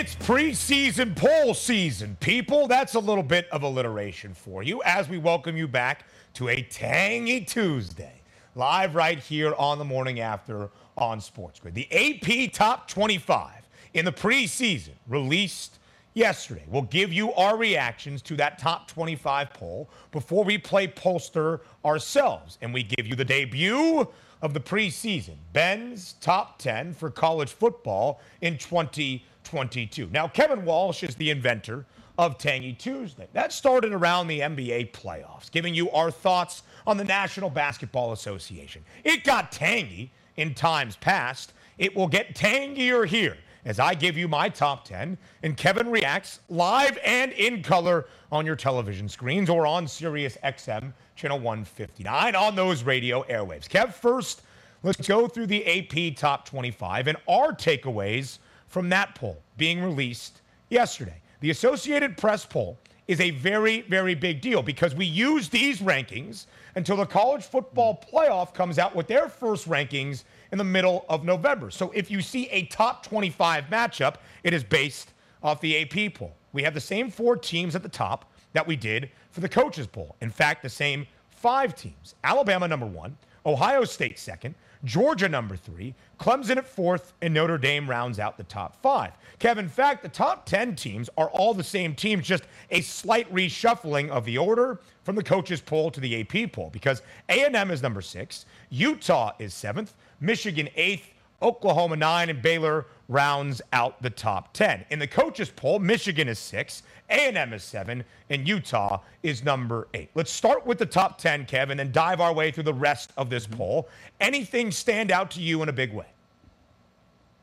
It's 0.00 0.14
preseason 0.14 1.16
poll 1.16 1.54
season, 1.54 2.16
people. 2.20 2.68
That's 2.68 2.94
a 2.94 3.00
little 3.00 3.24
bit 3.24 3.48
of 3.50 3.64
alliteration 3.64 4.32
for 4.32 4.62
you 4.62 4.80
as 4.84 5.08
we 5.08 5.18
welcome 5.18 5.56
you 5.56 5.66
back 5.66 6.04
to 6.34 6.48
a 6.50 6.62
tangy 6.62 7.40
Tuesday, 7.40 8.22
live 8.54 8.94
right 8.94 9.18
here 9.18 9.54
on 9.58 9.76
the 9.76 9.84
morning 9.84 10.20
after 10.20 10.70
on 10.96 11.20
Sports 11.20 11.58
Grid. 11.58 11.74
The 11.74 11.88
AP 11.90 12.52
Top 12.52 12.86
25 12.86 13.50
in 13.94 14.04
the 14.04 14.12
preseason 14.12 14.92
released 15.08 15.80
yesterday. 16.14 16.62
We'll 16.68 16.82
give 16.82 17.12
you 17.12 17.32
our 17.32 17.56
reactions 17.56 18.22
to 18.22 18.36
that 18.36 18.60
top 18.60 18.86
25 18.86 19.52
poll 19.52 19.90
before 20.12 20.44
we 20.44 20.58
play 20.58 20.86
pollster 20.86 21.62
ourselves. 21.84 22.56
And 22.62 22.72
we 22.72 22.84
give 22.84 23.08
you 23.08 23.16
the 23.16 23.24
debut 23.24 24.06
of 24.42 24.54
the 24.54 24.60
preseason, 24.60 25.34
Ben's 25.52 26.12
top 26.20 26.60
10 26.60 26.94
for 26.94 27.10
college 27.10 27.50
football 27.50 28.20
in 28.40 28.58
2020. 28.58 29.24
22. 29.48 30.10
Now, 30.12 30.28
Kevin 30.28 30.64
Walsh 30.64 31.02
is 31.02 31.14
the 31.14 31.30
inventor 31.30 31.86
of 32.18 32.36
Tangy 32.36 32.74
Tuesday. 32.74 33.28
That 33.32 33.52
started 33.52 33.92
around 33.92 34.26
the 34.26 34.40
NBA 34.40 34.92
playoffs, 34.92 35.50
giving 35.50 35.74
you 35.74 35.90
our 35.90 36.10
thoughts 36.10 36.62
on 36.86 36.96
the 36.96 37.04
National 37.04 37.48
Basketball 37.48 38.12
Association. 38.12 38.84
It 39.04 39.24
got 39.24 39.50
tangy 39.50 40.12
in 40.36 40.54
times 40.54 40.96
past. 40.96 41.54
It 41.78 41.96
will 41.96 42.08
get 42.08 42.34
tangier 42.34 43.06
here 43.06 43.38
as 43.64 43.80
I 43.80 43.94
give 43.94 44.16
you 44.16 44.28
my 44.28 44.48
top 44.48 44.84
10 44.84 45.16
and 45.42 45.56
Kevin 45.56 45.90
reacts 45.90 46.40
live 46.48 46.98
and 47.04 47.32
in 47.32 47.62
color 47.62 48.06
on 48.30 48.44
your 48.44 48.56
television 48.56 49.08
screens 49.08 49.48
or 49.48 49.66
on 49.66 49.86
Sirius 49.86 50.36
XM 50.44 50.92
channel 51.16 51.38
159 51.38 52.34
on 52.34 52.54
those 52.54 52.82
radio 52.82 53.22
airwaves. 53.24 53.68
Kev, 53.68 53.94
first, 53.94 54.42
let's 54.82 55.06
go 55.06 55.26
through 55.26 55.46
the 55.46 55.66
AP 55.66 56.16
top 56.16 56.44
25 56.46 57.08
and 57.08 57.18
our 57.28 57.52
takeaways 57.52 58.38
from 58.68 58.88
that 58.90 59.14
poll 59.14 59.42
being 59.56 59.82
released 59.82 60.40
yesterday. 60.68 61.20
The 61.40 61.50
Associated 61.50 62.16
Press 62.16 62.44
poll 62.44 62.78
is 63.06 63.20
a 63.20 63.30
very, 63.30 63.80
very 63.82 64.14
big 64.14 64.40
deal 64.40 64.62
because 64.62 64.94
we 64.94 65.06
use 65.06 65.48
these 65.48 65.80
rankings 65.80 66.46
until 66.74 66.96
the 66.96 67.06
college 67.06 67.42
football 67.42 68.04
playoff 68.12 68.52
comes 68.52 68.78
out 68.78 68.94
with 68.94 69.06
their 69.06 69.28
first 69.28 69.66
rankings 69.68 70.24
in 70.52 70.58
the 70.58 70.64
middle 70.64 71.06
of 71.08 71.24
November. 71.24 71.70
So 71.70 71.90
if 71.94 72.10
you 72.10 72.20
see 72.20 72.48
a 72.50 72.66
top 72.66 73.02
25 73.04 73.64
matchup, 73.64 74.16
it 74.44 74.52
is 74.52 74.62
based 74.62 75.12
off 75.42 75.60
the 75.60 75.80
AP 75.80 76.14
poll. 76.14 76.34
We 76.52 76.62
have 76.62 76.74
the 76.74 76.80
same 76.80 77.10
four 77.10 77.36
teams 77.36 77.74
at 77.74 77.82
the 77.82 77.88
top 77.88 78.30
that 78.52 78.66
we 78.66 78.76
did 78.76 79.10
for 79.30 79.40
the 79.40 79.48
coaches 79.48 79.86
poll. 79.86 80.16
In 80.20 80.30
fact, 80.30 80.62
the 80.62 80.68
same 80.68 81.06
five 81.30 81.74
teams. 81.74 82.14
Alabama 82.24 82.68
number 82.68 82.86
1, 82.86 83.16
Ohio 83.46 83.84
State 83.84 84.18
second, 84.18 84.54
Georgia 84.84 85.28
number 85.28 85.56
three, 85.56 85.94
Clemson 86.20 86.56
at 86.56 86.66
fourth, 86.66 87.12
and 87.20 87.34
Notre 87.34 87.58
Dame 87.58 87.88
rounds 87.88 88.18
out 88.18 88.36
the 88.36 88.44
top 88.44 88.80
five. 88.80 89.12
Kevin, 89.38 89.64
in 89.64 89.70
fact, 89.70 90.02
the 90.02 90.08
top 90.08 90.46
10 90.46 90.76
teams 90.76 91.10
are 91.16 91.28
all 91.30 91.54
the 91.54 91.64
same 91.64 91.94
teams, 91.94 92.26
just 92.26 92.44
a 92.70 92.80
slight 92.80 93.32
reshuffling 93.32 94.08
of 94.10 94.24
the 94.24 94.38
order 94.38 94.80
from 95.02 95.16
the 95.16 95.22
coaches 95.22 95.60
poll 95.60 95.90
to 95.90 96.00
the 96.00 96.20
AP 96.20 96.52
poll 96.52 96.70
because 96.70 97.02
A&M 97.28 97.70
is 97.70 97.82
number 97.82 98.00
six, 98.00 98.46
Utah 98.70 99.32
is 99.38 99.54
seventh, 99.54 99.94
Michigan 100.20 100.68
eighth, 100.76 101.12
Oklahoma 101.40 101.96
nine, 101.96 102.30
and 102.30 102.42
Baylor 102.42 102.86
rounds 103.08 103.62
out 103.72 104.02
the 104.02 104.10
top 104.10 104.52
10. 104.52 104.84
In 104.90 104.98
the 104.98 105.06
coaches 105.06 105.50
poll, 105.50 105.78
Michigan 105.78 106.28
is 106.28 106.38
six, 106.38 106.82
A&M 107.08 107.52
is 107.52 107.62
seven, 107.62 108.04
and 108.28 108.46
Utah 108.46 109.00
is 109.22 109.44
number 109.44 109.88
eight. 109.94 110.10
Let's 110.14 110.32
start 110.32 110.66
with 110.66 110.78
the 110.78 110.86
top 110.86 111.18
10, 111.18 111.46
Kevin, 111.46 111.78
and 111.78 111.88
then 111.88 111.92
dive 111.92 112.20
our 112.20 112.32
way 112.32 112.50
through 112.50 112.64
the 112.64 112.74
rest 112.74 113.12
of 113.16 113.30
this 113.30 113.46
poll. 113.46 113.88
Anything 114.20 114.70
stand 114.70 115.10
out 115.10 115.30
to 115.32 115.40
you 115.40 115.62
in 115.62 115.68
a 115.68 115.72
big 115.72 115.92
way? 115.92 116.06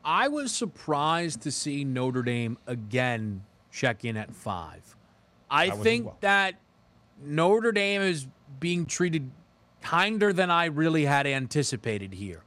I 0.04 0.28
was 0.28 0.52
surprised 0.52 1.42
to 1.42 1.50
see 1.50 1.82
Notre 1.82 2.22
Dame 2.22 2.58
again 2.66 3.42
check 3.72 4.04
in 4.04 4.16
at 4.16 4.32
five. 4.32 4.96
I, 5.50 5.64
I 5.64 5.70
think 5.70 6.06
well. 6.06 6.16
that 6.20 6.54
Notre 7.24 7.72
Dame 7.72 8.02
is 8.02 8.26
being 8.60 8.86
treated 8.86 9.30
kinder 9.82 10.32
than 10.32 10.50
I 10.50 10.66
really 10.66 11.04
had 11.06 11.26
anticipated 11.26 12.14
here. 12.14 12.42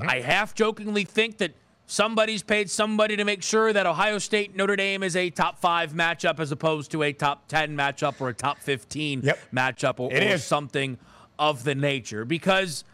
Mm-hmm. 0.00 0.08
I 0.08 0.20
half 0.20 0.54
jokingly 0.54 1.04
think 1.04 1.38
that 1.38 1.54
somebody's 1.86 2.42
paid 2.42 2.70
somebody 2.70 3.16
to 3.16 3.24
make 3.24 3.42
sure 3.42 3.72
that 3.72 3.86
Ohio 3.86 4.18
State 4.18 4.56
Notre 4.56 4.76
Dame 4.76 5.02
is 5.02 5.16
a 5.16 5.30
top 5.30 5.58
five 5.58 5.92
matchup 5.92 6.40
as 6.40 6.52
opposed 6.52 6.90
to 6.92 7.02
a 7.02 7.12
top 7.12 7.48
10 7.48 7.76
matchup 7.76 8.20
or 8.20 8.28
a 8.28 8.34
top 8.34 8.58
15 8.58 9.22
yep. 9.22 9.38
matchup 9.54 10.00
or, 10.00 10.12
or 10.12 10.38
something 10.38 10.98
of 11.38 11.64
the 11.64 11.74
nature. 11.74 12.24
Because 12.24 12.84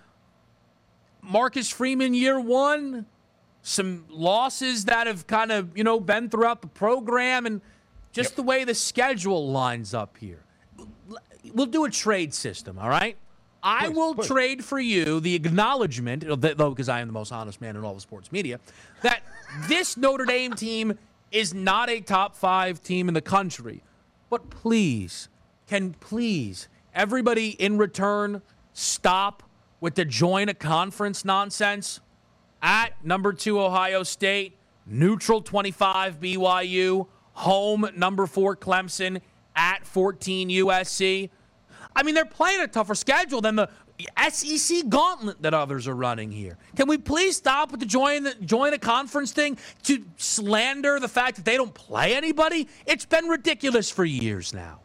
Marcus 1.22 1.70
Freeman, 1.70 2.14
year 2.14 2.38
one, 2.38 3.06
some 3.62 4.04
losses 4.10 4.84
that 4.86 5.06
have 5.06 5.26
kind 5.26 5.52
of, 5.52 5.76
you 5.76 5.84
know, 5.84 6.00
been 6.00 6.28
throughout 6.28 6.60
the 6.60 6.68
program 6.68 7.46
and 7.46 7.60
just 8.12 8.30
yep. 8.30 8.36
the 8.36 8.42
way 8.42 8.64
the 8.64 8.74
schedule 8.74 9.50
lines 9.50 9.94
up 9.94 10.16
here. 10.18 10.44
We'll 11.54 11.66
do 11.66 11.84
a 11.84 11.90
trade 11.90 12.34
system, 12.34 12.78
all 12.78 12.88
right? 12.88 13.16
I 13.62 13.86
please, 13.86 13.96
will 13.96 14.14
please. 14.14 14.26
trade 14.26 14.64
for 14.64 14.80
you 14.80 15.20
the 15.20 15.34
acknowledgement, 15.34 16.24
though, 16.26 16.70
because 16.70 16.88
I 16.88 17.00
am 17.00 17.06
the 17.06 17.12
most 17.12 17.32
honest 17.32 17.60
man 17.60 17.76
in 17.76 17.84
all 17.84 17.94
of 17.94 18.02
sports 18.02 18.32
media, 18.32 18.58
that 19.02 19.22
this 19.68 19.96
Notre 19.96 20.24
Dame 20.24 20.54
team 20.54 20.98
is 21.30 21.54
not 21.54 21.88
a 21.88 22.00
top 22.00 22.36
five 22.36 22.82
team 22.82 23.08
in 23.08 23.14
the 23.14 23.20
country. 23.20 23.82
But 24.30 24.50
please, 24.50 25.28
can 25.66 25.94
please 25.94 26.68
everybody 26.94 27.50
in 27.50 27.78
return 27.78 28.42
stop 28.72 29.42
with 29.80 29.94
the 29.94 30.04
join 30.04 30.48
a 30.48 30.54
conference 30.54 31.24
nonsense? 31.24 32.00
At 32.62 33.04
number 33.04 33.32
two, 33.32 33.60
Ohio 33.60 34.02
State, 34.02 34.56
neutral 34.86 35.40
25, 35.40 36.20
BYU, 36.20 37.06
home 37.32 37.88
number 37.96 38.26
four, 38.26 38.56
Clemson, 38.56 39.20
at 39.54 39.86
14, 39.86 40.48
USC. 40.48 41.30
I 41.94 42.02
mean, 42.02 42.14
they're 42.14 42.24
playing 42.24 42.60
a 42.60 42.68
tougher 42.68 42.94
schedule 42.94 43.40
than 43.40 43.56
the 43.56 43.68
SEC 44.30 44.88
gauntlet 44.88 45.42
that 45.42 45.54
others 45.54 45.86
are 45.86 45.94
running 45.94 46.30
here. 46.30 46.56
Can 46.76 46.88
we 46.88 46.98
please 46.98 47.36
stop 47.36 47.70
with 47.70 47.80
the 47.80 47.86
join 47.86 48.24
the 48.24 48.34
join 48.34 48.72
a 48.72 48.78
conference 48.78 49.32
thing 49.32 49.58
to 49.84 50.04
slander 50.16 50.98
the 50.98 51.08
fact 51.08 51.36
that 51.36 51.44
they 51.44 51.56
don't 51.56 51.74
play 51.74 52.14
anybody? 52.14 52.68
It's 52.86 53.04
been 53.04 53.26
ridiculous 53.26 53.90
for 53.90 54.04
years 54.04 54.52
now. 54.54 54.80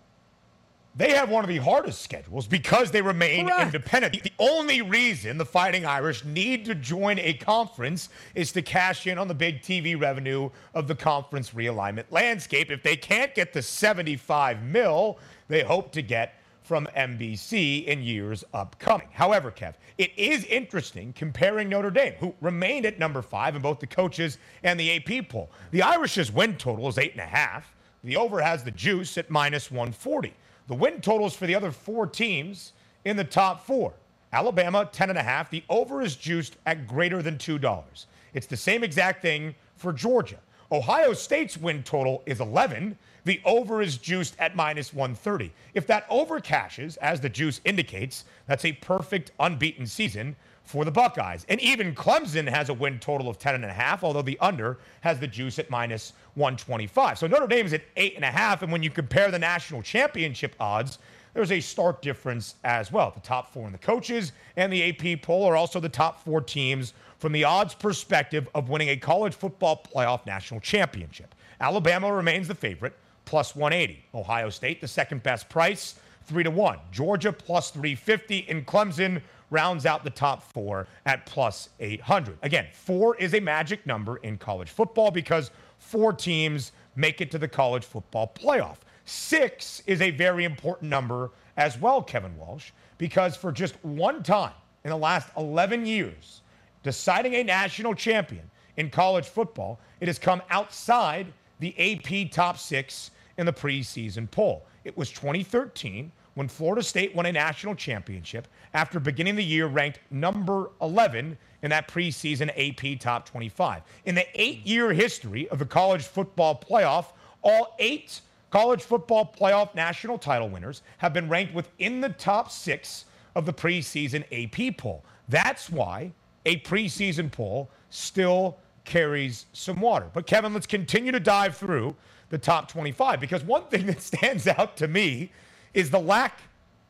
They 0.97 1.11
have 1.11 1.29
one 1.29 1.43
of 1.43 1.47
the 1.47 1.57
hardest 1.57 2.01
schedules 2.01 2.47
because 2.47 2.89
they 2.89 3.03
remain 3.03 3.45
Correct. 3.45 3.61
independent. 3.75 4.23
The 4.23 4.33
only 4.39 4.81
reason 4.81 5.37
the 5.37 5.45
Fighting 5.45 5.85
Irish 5.85 6.25
need 6.25 6.65
to 6.65 6.73
join 6.73 7.19
a 7.19 7.33
conference 7.33 8.09
is 8.33 8.51
to 8.53 8.63
cash 8.63 9.05
in 9.05 9.19
on 9.19 9.27
the 9.27 9.35
big 9.35 9.61
TV 9.61 9.99
revenue 9.99 10.49
of 10.73 10.87
the 10.87 10.95
conference 10.95 11.51
realignment 11.51 12.05
landscape. 12.09 12.71
If 12.71 12.81
they 12.81 12.95
can't 12.95 13.35
get 13.35 13.53
the 13.53 13.61
75 13.61 14.63
mil 14.63 15.19
they 15.49 15.61
hope 15.61 15.91
to 15.93 16.01
get 16.01 16.41
from 16.67 16.85
NBC 16.97 17.85
in 17.85 18.03
years 18.03 18.43
upcoming. 18.53 19.07
However, 19.13 19.51
Kev, 19.51 19.75
it 19.97 20.11
is 20.17 20.43
interesting 20.43 21.13
comparing 21.13 21.69
Notre 21.69 21.89
Dame, 21.89 22.13
who 22.19 22.35
remained 22.41 22.85
at 22.85 22.99
number 22.99 23.21
five 23.21 23.55
in 23.55 23.61
both 23.61 23.79
the 23.79 23.87
coaches 23.87 24.37
and 24.63 24.77
the 24.77 24.97
AP 24.97 25.29
poll. 25.29 25.49
The 25.71 25.81
Irish's 25.81 26.29
win 26.29 26.57
total 26.57 26.89
is 26.89 26.97
eight 26.97 27.13
and 27.13 27.21
a 27.21 27.25
half. 27.25 27.73
The 28.03 28.17
over 28.17 28.41
has 28.41 28.65
the 28.65 28.71
juice 28.71 29.17
at 29.17 29.29
minus 29.29 29.71
140. 29.71 30.33
The 30.67 30.73
win 30.73 30.99
totals 30.99 31.35
for 31.35 31.47
the 31.47 31.55
other 31.55 31.71
four 31.71 32.05
teams 32.05 32.73
in 33.05 33.15
the 33.15 33.23
top 33.23 33.65
four. 33.65 33.93
Alabama, 34.33 34.89
10 34.91 35.09
and 35.09 35.17
a 35.17 35.23
half. 35.23 35.49
The 35.49 35.63
over 35.69 36.01
is 36.01 36.17
juiced 36.17 36.57
at 36.65 36.85
greater 36.85 37.21
than 37.21 37.37
$2. 37.37 38.05
It's 38.33 38.47
the 38.47 38.57
same 38.57 38.83
exact 38.83 39.21
thing 39.21 39.55
for 39.77 39.93
Georgia. 39.93 40.39
Ohio 40.71 41.13
State's 41.13 41.57
win 41.57 41.81
total 41.83 42.23
is 42.25 42.41
11. 42.41 42.97
The 43.23 43.39
over 43.45 43.81
is 43.81 43.97
juiced 43.97 44.35
at 44.37 44.55
minus 44.55 44.93
130. 44.93 45.51
If 45.73 45.87
that 45.87 46.05
over 46.09 46.41
cashes, 46.41 46.97
as 46.97 47.21
the 47.21 47.29
juice 47.29 47.61
indicates, 47.63 48.25
that's 48.47 48.65
a 48.65 48.73
perfect 48.73 49.31
unbeaten 49.39 49.87
season 49.87 50.35
for 50.63 50.83
the 50.83 50.91
Buckeyes. 50.91 51.45
And 51.47 51.61
even 51.61 51.95
Clemson 51.95 52.49
has 52.49 52.67
a 52.67 52.73
win 52.73 52.99
total 52.99 53.29
of 53.29 53.39
10.5, 53.39 54.03
although 54.03 54.21
the 54.21 54.37
under 54.39 54.77
has 55.01 55.19
the 55.19 55.27
juice 55.27 55.57
at 55.57 55.69
minus 55.69 56.11
125. 56.35 57.17
So 57.17 57.27
Notre 57.27 57.47
Dame 57.47 57.65
is 57.65 57.73
at 57.73 57.95
8.5. 57.95 58.63
And 58.63 58.71
when 58.71 58.83
you 58.83 58.89
compare 58.89 59.31
the 59.31 59.39
national 59.39 59.81
championship 59.81 60.53
odds, 60.59 60.99
there's 61.33 61.51
a 61.51 61.61
stark 61.61 62.01
difference 62.01 62.55
as 62.63 62.91
well. 62.91 63.11
The 63.11 63.21
top 63.21 63.53
four 63.53 63.67
in 63.67 63.71
the 63.71 63.77
coaches 63.77 64.33
and 64.55 64.73
the 64.73 64.89
AP 64.89 65.21
poll 65.21 65.45
are 65.45 65.55
also 65.55 65.79
the 65.79 65.87
top 65.87 66.23
four 66.23 66.41
teams 66.41 66.93
from 67.17 67.31
the 67.31 67.43
odds 67.43 67.73
perspective 67.73 68.47
of 68.53 68.69
winning 68.69 68.89
a 68.89 68.97
college 68.97 69.33
football 69.33 69.83
playoff 69.83 70.25
national 70.25 70.59
championship. 70.59 71.33
Alabama 71.59 72.13
remains 72.13 72.47
the 72.47 72.55
favorite 72.55 72.93
plus 73.25 73.55
180. 73.55 74.03
Ohio 74.13 74.49
State, 74.49 74.79
the 74.79 74.87
second 74.87 75.23
best 75.23 75.49
price, 75.49 75.95
3 76.25 76.43
to 76.43 76.51
1. 76.51 76.79
Georgia 76.91 77.31
plus 77.31 77.71
350 77.71 78.45
and 78.49 78.65
Clemson 78.65 79.21
rounds 79.49 79.85
out 79.85 80.03
the 80.03 80.09
top 80.09 80.43
4 80.51 80.87
at 81.05 81.25
plus 81.25 81.69
800. 81.79 82.37
Again, 82.41 82.67
4 82.73 83.15
is 83.17 83.33
a 83.33 83.39
magic 83.39 83.85
number 83.85 84.17
in 84.17 84.37
college 84.37 84.69
football 84.69 85.09
because 85.09 85.51
4 85.79 86.13
teams 86.13 86.71
make 86.95 87.21
it 87.21 87.31
to 87.31 87.37
the 87.37 87.47
college 87.47 87.85
football 87.85 88.31
playoff. 88.35 88.77
6 89.05 89.83
is 89.87 90.01
a 90.01 90.11
very 90.11 90.43
important 90.43 90.89
number 90.89 91.31
as 91.55 91.77
well, 91.79 92.01
Kevin 92.01 92.37
Walsh, 92.37 92.71
because 92.97 93.35
for 93.35 93.51
just 93.51 93.83
one 93.83 94.21
time 94.21 94.53
in 94.83 94.89
the 94.89 94.97
last 94.97 95.29
11 95.37 95.85
years, 95.85 96.41
deciding 96.87 97.35
a 97.35 97.43
national 97.43 97.93
champion 97.93 98.49
in 98.77 98.89
college 98.89 99.25
football, 99.25 99.77
it 99.99 100.07
has 100.07 100.17
come 100.17 100.41
outside 100.49 101.27
the 101.59 101.75
AP 101.77 102.31
top 102.31 102.57
6 102.57 103.11
in 103.37 103.45
the 103.45 103.51
preseason 103.51 104.31
poll. 104.31 104.65
It 104.85 104.95
was 104.95 105.09
2013 105.11 106.13
when 106.35 106.47
Florida 106.47 106.81
State 106.81 107.13
won 107.13 107.25
a 107.25 107.31
national 107.33 107.75
championship 107.75 108.47
after 108.73 109.01
beginning 109.01 109.35
the 109.35 109.43
year 109.43 109.67
ranked 109.67 109.99
number 110.11 110.71
11 110.81 111.37
in 111.61 111.69
that 111.69 111.89
preseason 111.89 112.49
AP 112.55 113.01
top 113.01 113.27
25. 113.27 113.81
In 114.05 114.15
the 114.15 114.25
eight 114.41 114.65
year 114.65 114.93
history 114.93 115.49
of 115.49 115.59
the 115.59 115.65
college 115.65 116.03
football 116.03 116.57
playoff, 116.57 117.07
all 117.41 117.75
eight 117.79 118.21
college 118.49 118.81
football 118.81 119.29
playoff 119.37 119.75
national 119.75 120.17
title 120.17 120.47
winners 120.47 120.83
have 120.99 121.11
been 121.11 121.27
ranked 121.27 121.53
within 121.53 121.99
the 121.99 122.09
top 122.09 122.49
six 122.49 123.03
of 123.35 123.45
the 123.45 123.51
preseason 123.51 124.23
AP 124.31 124.77
poll. 124.77 125.03
That's 125.27 125.69
why 125.69 126.13
a 126.47 126.57
preseason 126.61 127.31
poll 127.31 127.69
still 127.89 128.57
carries 128.85 129.45
some 129.51 129.79
water. 129.81 130.09
But 130.13 130.25
Kevin, 130.25 130.53
let's 130.53 130.65
continue 130.65 131.11
to 131.11 131.19
dive 131.19 131.57
through 131.57 131.95
the 132.29 132.37
top 132.37 132.69
25. 132.69 133.19
Because 133.19 133.43
one 133.43 133.65
thing 133.65 133.85
that 133.85 134.01
stands 134.13 134.47
out 134.47 134.77
to 134.77 134.87
me 134.87 135.31
is 135.73 135.91
the 135.91 135.99
lack 135.99 136.39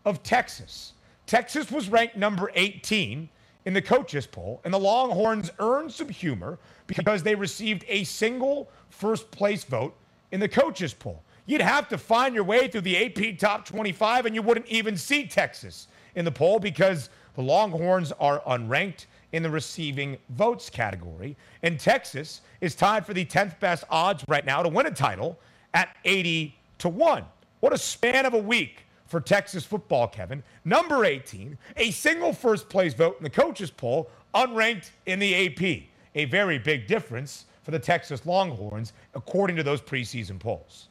of 0.06 0.24
Texas. 0.24 0.94
Texas 1.26 1.72
was 1.72 1.90
ranked 1.90 2.16
number 2.16 2.52
18 2.54 3.28
in 3.66 3.74
the 3.74 3.82
coaches 3.82 4.26
poll, 4.26 4.62
and 4.64 4.74
the 4.74 4.80
Longhorns 4.80 5.52
earned 5.60 5.92
some 5.92 6.08
humor 6.08 6.58
because 6.86 7.24
they 7.24 7.36
received 7.36 7.84
a 7.90 8.06
single 8.06 8.70
first 8.90 9.30
place 9.32 9.66
vote 9.66 9.94
in 10.32 10.40
the 10.40 10.48
coaches 10.48 10.94
poll. 10.94 11.22
You'd 11.48 11.62
have 11.62 11.90
to 11.90 11.98
find 11.98 12.36
your 12.36 12.44
way 12.44 12.68
through 12.68 12.82
the 12.82 13.06
AP 13.06 13.40
top 13.40 13.66
25, 13.66 14.28
and 14.28 14.36
you 14.36 14.42
wouldn't 14.42 14.68
even 14.68 14.96
see 14.96 15.26
Texas 15.26 15.88
in 16.16 16.24
the 16.24 16.32
poll 16.32 16.60
because 16.60 17.10
the 17.36 17.42
Longhorns 17.42 18.12
are 18.14 18.42
unranked 18.42 19.06
in 19.32 19.44
the 19.44 19.50
receiving 19.50 20.18
votes 20.30 20.70
category. 20.70 21.36
And 21.64 21.80
Texas 21.80 22.42
is 22.62 22.76
tied 22.76 23.06
for 23.06 23.14
the 23.14 23.26
10th 23.26 23.60
best 23.60 23.84
odds 23.90 24.24
right 24.28 24.46
now 24.46 24.64
to 24.64 24.70
win 24.70 24.86
a 24.86 24.92
title 24.92 25.40
at 25.74 25.96
80 26.06 26.56
to 26.80 26.90
1. 26.90 27.24
What 27.60 27.74
a 27.74 27.78
span 27.78 28.26
of 28.26 28.34
a 28.34 28.40
week 28.40 28.86
for 29.06 29.20
Texas 29.22 29.64
football, 29.64 30.08
Kevin. 30.08 30.44
Number 30.66 31.06
18, 31.06 31.58
a 31.78 31.92
single 31.92 32.34
first 32.34 32.70
place 32.70 32.94
vote 32.94 33.18
in 33.18 33.24
the 33.24 33.30
coaches 33.30 33.72
poll, 33.72 34.10
unranked 34.36 34.92
in 35.06 35.20
the 35.20 35.48
AP. 35.48 35.84
A 36.16 36.26
very 36.26 36.58
big 36.58 36.88
difference 36.88 37.46
for 37.64 37.72
the 37.72 37.80
Texas 37.80 38.26
Longhorns, 38.26 38.94
according 39.14 39.56
to 39.58 39.64
those 39.64 39.82
preseason 39.82 40.40
polls. 40.40 40.88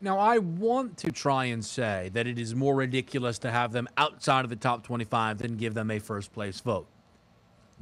Now, 0.00 0.18
I 0.18 0.38
want 0.38 0.96
to 0.98 1.12
try 1.12 1.44
and 1.46 1.64
say 1.64 2.10
that 2.12 2.26
it 2.26 2.38
is 2.38 2.54
more 2.54 2.74
ridiculous 2.74 3.38
to 3.40 3.50
have 3.50 3.72
them 3.72 3.86
outside 3.96 4.44
of 4.44 4.50
the 4.50 4.56
top 4.56 4.82
25 4.84 5.38
than 5.38 5.56
give 5.56 5.74
them 5.74 5.90
a 5.92 6.00
first 6.00 6.32
place 6.32 6.58
vote. 6.60 6.88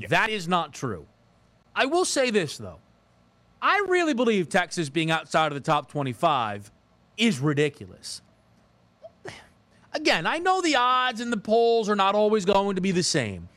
That 0.08 0.30
is 0.30 0.48
not 0.48 0.72
true. 0.72 1.06
I 1.74 1.86
will 1.86 2.04
say 2.04 2.30
this, 2.30 2.58
though. 2.58 2.78
I 3.62 3.84
really 3.88 4.14
believe 4.14 4.48
Texas 4.48 4.88
being 4.88 5.10
outside 5.10 5.48
of 5.48 5.54
the 5.54 5.60
top 5.60 5.90
25 5.90 6.70
is 7.16 7.40
ridiculous. 7.40 8.22
Again, 9.92 10.26
I 10.26 10.38
know 10.38 10.60
the 10.62 10.76
odds 10.76 11.20
and 11.20 11.32
the 11.32 11.36
polls 11.36 11.88
are 11.88 11.96
not 11.96 12.14
always 12.14 12.44
going 12.44 12.76
to 12.76 12.80
be 12.80 12.92
the 12.92 13.02
same, 13.02 13.48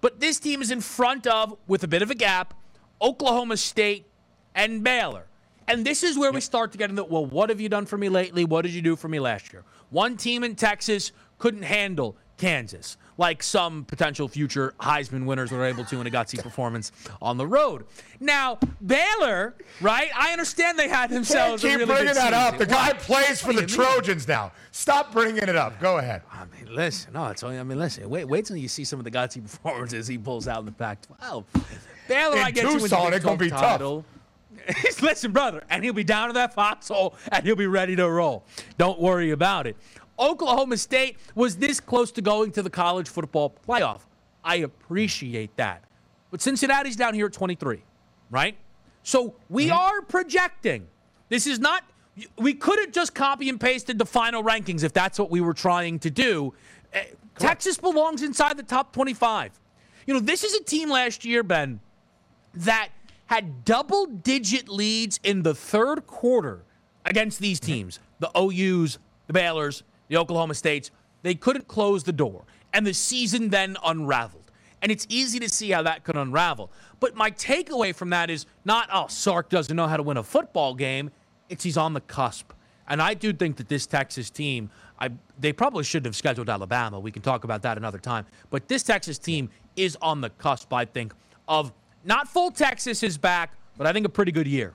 but 0.00 0.20
this 0.20 0.40
team 0.40 0.62
is 0.62 0.70
in 0.70 0.80
front 0.80 1.26
of, 1.26 1.56
with 1.66 1.84
a 1.84 1.88
bit 1.88 2.02
of 2.02 2.10
a 2.10 2.14
gap, 2.14 2.54
Oklahoma 3.00 3.56
State 3.56 4.06
and 4.54 4.82
Baylor. 4.82 5.26
And 5.68 5.84
this 5.84 6.02
is 6.02 6.18
where 6.18 6.28
yep. 6.28 6.34
we 6.34 6.40
start 6.40 6.72
to 6.72 6.78
get 6.78 6.90
into 6.90 7.04
well, 7.04 7.24
what 7.24 7.50
have 7.50 7.60
you 7.60 7.68
done 7.68 7.86
for 7.86 7.96
me 7.96 8.08
lately? 8.08 8.44
What 8.44 8.62
did 8.62 8.72
you 8.72 8.82
do 8.82 8.96
for 8.96 9.08
me 9.08 9.20
last 9.20 9.52
year? 9.52 9.64
One 9.90 10.16
team 10.16 10.42
in 10.42 10.56
Texas 10.56 11.12
couldn't 11.38 11.62
handle 11.62 12.16
Kansas, 12.36 12.96
like 13.22 13.40
some 13.40 13.84
potential 13.84 14.26
future 14.26 14.74
Heisman 14.80 15.26
winners 15.26 15.52
were 15.52 15.64
able 15.64 15.84
to 15.84 16.00
in 16.00 16.08
a 16.08 16.10
gutsy 16.10 16.42
performance 16.42 16.90
on 17.22 17.36
the 17.36 17.46
road. 17.46 17.84
Now, 18.18 18.58
Baylor, 18.84 19.54
right? 19.80 20.10
I 20.16 20.32
understand 20.32 20.76
they 20.76 20.88
had 20.88 21.08
themselves. 21.08 21.62
Can't 21.62 21.78
keep 21.78 21.88
really 21.88 22.00
bringing 22.00 22.14
that 22.16 22.34
up. 22.34 22.58
The 22.58 22.66
guy 22.66 22.94
plays 22.94 23.40
for 23.40 23.52
the 23.52 23.64
Trojans 23.64 24.26
now. 24.26 24.50
Stop 24.72 25.12
bringing 25.12 25.48
it 25.48 25.54
up. 25.54 25.78
Go 25.78 25.98
ahead. 25.98 26.22
I 26.32 26.46
mean, 26.46 26.74
listen. 26.74 27.12
No, 27.12 27.28
it's 27.28 27.44
only. 27.44 27.60
I 27.60 27.62
mean, 27.62 27.78
listen. 27.78 28.10
Wait, 28.10 28.24
wait 28.24 28.44
till 28.44 28.56
you 28.56 28.66
see 28.66 28.82
some 28.82 28.98
of 28.98 29.04
the 29.04 29.10
gutsy 29.12 29.40
performances 29.40 30.08
he 30.08 30.18
pulls 30.18 30.48
out 30.48 30.58
in 30.58 30.66
the 30.66 30.72
Pac-12. 30.72 31.44
Baylor, 32.08 32.36
in 32.38 32.42
I 32.42 32.50
get 32.50 32.62
Tucson, 32.62 33.02
you 33.02 33.06
in 33.06 33.14
it's 33.14 33.24
gonna 33.24 33.36
be 33.36 33.50
title. 33.50 34.02
tough. 34.02 34.08
Listen, 35.02 35.32
brother, 35.32 35.62
and 35.70 35.84
he'll 35.84 35.92
be 35.92 36.04
down 36.04 36.28
to 36.28 36.34
that 36.34 36.54
foxhole 36.54 37.14
and 37.30 37.44
he'll 37.44 37.56
be 37.56 37.66
ready 37.66 37.96
to 37.96 38.08
roll. 38.08 38.44
Don't 38.78 39.00
worry 39.00 39.30
about 39.30 39.66
it. 39.66 39.76
Oklahoma 40.22 40.76
State 40.76 41.18
was 41.34 41.56
this 41.56 41.80
close 41.80 42.12
to 42.12 42.22
going 42.22 42.52
to 42.52 42.62
the 42.62 42.70
college 42.70 43.08
football 43.08 43.54
playoff. 43.68 44.00
I 44.44 44.56
appreciate 44.56 45.56
that. 45.56 45.84
But 46.30 46.40
Cincinnati's 46.40 46.96
down 46.96 47.14
here 47.14 47.26
at 47.26 47.32
23, 47.32 47.82
right? 48.30 48.56
So 49.02 49.34
we 49.48 49.66
mm-hmm. 49.66 49.76
are 49.76 50.02
projecting. 50.02 50.86
This 51.28 51.46
is 51.46 51.58
not, 51.58 51.84
we 52.38 52.54
could 52.54 52.78
have 52.78 52.92
just 52.92 53.14
copy 53.14 53.48
and 53.48 53.60
pasted 53.60 53.98
the 53.98 54.06
final 54.06 54.42
rankings 54.42 54.84
if 54.84 54.92
that's 54.92 55.18
what 55.18 55.30
we 55.30 55.40
were 55.40 55.54
trying 55.54 55.98
to 56.00 56.10
do. 56.10 56.54
Uh, 56.94 57.00
Texas 57.38 57.76
belongs 57.76 58.22
inside 58.22 58.56
the 58.56 58.62
top 58.62 58.92
25. 58.92 59.58
You 60.06 60.14
know, 60.14 60.20
this 60.20 60.44
is 60.44 60.54
a 60.54 60.62
team 60.62 60.90
last 60.90 61.24
year, 61.24 61.42
Ben, 61.42 61.80
that 62.54 62.90
had 63.26 63.64
double 63.64 64.06
digit 64.06 64.68
leads 64.68 65.18
in 65.22 65.42
the 65.42 65.54
third 65.54 66.06
quarter 66.06 66.64
against 67.04 67.40
these 67.40 67.58
teams 67.58 67.98
the 68.20 68.30
OUs, 68.36 68.98
the 69.26 69.32
Baylors, 69.32 69.82
the 70.08 70.16
Oklahoma 70.16 70.54
States. 70.54 70.90
They 71.22 71.34
couldn't 71.34 71.68
close 71.68 72.04
the 72.04 72.12
door. 72.12 72.44
And 72.72 72.86
the 72.86 72.94
season 72.94 73.50
then 73.50 73.76
unraveled. 73.84 74.50
And 74.80 74.90
it's 74.90 75.06
easy 75.08 75.38
to 75.38 75.48
see 75.48 75.70
how 75.70 75.82
that 75.82 76.02
could 76.02 76.16
unravel. 76.16 76.70
But 76.98 77.14
my 77.14 77.30
takeaway 77.30 77.94
from 77.94 78.10
that 78.10 78.30
is 78.30 78.46
not, 78.64 78.88
oh, 78.92 79.06
Sark 79.08 79.48
doesn't 79.48 79.74
know 79.74 79.86
how 79.86 79.96
to 79.96 80.02
win 80.02 80.16
a 80.16 80.22
football 80.22 80.74
game. 80.74 81.10
It's 81.48 81.62
he's 81.62 81.76
on 81.76 81.92
the 81.92 82.00
cusp. 82.00 82.52
And 82.88 83.00
I 83.00 83.14
do 83.14 83.32
think 83.32 83.56
that 83.56 83.68
this 83.68 83.86
Texas 83.86 84.28
team, 84.28 84.70
I, 84.98 85.10
they 85.38 85.52
probably 85.52 85.84
should 85.84 86.04
have 86.04 86.16
scheduled 86.16 86.50
Alabama. 86.50 86.98
We 86.98 87.12
can 87.12 87.22
talk 87.22 87.44
about 87.44 87.62
that 87.62 87.76
another 87.76 87.98
time. 87.98 88.26
But 88.50 88.68
this 88.68 88.82
Texas 88.82 89.18
team 89.18 89.50
is 89.76 89.96
on 90.02 90.20
the 90.20 90.30
cusp, 90.30 90.72
I 90.72 90.84
think, 90.84 91.14
of 91.46 91.72
not 92.04 92.26
full 92.26 92.50
Texas 92.50 93.02
is 93.02 93.16
back, 93.16 93.52
but 93.76 93.86
I 93.86 93.92
think 93.92 94.04
a 94.04 94.08
pretty 94.08 94.32
good 94.32 94.48
year. 94.48 94.74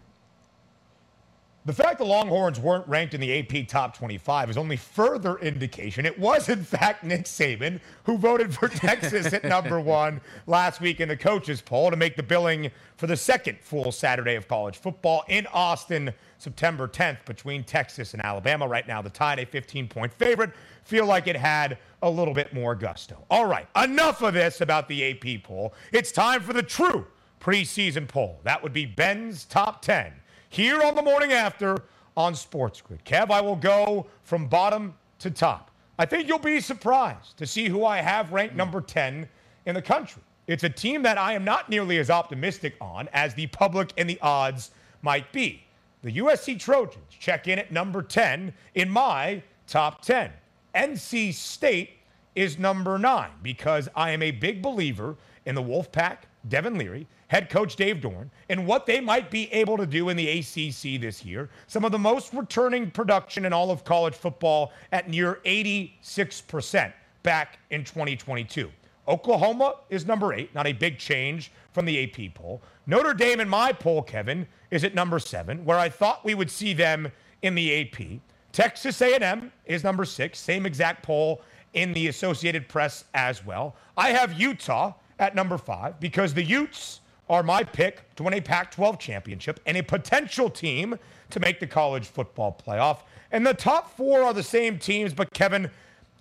The 1.68 1.74
fact 1.74 1.98
the 1.98 2.06
Longhorns 2.06 2.62
weren't 2.62 2.88
ranked 2.88 3.14
in 3.14 3.20
the 3.20 3.40
AP 3.40 3.68
top 3.68 3.94
25 3.94 4.52
is 4.52 4.58
only 4.58 4.78
further 4.78 5.38
indication 5.40 6.06
it 6.06 6.18
was, 6.18 6.48
in 6.48 6.64
fact, 6.64 7.04
Nick 7.04 7.26
Saban 7.26 7.82
who 8.06 8.18
voted 8.18 8.56
for 8.56 8.68
Texas 8.70 9.34
at 9.34 9.44
number 9.44 9.78
one 9.82 10.22
last 10.46 10.80
week 10.80 11.02
in 11.02 11.10
the 11.10 11.18
coaches' 11.18 11.60
poll 11.62 11.92
to 11.92 11.98
make 11.98 12.16
the 12.16 12.24
billing 12.24 12.72
for 12.96 13.06
the 13.08 13.18
second 13.18 13.58
full 13.60 13.92
Saturday 13.92 14.36
of 14.36 14.48
college 14.48 14.78
football 14.78 15.26
in 15.28 15.46
Austin, 15.48 16.14
September 16.38 16.88
10th, 16.88 17.26
between 17.26 17.66
Texas 17.66 18.14
and 18.14 18.24
Alabama. 18.24 18.66
Right 18.66 18.88
now, 18.88 19.02
the 19.02 19.10
Tide, 19.10 19.40
a 19.40 19.46
15 19.46 19.90
point 19.90 20.14
favorite, 20.14 20.52
feel 20.86 21.06
like 21.06 21.28
it 21.28 21.36
had 21.36 21.80
a 22.02 22.10
little 22.10 22.34
bit 22.34 22.54
more 22.54 22.76
gusto. 22.76 23.26
All 23.30 23.46
right, 23.46 23.68
enough 23.76 24.22
of 24.22 24.36
this 24.36 24.62
about 24.62 24.88
the 24.88 25.12
AP 25.12 25.44
poll. 25.44 25.74
It's 25.92 26.14
time 26.14 26.40
for 26.40 26.54
the 26.54 26.64
true 26.64 27.08
preseason 27.42 28.08
poll. 28.08 28.40
That 28.46 28.64
would 28.64 28.72
be 28.72 28.86
Ben's 28.86 29.44
top 29.44 29.82
10 29.82 30.14
here 30.58 30.82
on 30.82 30.96
the 30.96 31.04
morning 31.04 31.34
after 31.34 31.78
on 32.18 32.34
Sports 32.34 32.82
Grid. 32.82 33.06
Kev, 33.06 33.30
I 33.30 33.42
will 33.42 33.56
go 33.56 34.08
from 34.24 34.48
bottom 34.48 34.96
to 35.20 35.30
top. 35.30 35.70
I 36.00 36.06
think 36.08 36.28
you'll 36.28 36.40
be 36.40 36.60
surprised 36.62 37.38
to 37.38 37.46
see 37.46 37.68
who 37.70 37.86
I 37.86 37.98
have 37.98 38.32
ranked 38.32 38.54
hmm. 38.54 38.58
number 38.58 38.82
10 38.82 39.30
in 39.68 39.76
the 39.76 39.82
country. 39.84 40.24
It's 40.48 40.64
a 40.64 40.70
team 40.70 41.04
that 41.04 41.20
I 41.20 41.34
am 41.34 41.44
not 41.44 41.70
nearly 41.70 42.00
as 42.00 42.10
optimistic 42.10 42.76
on 42.82 43.08
as 43.14 43.36
the 43.36 43.46
public 43.48 43.94
and 43.98 44.10
the 44.10 44.20
odds 44.22 44.72
might 45.04 45.32
be. 45.32 45.64
The 46.02 46.14
USC 46.14 46.60
Trojans 46.60 47.14
check 47.20 47.48
in 47.48 47.60
at 47.60 47.72
number 47.72 48.02
10 48.02 48.52
in 48.74 48.90
my 48.90 49.44
top 49.68 50.02
10. 50.02 50.32
NC 50.74 51.36
State 51.36 52.00
is 52.38 52.60
number 52.60 53.00
nine 53.00 53.32
because 53.42 53.90
I 53.96 54.12
am 54.12 54.22
a 54.22 54.30
big 54.30 54.62
believer 54.62 55.16
in 55.48 55.56
the 55.56 55.64
Wolfpack, 55.64 56.18
Devin 56.48 56.78
Leary, 56.78 57.08
head 57.30 57.50
coach 57.50 57.76
Dave 57.76 57.98
Doeren, 57.98 58.30
and 58.48 58.68
what 58.68 58.86
they 58.86 59.02
might 59.02 59.32
be 59.32 59.52
able 59.52 59.76
to 59.76 59.88
do 59.88 60.10
in 60.10 60.16
the 60.16 60.30
ACC 60.30 61.02
this 61.02 61.26
year. 61.26 61.50
Some 61.66 61.84
of 61.84 61.92
the 61.92 61.98
most 61.98 62.32
returning 62.34 62.92
production 62.92 63.44
in 63.46 63.54
all 63.54 63.72
of 63.72 63.84
college 63.84 64.14
football 64.14 64.72
at 64.92 65.10
near 65.10 65.40
86% 65.46 66.94
back 67.24 67.58
in 67.72 67.84
2022. 67.84 68.70
Oklahoma 69.08 69.78
is 69.90 70.06
number 70.06 70.32
eight, 70.32 70.54
not 70.54 70.68
a 70.68 70.74
big 70.74 71.00
change 71.00 71.52
from 71.74 71.86
the 71.86 72.04
AP 72.04 72.36
poll. 72.36 72.62
Notre 72.86 73.16
Dame 73.16 73.40
in 73.40 73.50
my 73.50 73.74
poll, 73.74 74.04
Kevin, 74.04 74.46
is 74.70 74.84
at 74.84 74.94
number 74.94 75.18
seven, 75.18 75.66
where 75.66 75.80
I 75.80 75.90
thought 75.90 76.24
we 76.24 76.36
would 76.36 76.52
see 76.52 76.76
them 76.76 77.12
in 77.42 77.56
the 77.56 77.82
AP. 77.82 78.20
Texas 78.52 79.02
A&M 79.02 79.52
is 79.66 79.84
number 79.84 80.06
six, 80.06 80.38
same 80.40 80.68
exact 80.68 81.04
poll 81.04 81.42
in 81.74 81.94
the 81.94 82.08
Associated 82.08 82.68
Press 82.68 83.06
as 83.14 83.46
well. 83.46 83.76
I 83.98 84.10
have 84.10 84.40
Utah 84.40 84.94
at 85.20 85.36
number 85.36 85.58
five 85.58 86.00
because 86.00 86.34
the 86.34 86.44
Utes 86.44 87.02
are 87.30 87.44
my 87.44 87.64
pick 87.64 88.04
to 88.16 88.24
win 88.24 88.34
a 88.34 88.42
Pac 88.42 88.72
12 88.72 89.00
championship 89.00 89.60
and 89.66 89.78
a 89.78 89.84
potential 89.84 90.50
team 90.50 90.98
to 91.30 91.40
make 91.40 91.60
the 91.60 91.68
college 91.68 92.08
football 92.08 92.58
playoff. 92.66 93.00
And 93.32 93.46
the 93.46 93.54
top 93.54 93.96
four 93.98 94.24
are 94.24 94.34
the 94.34 94.44
same 94.44 94.80
teams, 94.80 95.14
but 95.14 95.34
Kevin, 95.34 95.70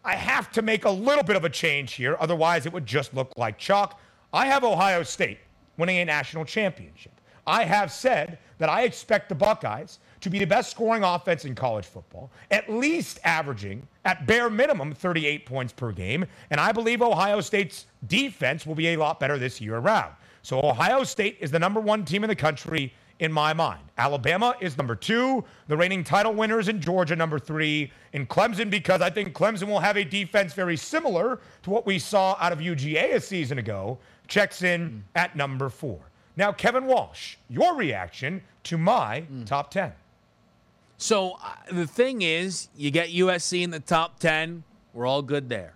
I 0.04 0.16
have 0.16 0.50
to 0.52 0.62
make 0.62 0.84
a 0.84 0.90
little 0.90 1.22
bit 1.22 1.36
of 1.36 1.44
a 1.44 1.50
change 1.50 1.94
here. 1.94 2.16
Otherwise, 2.18 2.66
it 2.66 2.72
would 2.72 2.86
just 2.86 3.14
look 3.14 3.32
like 3.36 3.58
chalk. 3.58 4.00
I 4.32 4.46
have 4.46 4.64
Ohio 4.64 5.02
State 5.02 5.38
winning 5.76 5.98
a 5.98 6.04
national 6.04 6.44
championship. 6.44 7.12
I 7.46 7.64
have 7.64 7.92
said 7.92 8.38
that 8.58 8.68
I 8.68 8.82
expect 8.82 9.28
the 9.28 9.34
Buckeyes 9.34 10.00
to 10.26 10.30
be 10.30 10.40
the 10.40 10.44
best 10.44 10.72
scoring 10.72 11.04
offense 11.04 11.44
in 11.44 11.54
college 11.54 11.84
football, 11.84 12.32
at 12.50 12.68
least 12.68 13.20
averaging 13.22 13.86
at 14.04 14.26
bare 14.26 14.50
minimum 14.50 14.92
38 14.92 15.46
points 15.46 15.72
per 15.72 15.92
game. 15.92 16.26
And 16.50 16.60
I 16.60 16.72
believe 16.72 17.00
Ohio 17.00 17.40
State's 17.40 17.86
defense 18.08 18.66
will 18.66 18.74
be 18.74 18.88
a 18.88 18.96
lot 18.96 19.20
better 19.20 19.38
this 19.38 19.60
year 19.60 19.76
around. 19.76 20.12
So 20.42 20.60
Ohio 20.60 21.04
State 21.04 21.36
is 21.38 21.52
the 21.52 21.60
number 21.60 21.78
one 21.78 22.04
team 22.04 22.24
in 22.24 22.28
the 22.28 22.34
country 22.34 22.92
in 23.20 23.32
my 23.32 23.52
mind. 23.52 23.82
Alabama 23.98 24.56
is 24.60 24.76
number 24.76 24.96
two. 24.96 25.44
The 25.68 25.76
reigning 25.76 26.02
title 26.02 26.34
winners 26.34 26.66
in 26.66 26.80
Georgia, 26.80 27.14
number 27.14 27.38
three. 27.38 27.92
In 28.12 28.26
Clemson, 28.26 28.68
because 28.68 29.00
I 29.00 29.10
think 29.10 29.32
Clemson 29.32 29.68
will 29.68 29.78
have 29.78 29.96
a 29.96 30.02
defense 30.02 30.54
very 30.54 30.76
similar 30.76 31.38
to 31.62 31.70
what 31.70 31.86
we 31.86 32.00
saw 32.00 32.36
out 32.40 32.52
of 32.52 32.58
UGA 32.58 33.14
a 33.14 33.20
season 33.20 33.58
ago, 33.58 33.96
checks 34.26 34.62
in 34.62 34.90
mm. 34.90 35.00
at 35.14 35.36
number 35.36 35.68
four. 35.68 36.00
Now, 36.36 36.50
Kevin 36.50 36.86
Walsh, 36.86 37.36
your 37.48 37.76
reaction 37.76 38.42
to 38.64 38.76
my 38.76 39.24
mm. 39.32 39.46
top 39.46 39.70
10. 39.70 39.92
So 40.98 41.32
uh, 41.42 41.52
the 41.70 41.86
thing 41.86 42.22
is, 42.22 42.68
you 42.76 42.90
get 42.90 43.10
USC 43.10 43.62
in 43.62 43.70
the 43.70 43.80
top 43.80 44.18
10, 44.18 44.64
we're 44.94 45.06
all 45.06 45.22
good 45.22 45.48
there. 45.48 45.74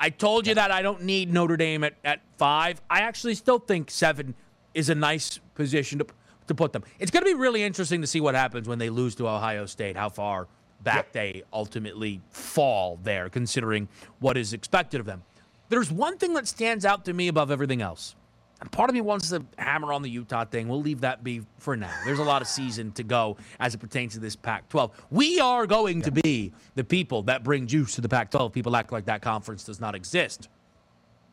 I 0.00 0.10
told 0.10 0.46
you 0.46 0.54
that 0.54 0.70
I 0.70 0.82
don't 0.82 1.02
need 1.02 1.32
Notre 1.32 1.56
Dame 1.56 1.84
at, 1.84 1.94
at 2.04 2.20
five. 2.36 2.80
I 2.90 3.00
actually 3.00 3.34
still 3.34 3.58
think 3.58 3.90
seven 3.90 4.34
is 4.72 4.88
a 4.88 4.94
nice 4.94 5.38
position 5.54 5.98
to, 5.98 6.06
to 6.48 6.54
put 6.54 6.72
them. 6.72 6.82
It's 6.98 7.10
going 7.10 7.22
to 7.24 7.30
be 7.30 7.34
really 7.34 7.62
interesting 7.62 8.00
to 8.00 8.06
see 8.06 8.20
what 8.20 8.34
happens 8.34 8.68
when 8.68 8.78
they 8.78 8.90
lose 8.90 9.14
to 9.16 9.28
Ohio 9.28 9.66
State, 9.66 9.96
how 9.96 10.08
far 10.08 10.48
back 10.82 11.12
they 11.12 11.42
ultimately 11.52 12.20
fall 12.30 12.98
there, 13.02 13.28
considering 13.28 13.88
what 14.18 14.36
is 14.36 14.52
expected 14.52 15.00
of 15.00 15.06
them. 15.06 15.22
There's 15.68 15.90
one 15.90 16.18
thing 16.18 16.34
that 16.34 16.46
stands 16.46 16.84
out 16.84 17.04
to 17.06 17.12
me 17.12 17.28
above 17.28 17.50
everything 17.50 17.80
else. 17.80 18.14
And 18.60 18.70
part 18.70 18.88
of 18.88 18.94
me 18.94 19.00
wants 19.00 19.30
to 19.30 19.44
hammer 19.58 19.92
on 19.92 20.02
the 20.02 20.08
Utah 20.08 20.44
thing. 20.44 20.68
We'll 20.68 20.80
leave 20.80 21.00
that 21.00 21.24
be 21.24 21.42
for 21.58 21.76
now. 21.76 21.92
There's 22.04 22.20
a 22.20 22.24
lot 22.24 22.40
of 22.40 22.48
season 22.48 22.92
to 22.92 23.02
go 23.02 23.36
as 23.60 23.74
it 23.74 23.78
pertains 23.78 24.14
to 24.14 24.20
this 24.20 24.36
Pac 24.36 24.68
12. 24.68 25.06
We 25.10 25.40
are 25.40 25.66
going 25.66 26.02
to 26.02 26.10
be 26.10 26.52
the 26.74 26.84
people 26.84 27.22
that 27.24 27.42
bring 27.42 27.66
juice 27.66 27.94
to 27.96 28.00
the 28.00 28.08
Pac 28.08 28.30
12. 28.30 28.52
People 28.52 28.76
act 28.76 28.92
like 28.92 29.06
that 29.06 29.22
conference 29.22 29.64
does 29.64 29.80
not 29.80 29.94
exist. 29.94 30.48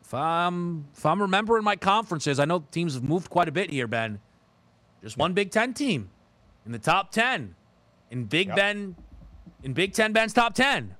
If 0.01 0.13
I'm, 0.13 0.87
if 0.93 1.05
I'm 1.05 1.21
remembering 1.21 1.63
my 1.63 1.75
conferences, 1.75 2.39
I 2.39 2.45
know 2.45 2.65
teams 2.71 2.95
have 2.95 3.03
moved 3.03 3.29
quite 3.29 3.47
a 3.47 3.51
bit 3.51 3.69
here, 3.69 3.87
Ben. 3.87 4.19
Just 5.01 5.17
one 5.17 5.33
Big 5.33 5.51
Ten 5.51 5.73
team 5.73 6.09
in 6.65 6.71
the 6.71 6.79
top 6.79 7.11
10. 7.11 7.55
In 8.09 8.25
Big 8.25 8.47
yep. 8.47 8.55
Ben, 8.57 8.95
in 9.63 9.73
Big 9.73 9.93
Ten 9.93 10.11
Ben's 10.11 10.33
top 10.33 10.53
10. 10.53 10.95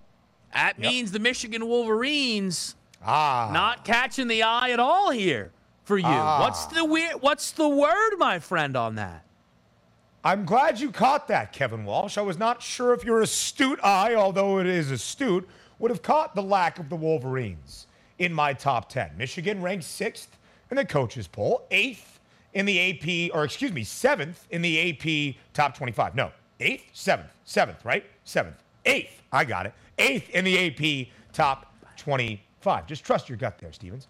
That 0.53 0.76
yep. 0.78 0.91
means 0.91 1.11
the 1.11 1.19
Michigan 1.19 1.67
Wolverines 1.67 2.76
ah. 3.03 3.49
not 3.51 3.84
catching 3.84 4.28
the 4.28 4.43
eye 4.43 4.72
at 4.72 4.80
all 4.80 5.11
here 5.11 5.51
for 5.84 5.97
you. 5.97 6.05
Ah. 6.07 6.41
What's 6.41 6.65
the 6.67 6.86
weird? 6.86 7.21
What's 7.21 7.51
the 7.51 7.67
word, 7.67 8.17
my 8.17 8.39
friend, 8.39 8.75
on 8.75 8.95
that? 8.95 9.25
I'm 10.23 10.45
glad 10.45 10.79
you 10.79 10.91
caught 10.91 11.27
that, 11.29 11.51
Kevin 11.51 11.84
Walsh. 11.84 12.17
I 12.17 12.21
was 12.21 12.38
not 12.38 12.61
sure 12.61 12.93
if 12.93 13.03
your 13.03 13.21
astute 13.21 13.79
eye, 13.84 14.13
although 14.13 14.59
it 14.59 14.67
is 14.67 14.91
astute, 14.91 15.49
would 15.79 15.89
have 15.89 16.03
caught 16.03 16.36
the 16.36 16.43
lack 16.43 16.77
of 16.77 16.89
the 16.89 16.95
Wolverines 16.95 17.88
in 18.19 18.32
my 18.32 18.53
top 18.53 18.88
10. 18.88 19.11
Michigan 19.17 19.61
ranked 19.63 19.84
sixth 19.84 20.38
in 20.69 20.77
the 20.77 20.86
coaches 20.86 21.27
poll, 21.27 21.65
eighth 21.71 22.19
in 22.53 22.67
the 22.67 22.79
AP, 22.79 23.36
or 23.36 23.43
excuse 23.43 23.71
me, 23.71 23.84
seventh 23.84 24.45
in 24.51 24.61
the 24.61 24.91
AP 24.91 25.36
top 25.53 25.75
25. 25.75 26.13
No, 26.13 26.32
eighth, 26.59 26.86
seventh, 26.93 27.32
seventh, 27.45 27.84
right? 27.84 28.05
Seventh, 28.23 28.61
eighth. 28.86 29.23
I 29.32 29.43
got 29.43 29.65
it. 29.65 29.73
Eighth 29.97 30.29
in 30.29 30.45
the 30.45 30.67
AP 30.67 31.07
top 31.34 31.73
25. 31.97 32.86
Just 32.86 33.03
trust 33.03 33.27
your 33.27 33.39
gut 33.39 33.57
there, 33.57 33.71
Stevens. 33.71 34.07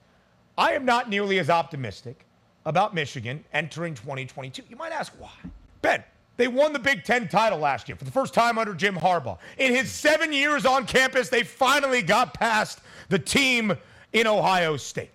I 0.58 0.74
am 0.74 0.86
not 0.86 1.10
nearly 1.10 1.40
as 1.40 1.50
optimistic 1.50 2.26
about 2.66 2.94
Michigan 2.94 3.44
entering 3.54 3.94
2022. 3.96 4.64
You 4.70 4.76
might 4.76 4.92
ask 4.92 5.14
why. 5.20 5.32
Ben, 5.82 6.04
they 6.38 6.48
won 6.48 6.74
the 6.74 6.80
Big 6.80 7.04
Ten 7.04 7.28
title 7.28 7.60
last 7.60 7.88
year 7.90 7.96
for 7.96 8.04
the 8.06 8.12
first 8.12 8.34
time 8.34 8.58
under 8.58 8.74
Jim 8.74 8.96
Harbaugh. 8.96 9.38
In 9.58 9.74
his 9.74 9.92
seven 9.92 10.32
years 10.32 10.66
on 10.66 10.86
campus, 10.86 11.30
they 11.30 11.44
finally 11.44 12.02
got 12.02 12.34
past 12.34 12.80
the 13.10 13.20
team 13.20 13.76
in 14.14 14.28
Ohio 14.28 14.78
State. 14.78 15.12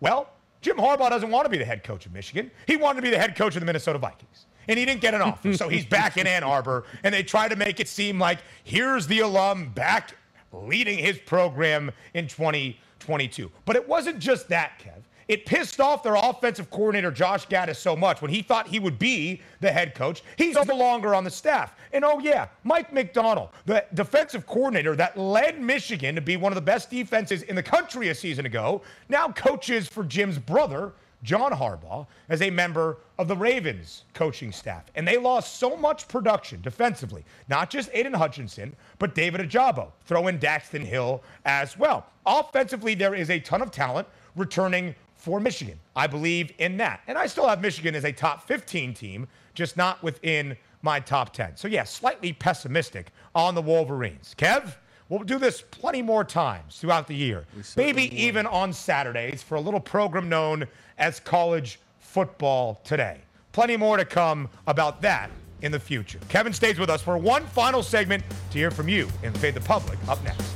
Well, 0.00 0.28
Jim 0.60 0.76
Harbaugh 0.76 1.10
doesn't 1.10 1.30
want 1.30 1.44
to 1.44 1.50
be 1.50 1.58
the 1.58 1.64
head 1.64 1.84
coach 1.84 2.06
of 2.06 2.12
Michigan. 2.12 2.50
He 2.66 2.76
wanted 2.76 2.96
to 2.96 3.02
be 3.02 3.10
the 3.10 3.18
head 3.18 3.36
coach 3.36 3.56
of 3.56 3.60
the 3.60 3.66
Minnesota 3.66 3.98
Vikings. 3.98 4.46
And 4.68 4.78
he 4.78 4.84
didn't 4.84 5.00
get 5.00 5.12
an 5.14 5.22
offer. 5.22 5.54
so 5.54 5.68
he's 5.68 5.84
back 5.84 6.16
in 6.16 6.26
Ann 6.26 6.44
Arbor. 6.44 6.84
And 7.02 7.12
they 7.12 7.22
try 7.22 7.48
to 7.48 7.56
make 7.56 7.80
it 7.80 7.88
seem 7.88 8.18
like 8.18 8.38
here's 8.62 9.06
the 9.08 9.20
alum 9.20 9.70
back 9.70 10.14
leading 10.52 10.98
his 10.98 11.18
program 11.18 11.90
in 12.14 12.26
2020. 12.28 12.78
22. 13.02 13.50
But 13.64 13.76
it 13.76 13.86
wasn't 13.86 14.18
just 14.18 14.48
that, 14.48 14.78
Kev. 14.78 15.02
It 15.28 15.46
pissed 15.46 15.80
off 15.80 16.02
their 16.02 16.14
offensive 16.14 16.70
coordinator, 16.70 17.10
Josh 17.10 17.46
Gattis, 17.46 17.76
so 17.76 17.96
much 17.96 18.20
when 18.20 18.30
he 18.30 18.42
thought 18.42 18.66
he 18.66 18.78
would 18.78 18.98
be 18.98 19.40
the 19.60 19.70
head 19.70 19.94
coach. 19.94 20.22
He's 20.36 20.56
no 20.56 20.74
longer 20.74 21.14
on 21.14 21.24
the 21.24 21.30
staff. 21.30 21.74
And 21.92 22.04
oh, 22.04 22.18
yeah, 22.18 22.48
Mike 22.64 22.92
Macdonald, 22.92 23.50
the 23.64 23.84
defensive 23.94 24.46
coordinator 24.46 24.96
that 24.96 25.16
led 25.16 25.60
Michigan 25.60 26.14
to 26.14 26.20
be 26.20 26.36
one 26.36 26.52
of 26.52 26.56
the 26.56 26.60
best 26.60 26.90
defenses 26.90 27.42
in 27.44 27.56
the 27.56 27.62
country 27.62 28.08
a 28.08 28.14
season 28.14 28.46
ago, 28.46 28.82
now 29.08 29.28
coaches 29.28 29.88
for 29.88 30.04
Jim's 30.04 30.38
brother, 30.38 30.92
John 31.22 31.52
Harbaugh 31.52 32.06
as 32.28 32.42
a 32.42 32.50
member 32.50 32.98
of 33.18 33.28
the 33.28 33.36
Ravens 33.36 34.04
coaching 34.14 34.52
staff. 34.52 34.84
And 34.94 35.06
they 35.06 35.18
lost 35.18 35.58
so 35.58 35.76
much 35.76 36.08
production 36.08 36.60
defensively, 36.60 37.24
not 37.48 37.70
just 37.70 37.90
Aidan 37.92 38.14
Hutchinson, 38.14 38.74
but 38.98 39.14
David 39.14 39.40
Ojabo. 39.40 39.92
Throw 40.04 40.28
in 40.28 40.38
Daxton 40.38 40.84
Hill 40.84 41.22
as 41.44 41.78
well. 41.78 42.06
Offensively, 42.26 42.94
there 42.94 43.14
is 43.14 43.30
a 43.30 43.38
ton 43.40 43.62
of 43.62 43.70
talent 43.70 44.08
returning 44.36 44.94
for 45.14 45.38
Michigan. 45.38 45.78
I 45.94 46.08
believe 46.08 46.52
in 46.58 46.76
that. 46.78 47.00
And 47.06 47.16
I 47.16 47.26
still 47.26 47.46
have 47.46 47.60
Michigan 47.60 47.94
as 47.94 48.04
a 48.04 48.12
top 48.12 48.46
15 48.48 48.92
team, 48.94 49.28
just 49.54 49.76
not 49.76 50.02
within 50.02 50.56
my 50.82 50.98
top 50.98 51.32
10. 51.32 51.56
So, 51.56 51.68
yeah, 51.68 51.84
slightly 51.84 52.32
pessimistic 52.32 53.12
on 53.34 53.54
the 53.54 53.62
Wolverines. 53.62 54.34
Kev? 54.36 54.74
We'll 55.08 55.24
do 55.24 55.38
this 55.38 55.62
plenty 55.70 56.00
more 56.00 56.24
times 56.24 56.78
throughout 56.78 57.06
the 57.06 57.14
year. 57.14 57.44
Maybe 57.76 58.04
even 58.18 58.46
on 58.46 58.72
Saturdays 58.72 59.42
for 59.42 59.56
a 59.56 59.60
little 59.60 59.78
program 59.78 60.28
known 60.30 60.66
as 60.98 61.20
College 61.20 61.78
Football 61.98 62.80
Today. 62.84 63.20
Plenty 63.52 63.76
more 63.76 63.96
to 63.96 64.04
come 64.04 64.48
about 64.66 65.02
that 65.02 65.30
in 65.62 65.72
the 65.72 65.80
future. 65.80 66.18
Kevin 66.28 66.52
stays 66.52 66.78
with 66.78 66.90
us 66.90 67.02
for 67.02 67.16
one 67.16 67.44
final 67.46 67.82
segment 67.82 68.22
to 68.50 68.58
hear 68.58 68.70
from 68.70 68.88
you 68.88 69.08
and 69.22 69.36
Fade 69.38 69.54
the 69.54 69.60
Public 69.60 69.98
up 70.08 70.22
next. 70.24 70.52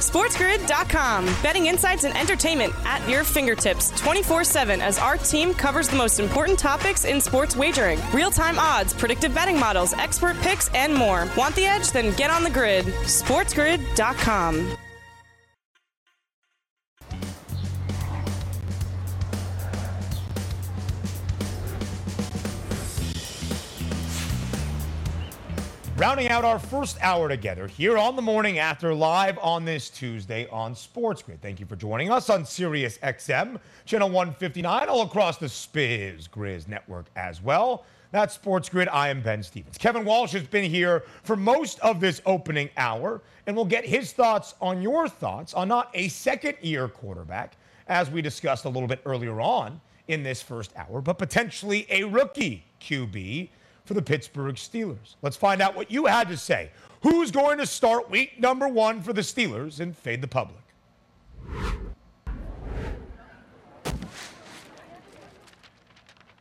SportsGrid.com. 0.00 1.26
Betting 1.42 1.66
insights 1.66 2.04
and 2.04 2.16
entertainment 2.16 2.72
at 2.84 3.06
your 3.08 3.22
fingertips 3.22 3.90
24 4.00 4.44
7 4.44 4.80
as 4.80 4.98
our 4.98 5.18
team 5.18 5.52
covers 5.52 5.88
the 5.88 5.96
most 5.96 6.18
important 6.18 6.58
topics 6.58 7.04
in 7.04 7.20
sports 7.20 7.54
wagering 7.54 8.00
real 8.12 8.30
time 8.30 8.58
odds, 8.58 8.94
predictive 8.94 9.34
betting 9.34 9.60
models, 9.60 9.92
expert 9.92 10.36
picks, 10.38 10.68
and 10.74 10.94
more. 10.94 11.28
Want 11.36 11.54
the 11.54 11.66
edge? 11.66 11.90
Then 11.92 12.14
get 12.16 12.30
on 12.30 12.42
the 12.44 12.50
grid. 12.50 12.86
SportsGrid.com. 12.86 14.76
Rounding 26.00 26.28
out 26.28 26.46
our 26.46 26.58
first 26.58 26.96
hour 27.02 27.28
together 27.28 27.66
here 27.66 27.98
on 27.98 28.16
the 28.16 28.22
morning 28.22 28.58
after 28.58 28.94
live 28.94 29.38
on 29.42 29.66
this 29.66 29.90
Tuesday 29.90 30.48
on 30.48 30.74
Sports 30.74 31.20
Grid. 31.20 31.42
Thank 31.42 31.60
you 31.60 31.66
for 31.66 31.76
joining 31.76 32.10
us 32.10 32.30
on 32.30 32.46
Sirius 32.46 32.96
XM, 33.02 33.60
channel 33.84 34.08
159, 34.08 34.88
all 34.88 35.02
across 35.02 35.36
the 35.36 35.44
Spiz 35.44 36.26
Grizz 36.30 36.68
network 36.68 37.04
as 37.16 37.42
well. 37.42 37.84
That's 38.12 38.32
Sports 38.32 38.70
Grid. 38.70 38.88
I 38.88 39.10
am 39.10 39.20
Ben 39.20 39.42
Stevens. 39.42 39.76
Kevin 39.76 40.06
Walsh 40.06 40.32
has 40.32 40.44
been 40.44 40.70
here 40.70 41.04
for 41.22 41.36
most 41.36 41.78
of 41.80 42.00
this 42.00 42.22
opening 42.24 42.70
hour, 42.78 43.20
and 43.46 43.54
we'll 43.54 43.66
get 43.66 43.84
his 43.84 44.14
thoughts 44.14 44.54
on 44.62 44.80
your 44.80 45.06
thoughts 45.06 45.52
on 45.52 45.68
not 45.68 45.90
a 45.92 46.08
second 46.08 46.56
year 46.62 46.88
quarterback, 46.88 47.58
as 47.88 48.10
we 48.10 48.22
discussed 48.22 48.64
a 48.64 48.70
little 48.70 48.88
bit 48.88 49.02
earlier 49.04 49.38
on 49.38 49.78
in 50.08 50.22
this 50.22 50.40
first 50.40 50.72
hour, 50.76 51.02
but 51.02 51.18
potentially 51.18 51.86
a 51.90 52.04
rookie 52.04 52.64
QB 52.80 53.50
for 53.84 53.94
the 53.94 54.02
Pittsburgh 54.02 54.54
Steelers. 54.56 55.16
Let's 55.22 55.36
find 55.36 55.60
out 55.60 55.74
what 55.74 55.90
you 55.90 56.06
had 56.06 56.28
to 56.28 56.36
say. 56.36 56.70
Who's 57.02 57.30
going 57.30 57.58
to 57.58 57.66
start 57.66 58.10
week 58.10 58.38
number 58.38 58.68
one 58.68 59.00
for 59.00 59.12
the 59.12 59.22
Steelers 59.22 59.80
and 59.80 59.96
fade 59.96 60.20
the 60.20 60.28
public? 60.28 60.60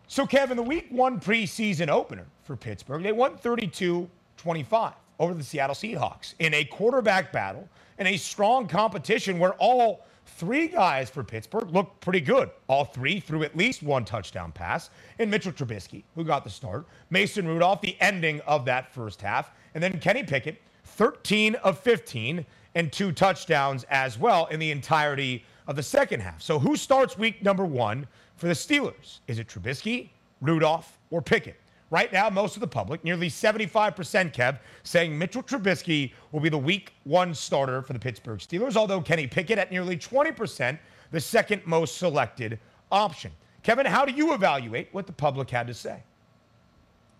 So, 0.07 0.25
Kevin, 0.25 0.57
the 0.57 0.63
week 0.63 0.87
one 0.89 1.19
preseason 1.19 1.87
opener 1.87 2.25
for 2.43 2.55
Pittsburgh, 2.57 3.03
they 3.03 3.11
won 3.11 3.37
32 3.37 4.09
25 4.37 4.93
over 5.19 5.33
the 5.33 5.43
Seattle 5.43 5.75
Seahawks 5.75 6.33
in 6.39 6.53
a 6.53 6.63
quarterback 6.65 7.31
battle 7.31 7.69
and 7.97 8.07
a 8.07 8.17
strong 8.17 8.67
competition 8.67 9.37
where 9.37 9.53
all 9.53 10.05
Three 10.37 10.67
guys 10.67 11.09
for 11.09 11.23
Pittsburgh 11.23 11.69
looked 11.71 11.99
pretty 12.01 12.21
good. 12.21 12.49
All 12.67 12.85
three 12.85 13.19
threw 13.19 13.43
at 13.43 13.57
least 13.57 13.83
one 13.83 14.05
touchdown 14.05 14.51
pass. 14.51 14.89
And 15.17 15.29
Mitchell 15.29 15.51
Trubisky, 15.51 16.03
who 16.15 16.23
got 16.23 16.43
the 16.43 16.49
start. 16.49 16.85
Mason 17.09 17.47
Rudolph, 17.47 17.81
the 17.81 17.97
ending 17.99 18.39
of 18.41 18.65
that 18.65 18.93
first 18.93 19.21
half. 19.21 19.51
And 19.73 19.83
then 19.83 19.99
Kenny 19.99 20.23
Pickett, 20.23 20.61
13 20.85 21.55
of 21.55 21.79
15 21.79 22.45
and 22.75 22.91
two 22.91 23.11
touchdowns 23.11 23.85
as 23.89 24.17
well 24.17 24.45
in 24.47 24.59
the 24.59 24.71
entirety 24.71 25.43
of 25.67 25.75
the 25.75 25.83
second 25.83 26.21
half. 26.21 26.41
So 26.41 26.59
who 26.59 26.75
starts 26.75 27.17
week 27.17 27.43
number 27.43 27.65
one 27.65 28.07
for 28.35 28.47
the 28.47 28.53
Steelers? 28.53 29.19
Is 29.27 29.39
it 29.39 29.47
Trubisky, 29.47 30.09
Rudolph, 30.41 30.97
or 31.11 31.21
Pickett? 31.21 31.59
Right 31.91 32.13
now, 32.13 32.29
most 32.29 32.55
of 32.55 32.59
the 32.61 32.67
public, 32.67 33.03
nearly 33.03 33.29
75%, 33.29 34.31
Kev, 34.31 34.59
saying 34.83 35.17
Mitchell 35.17 35.41
Trubisky 35.41 36.13
will 36.31 36.39
be 36.39 36.49
the 36.49 36.57
week 36.57 36.93
one 37.03 37.33
starter 37.33 37.81
for 37.81 37.93
the 37.93 37.99
Pittsburgh 37.99 38.39
Steelers, 38.39 38.75
although 38.75 39.01
Kenny 39.01 39.25
Pickett 39.25 39.57
at 39.57 39.71
nearly 39.71 39.97
20%, 39.97 40.77
the 41.11 41.19
second 41.19 41.65
most 41.65 41.97
selected 41.97 42.59
option. 42.91 43.31
Kevin, 43.63 43.87
how 43.87 44.05
do 44.05 44.11
you 44.11 44.33
evaluate 44.33 44.89
what 44.91 45.07
the 45.07 45.13
public 45.13 45.49
had 45.49 45.65
to 45.67 45.73
say? 45.73 46.03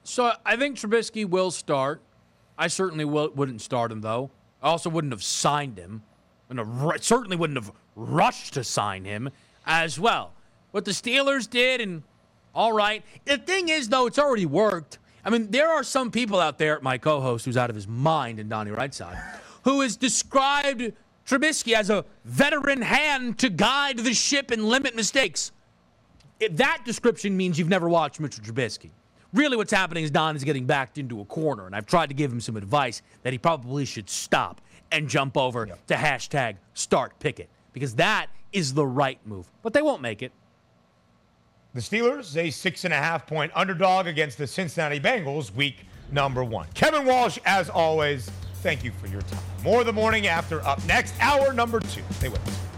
So 0.03 0.33
I 0.45 0.55
think 0.55 0.77
Trubisky 0.77 1.25
will 1.25 1.51
start. 1.51 2.01
I 2.57 2.67
certainly 2.67 3.05
will, 3.05 3.31
wouldn't 3.31 3.61
start 3.61 3.91
him, 3.91 4.01
though. 4.01 4.29
I 4.61 4.69
also 4.69 4.89
wouldn't 4.89 5.13
have 5.13 5.23
signed 5.23 5.77
him, 5.77 6.03
and 6.49 6.59
certainly 7.01 7.37
wouldn't 7.37 7.57
have 7.57 7.71
rushed 7.95 8.53
to 8.53 8.63
sign 8.63 9.05
him 9.05 9.29
as 9.65 9.99
well. 9.99 10.33
What 10.71 10.85
the 10.85 10.91
Steelers 10.91 11.49
did 11.49 11.81
and 11.81 12.03
all 12.53 12.73
right. 12.73 13.03
The 13.25 13.37
thing 13.37 13.69
is, 13.69 13.89
though, 13.89 14.05
it's 14.05 14.19
already 14.19 14.45
worked. 14.45 14.97
I 15.23 15.29
mean, 15.29 15.51
there 15.51 15.69
are 15.69 15.83
some 15.83 16.11
people 16.11 16.39
out 16.39 16.57
there, 16.57 16.79
my 16.81 16.97
co 16.97 17.21
host 17.21 17.45
who's 17.45 17.57
out 17.57 17.69
of 17.69 17.75
his 17.75 17.87
mind 17.87 18.39
and 18.39 18.49
Donnie 18.49 18.71
Rightside, 18.71 19.21
who 19.63 19.81
has 19.81 19.97
described 19.97 20.93
Trubisky 21.27 21.73
as 21.73 21.89
a 21.89 22.05
veteran 22.25 22.81
hand 22.81 23.37
to 23.39 23.49
guide 23.49 23.99
the 23.99 24.13
ship 24.13 24.51
and 24.51 24.65
limit 24.65 24.95
mistakes. 24.95 25.51
If 26.39 26.55
that 26.57 26.83
description 26.85 27.35
means 27.35 27.59
you've 27.59 27.69
never 27.69 27.89
watched 27.89 28.19
Mitchell 28.19 28.43
Trubisky. 28.43 28.89
Really, 29.33 29.57
what's 29.57 29.71
happening 29.71 30.03
is 30.03 30.09
Don 30.09 30.35
is 30.35 30.43
getting 30.43 30.65
backed 30.65 30.97
into 30.97 31.21
a 31.21 31.25
corner, 31.25 31.67
and 31.67 31.75
I've 31.75 31.85
tried 31.85 32.07
to 32.07 32.15
give 32.15 32.31
him 32.31 32.41
some 32.41 32.57
advice 32.57 33.03
that 33.21 33.31
he 33.31 33.37
probably 33.37 33.85
should 33.85 34.09
stop 34.09 34.59
and 34.91 35.07
jump 35.07 35.37
over 35.37 35.67
yep. 35.67 35.85
to 35.87 35.93
hashtag 35.93 36.55
start 36.73 37.19
Pickett 37.19 37.49
because 37.73 37.95
that 37.95 38.27
is 38.51 38.73
the 38.73 38.85
right 38.85 39.19
move. 39.25 39.47
But 39.61 39.73
they 39.73 39.83
won't 39.83 40.01
make 40.01 40.23
it. 40.23 40.31
The 41.75 41.81
Steelers, 41.81 42.35
a 42.35 42.49
six 42.49 42.83
and 42.83 42.93
a 42.93 42.97
half 42.97 43.27
point 43.27 43.51
underdog 43.53 44.07
against 44.07 44.39
the 44.39 44.47
Cincinnati 44.47 44.99
Bengals, 44.99 45.53
week 45.53 45.85
number 46.11 46.43
one. 46.43 46.67
Kevin 46.73 47.05
Walsh, 47.05 47.37
as 47.45 47.69
always, 47.69 48.31
thank 48.63 48.83
you 48.83 48.91
for 48.91 49.05
your 49.05 49.21
time. 49.21 49.43
More 49.63 49.83
the 49.83 49.93
morning 49.93 50.25
after 50.25 50.65
up 50.65 50.83
next, 50.85 51.13
hour 51.21 51.53
number 51.53 51.79
two. 51.79 52.01
Stay 52.13 52.29
with 52.29 52.45
us. 52.47 52.68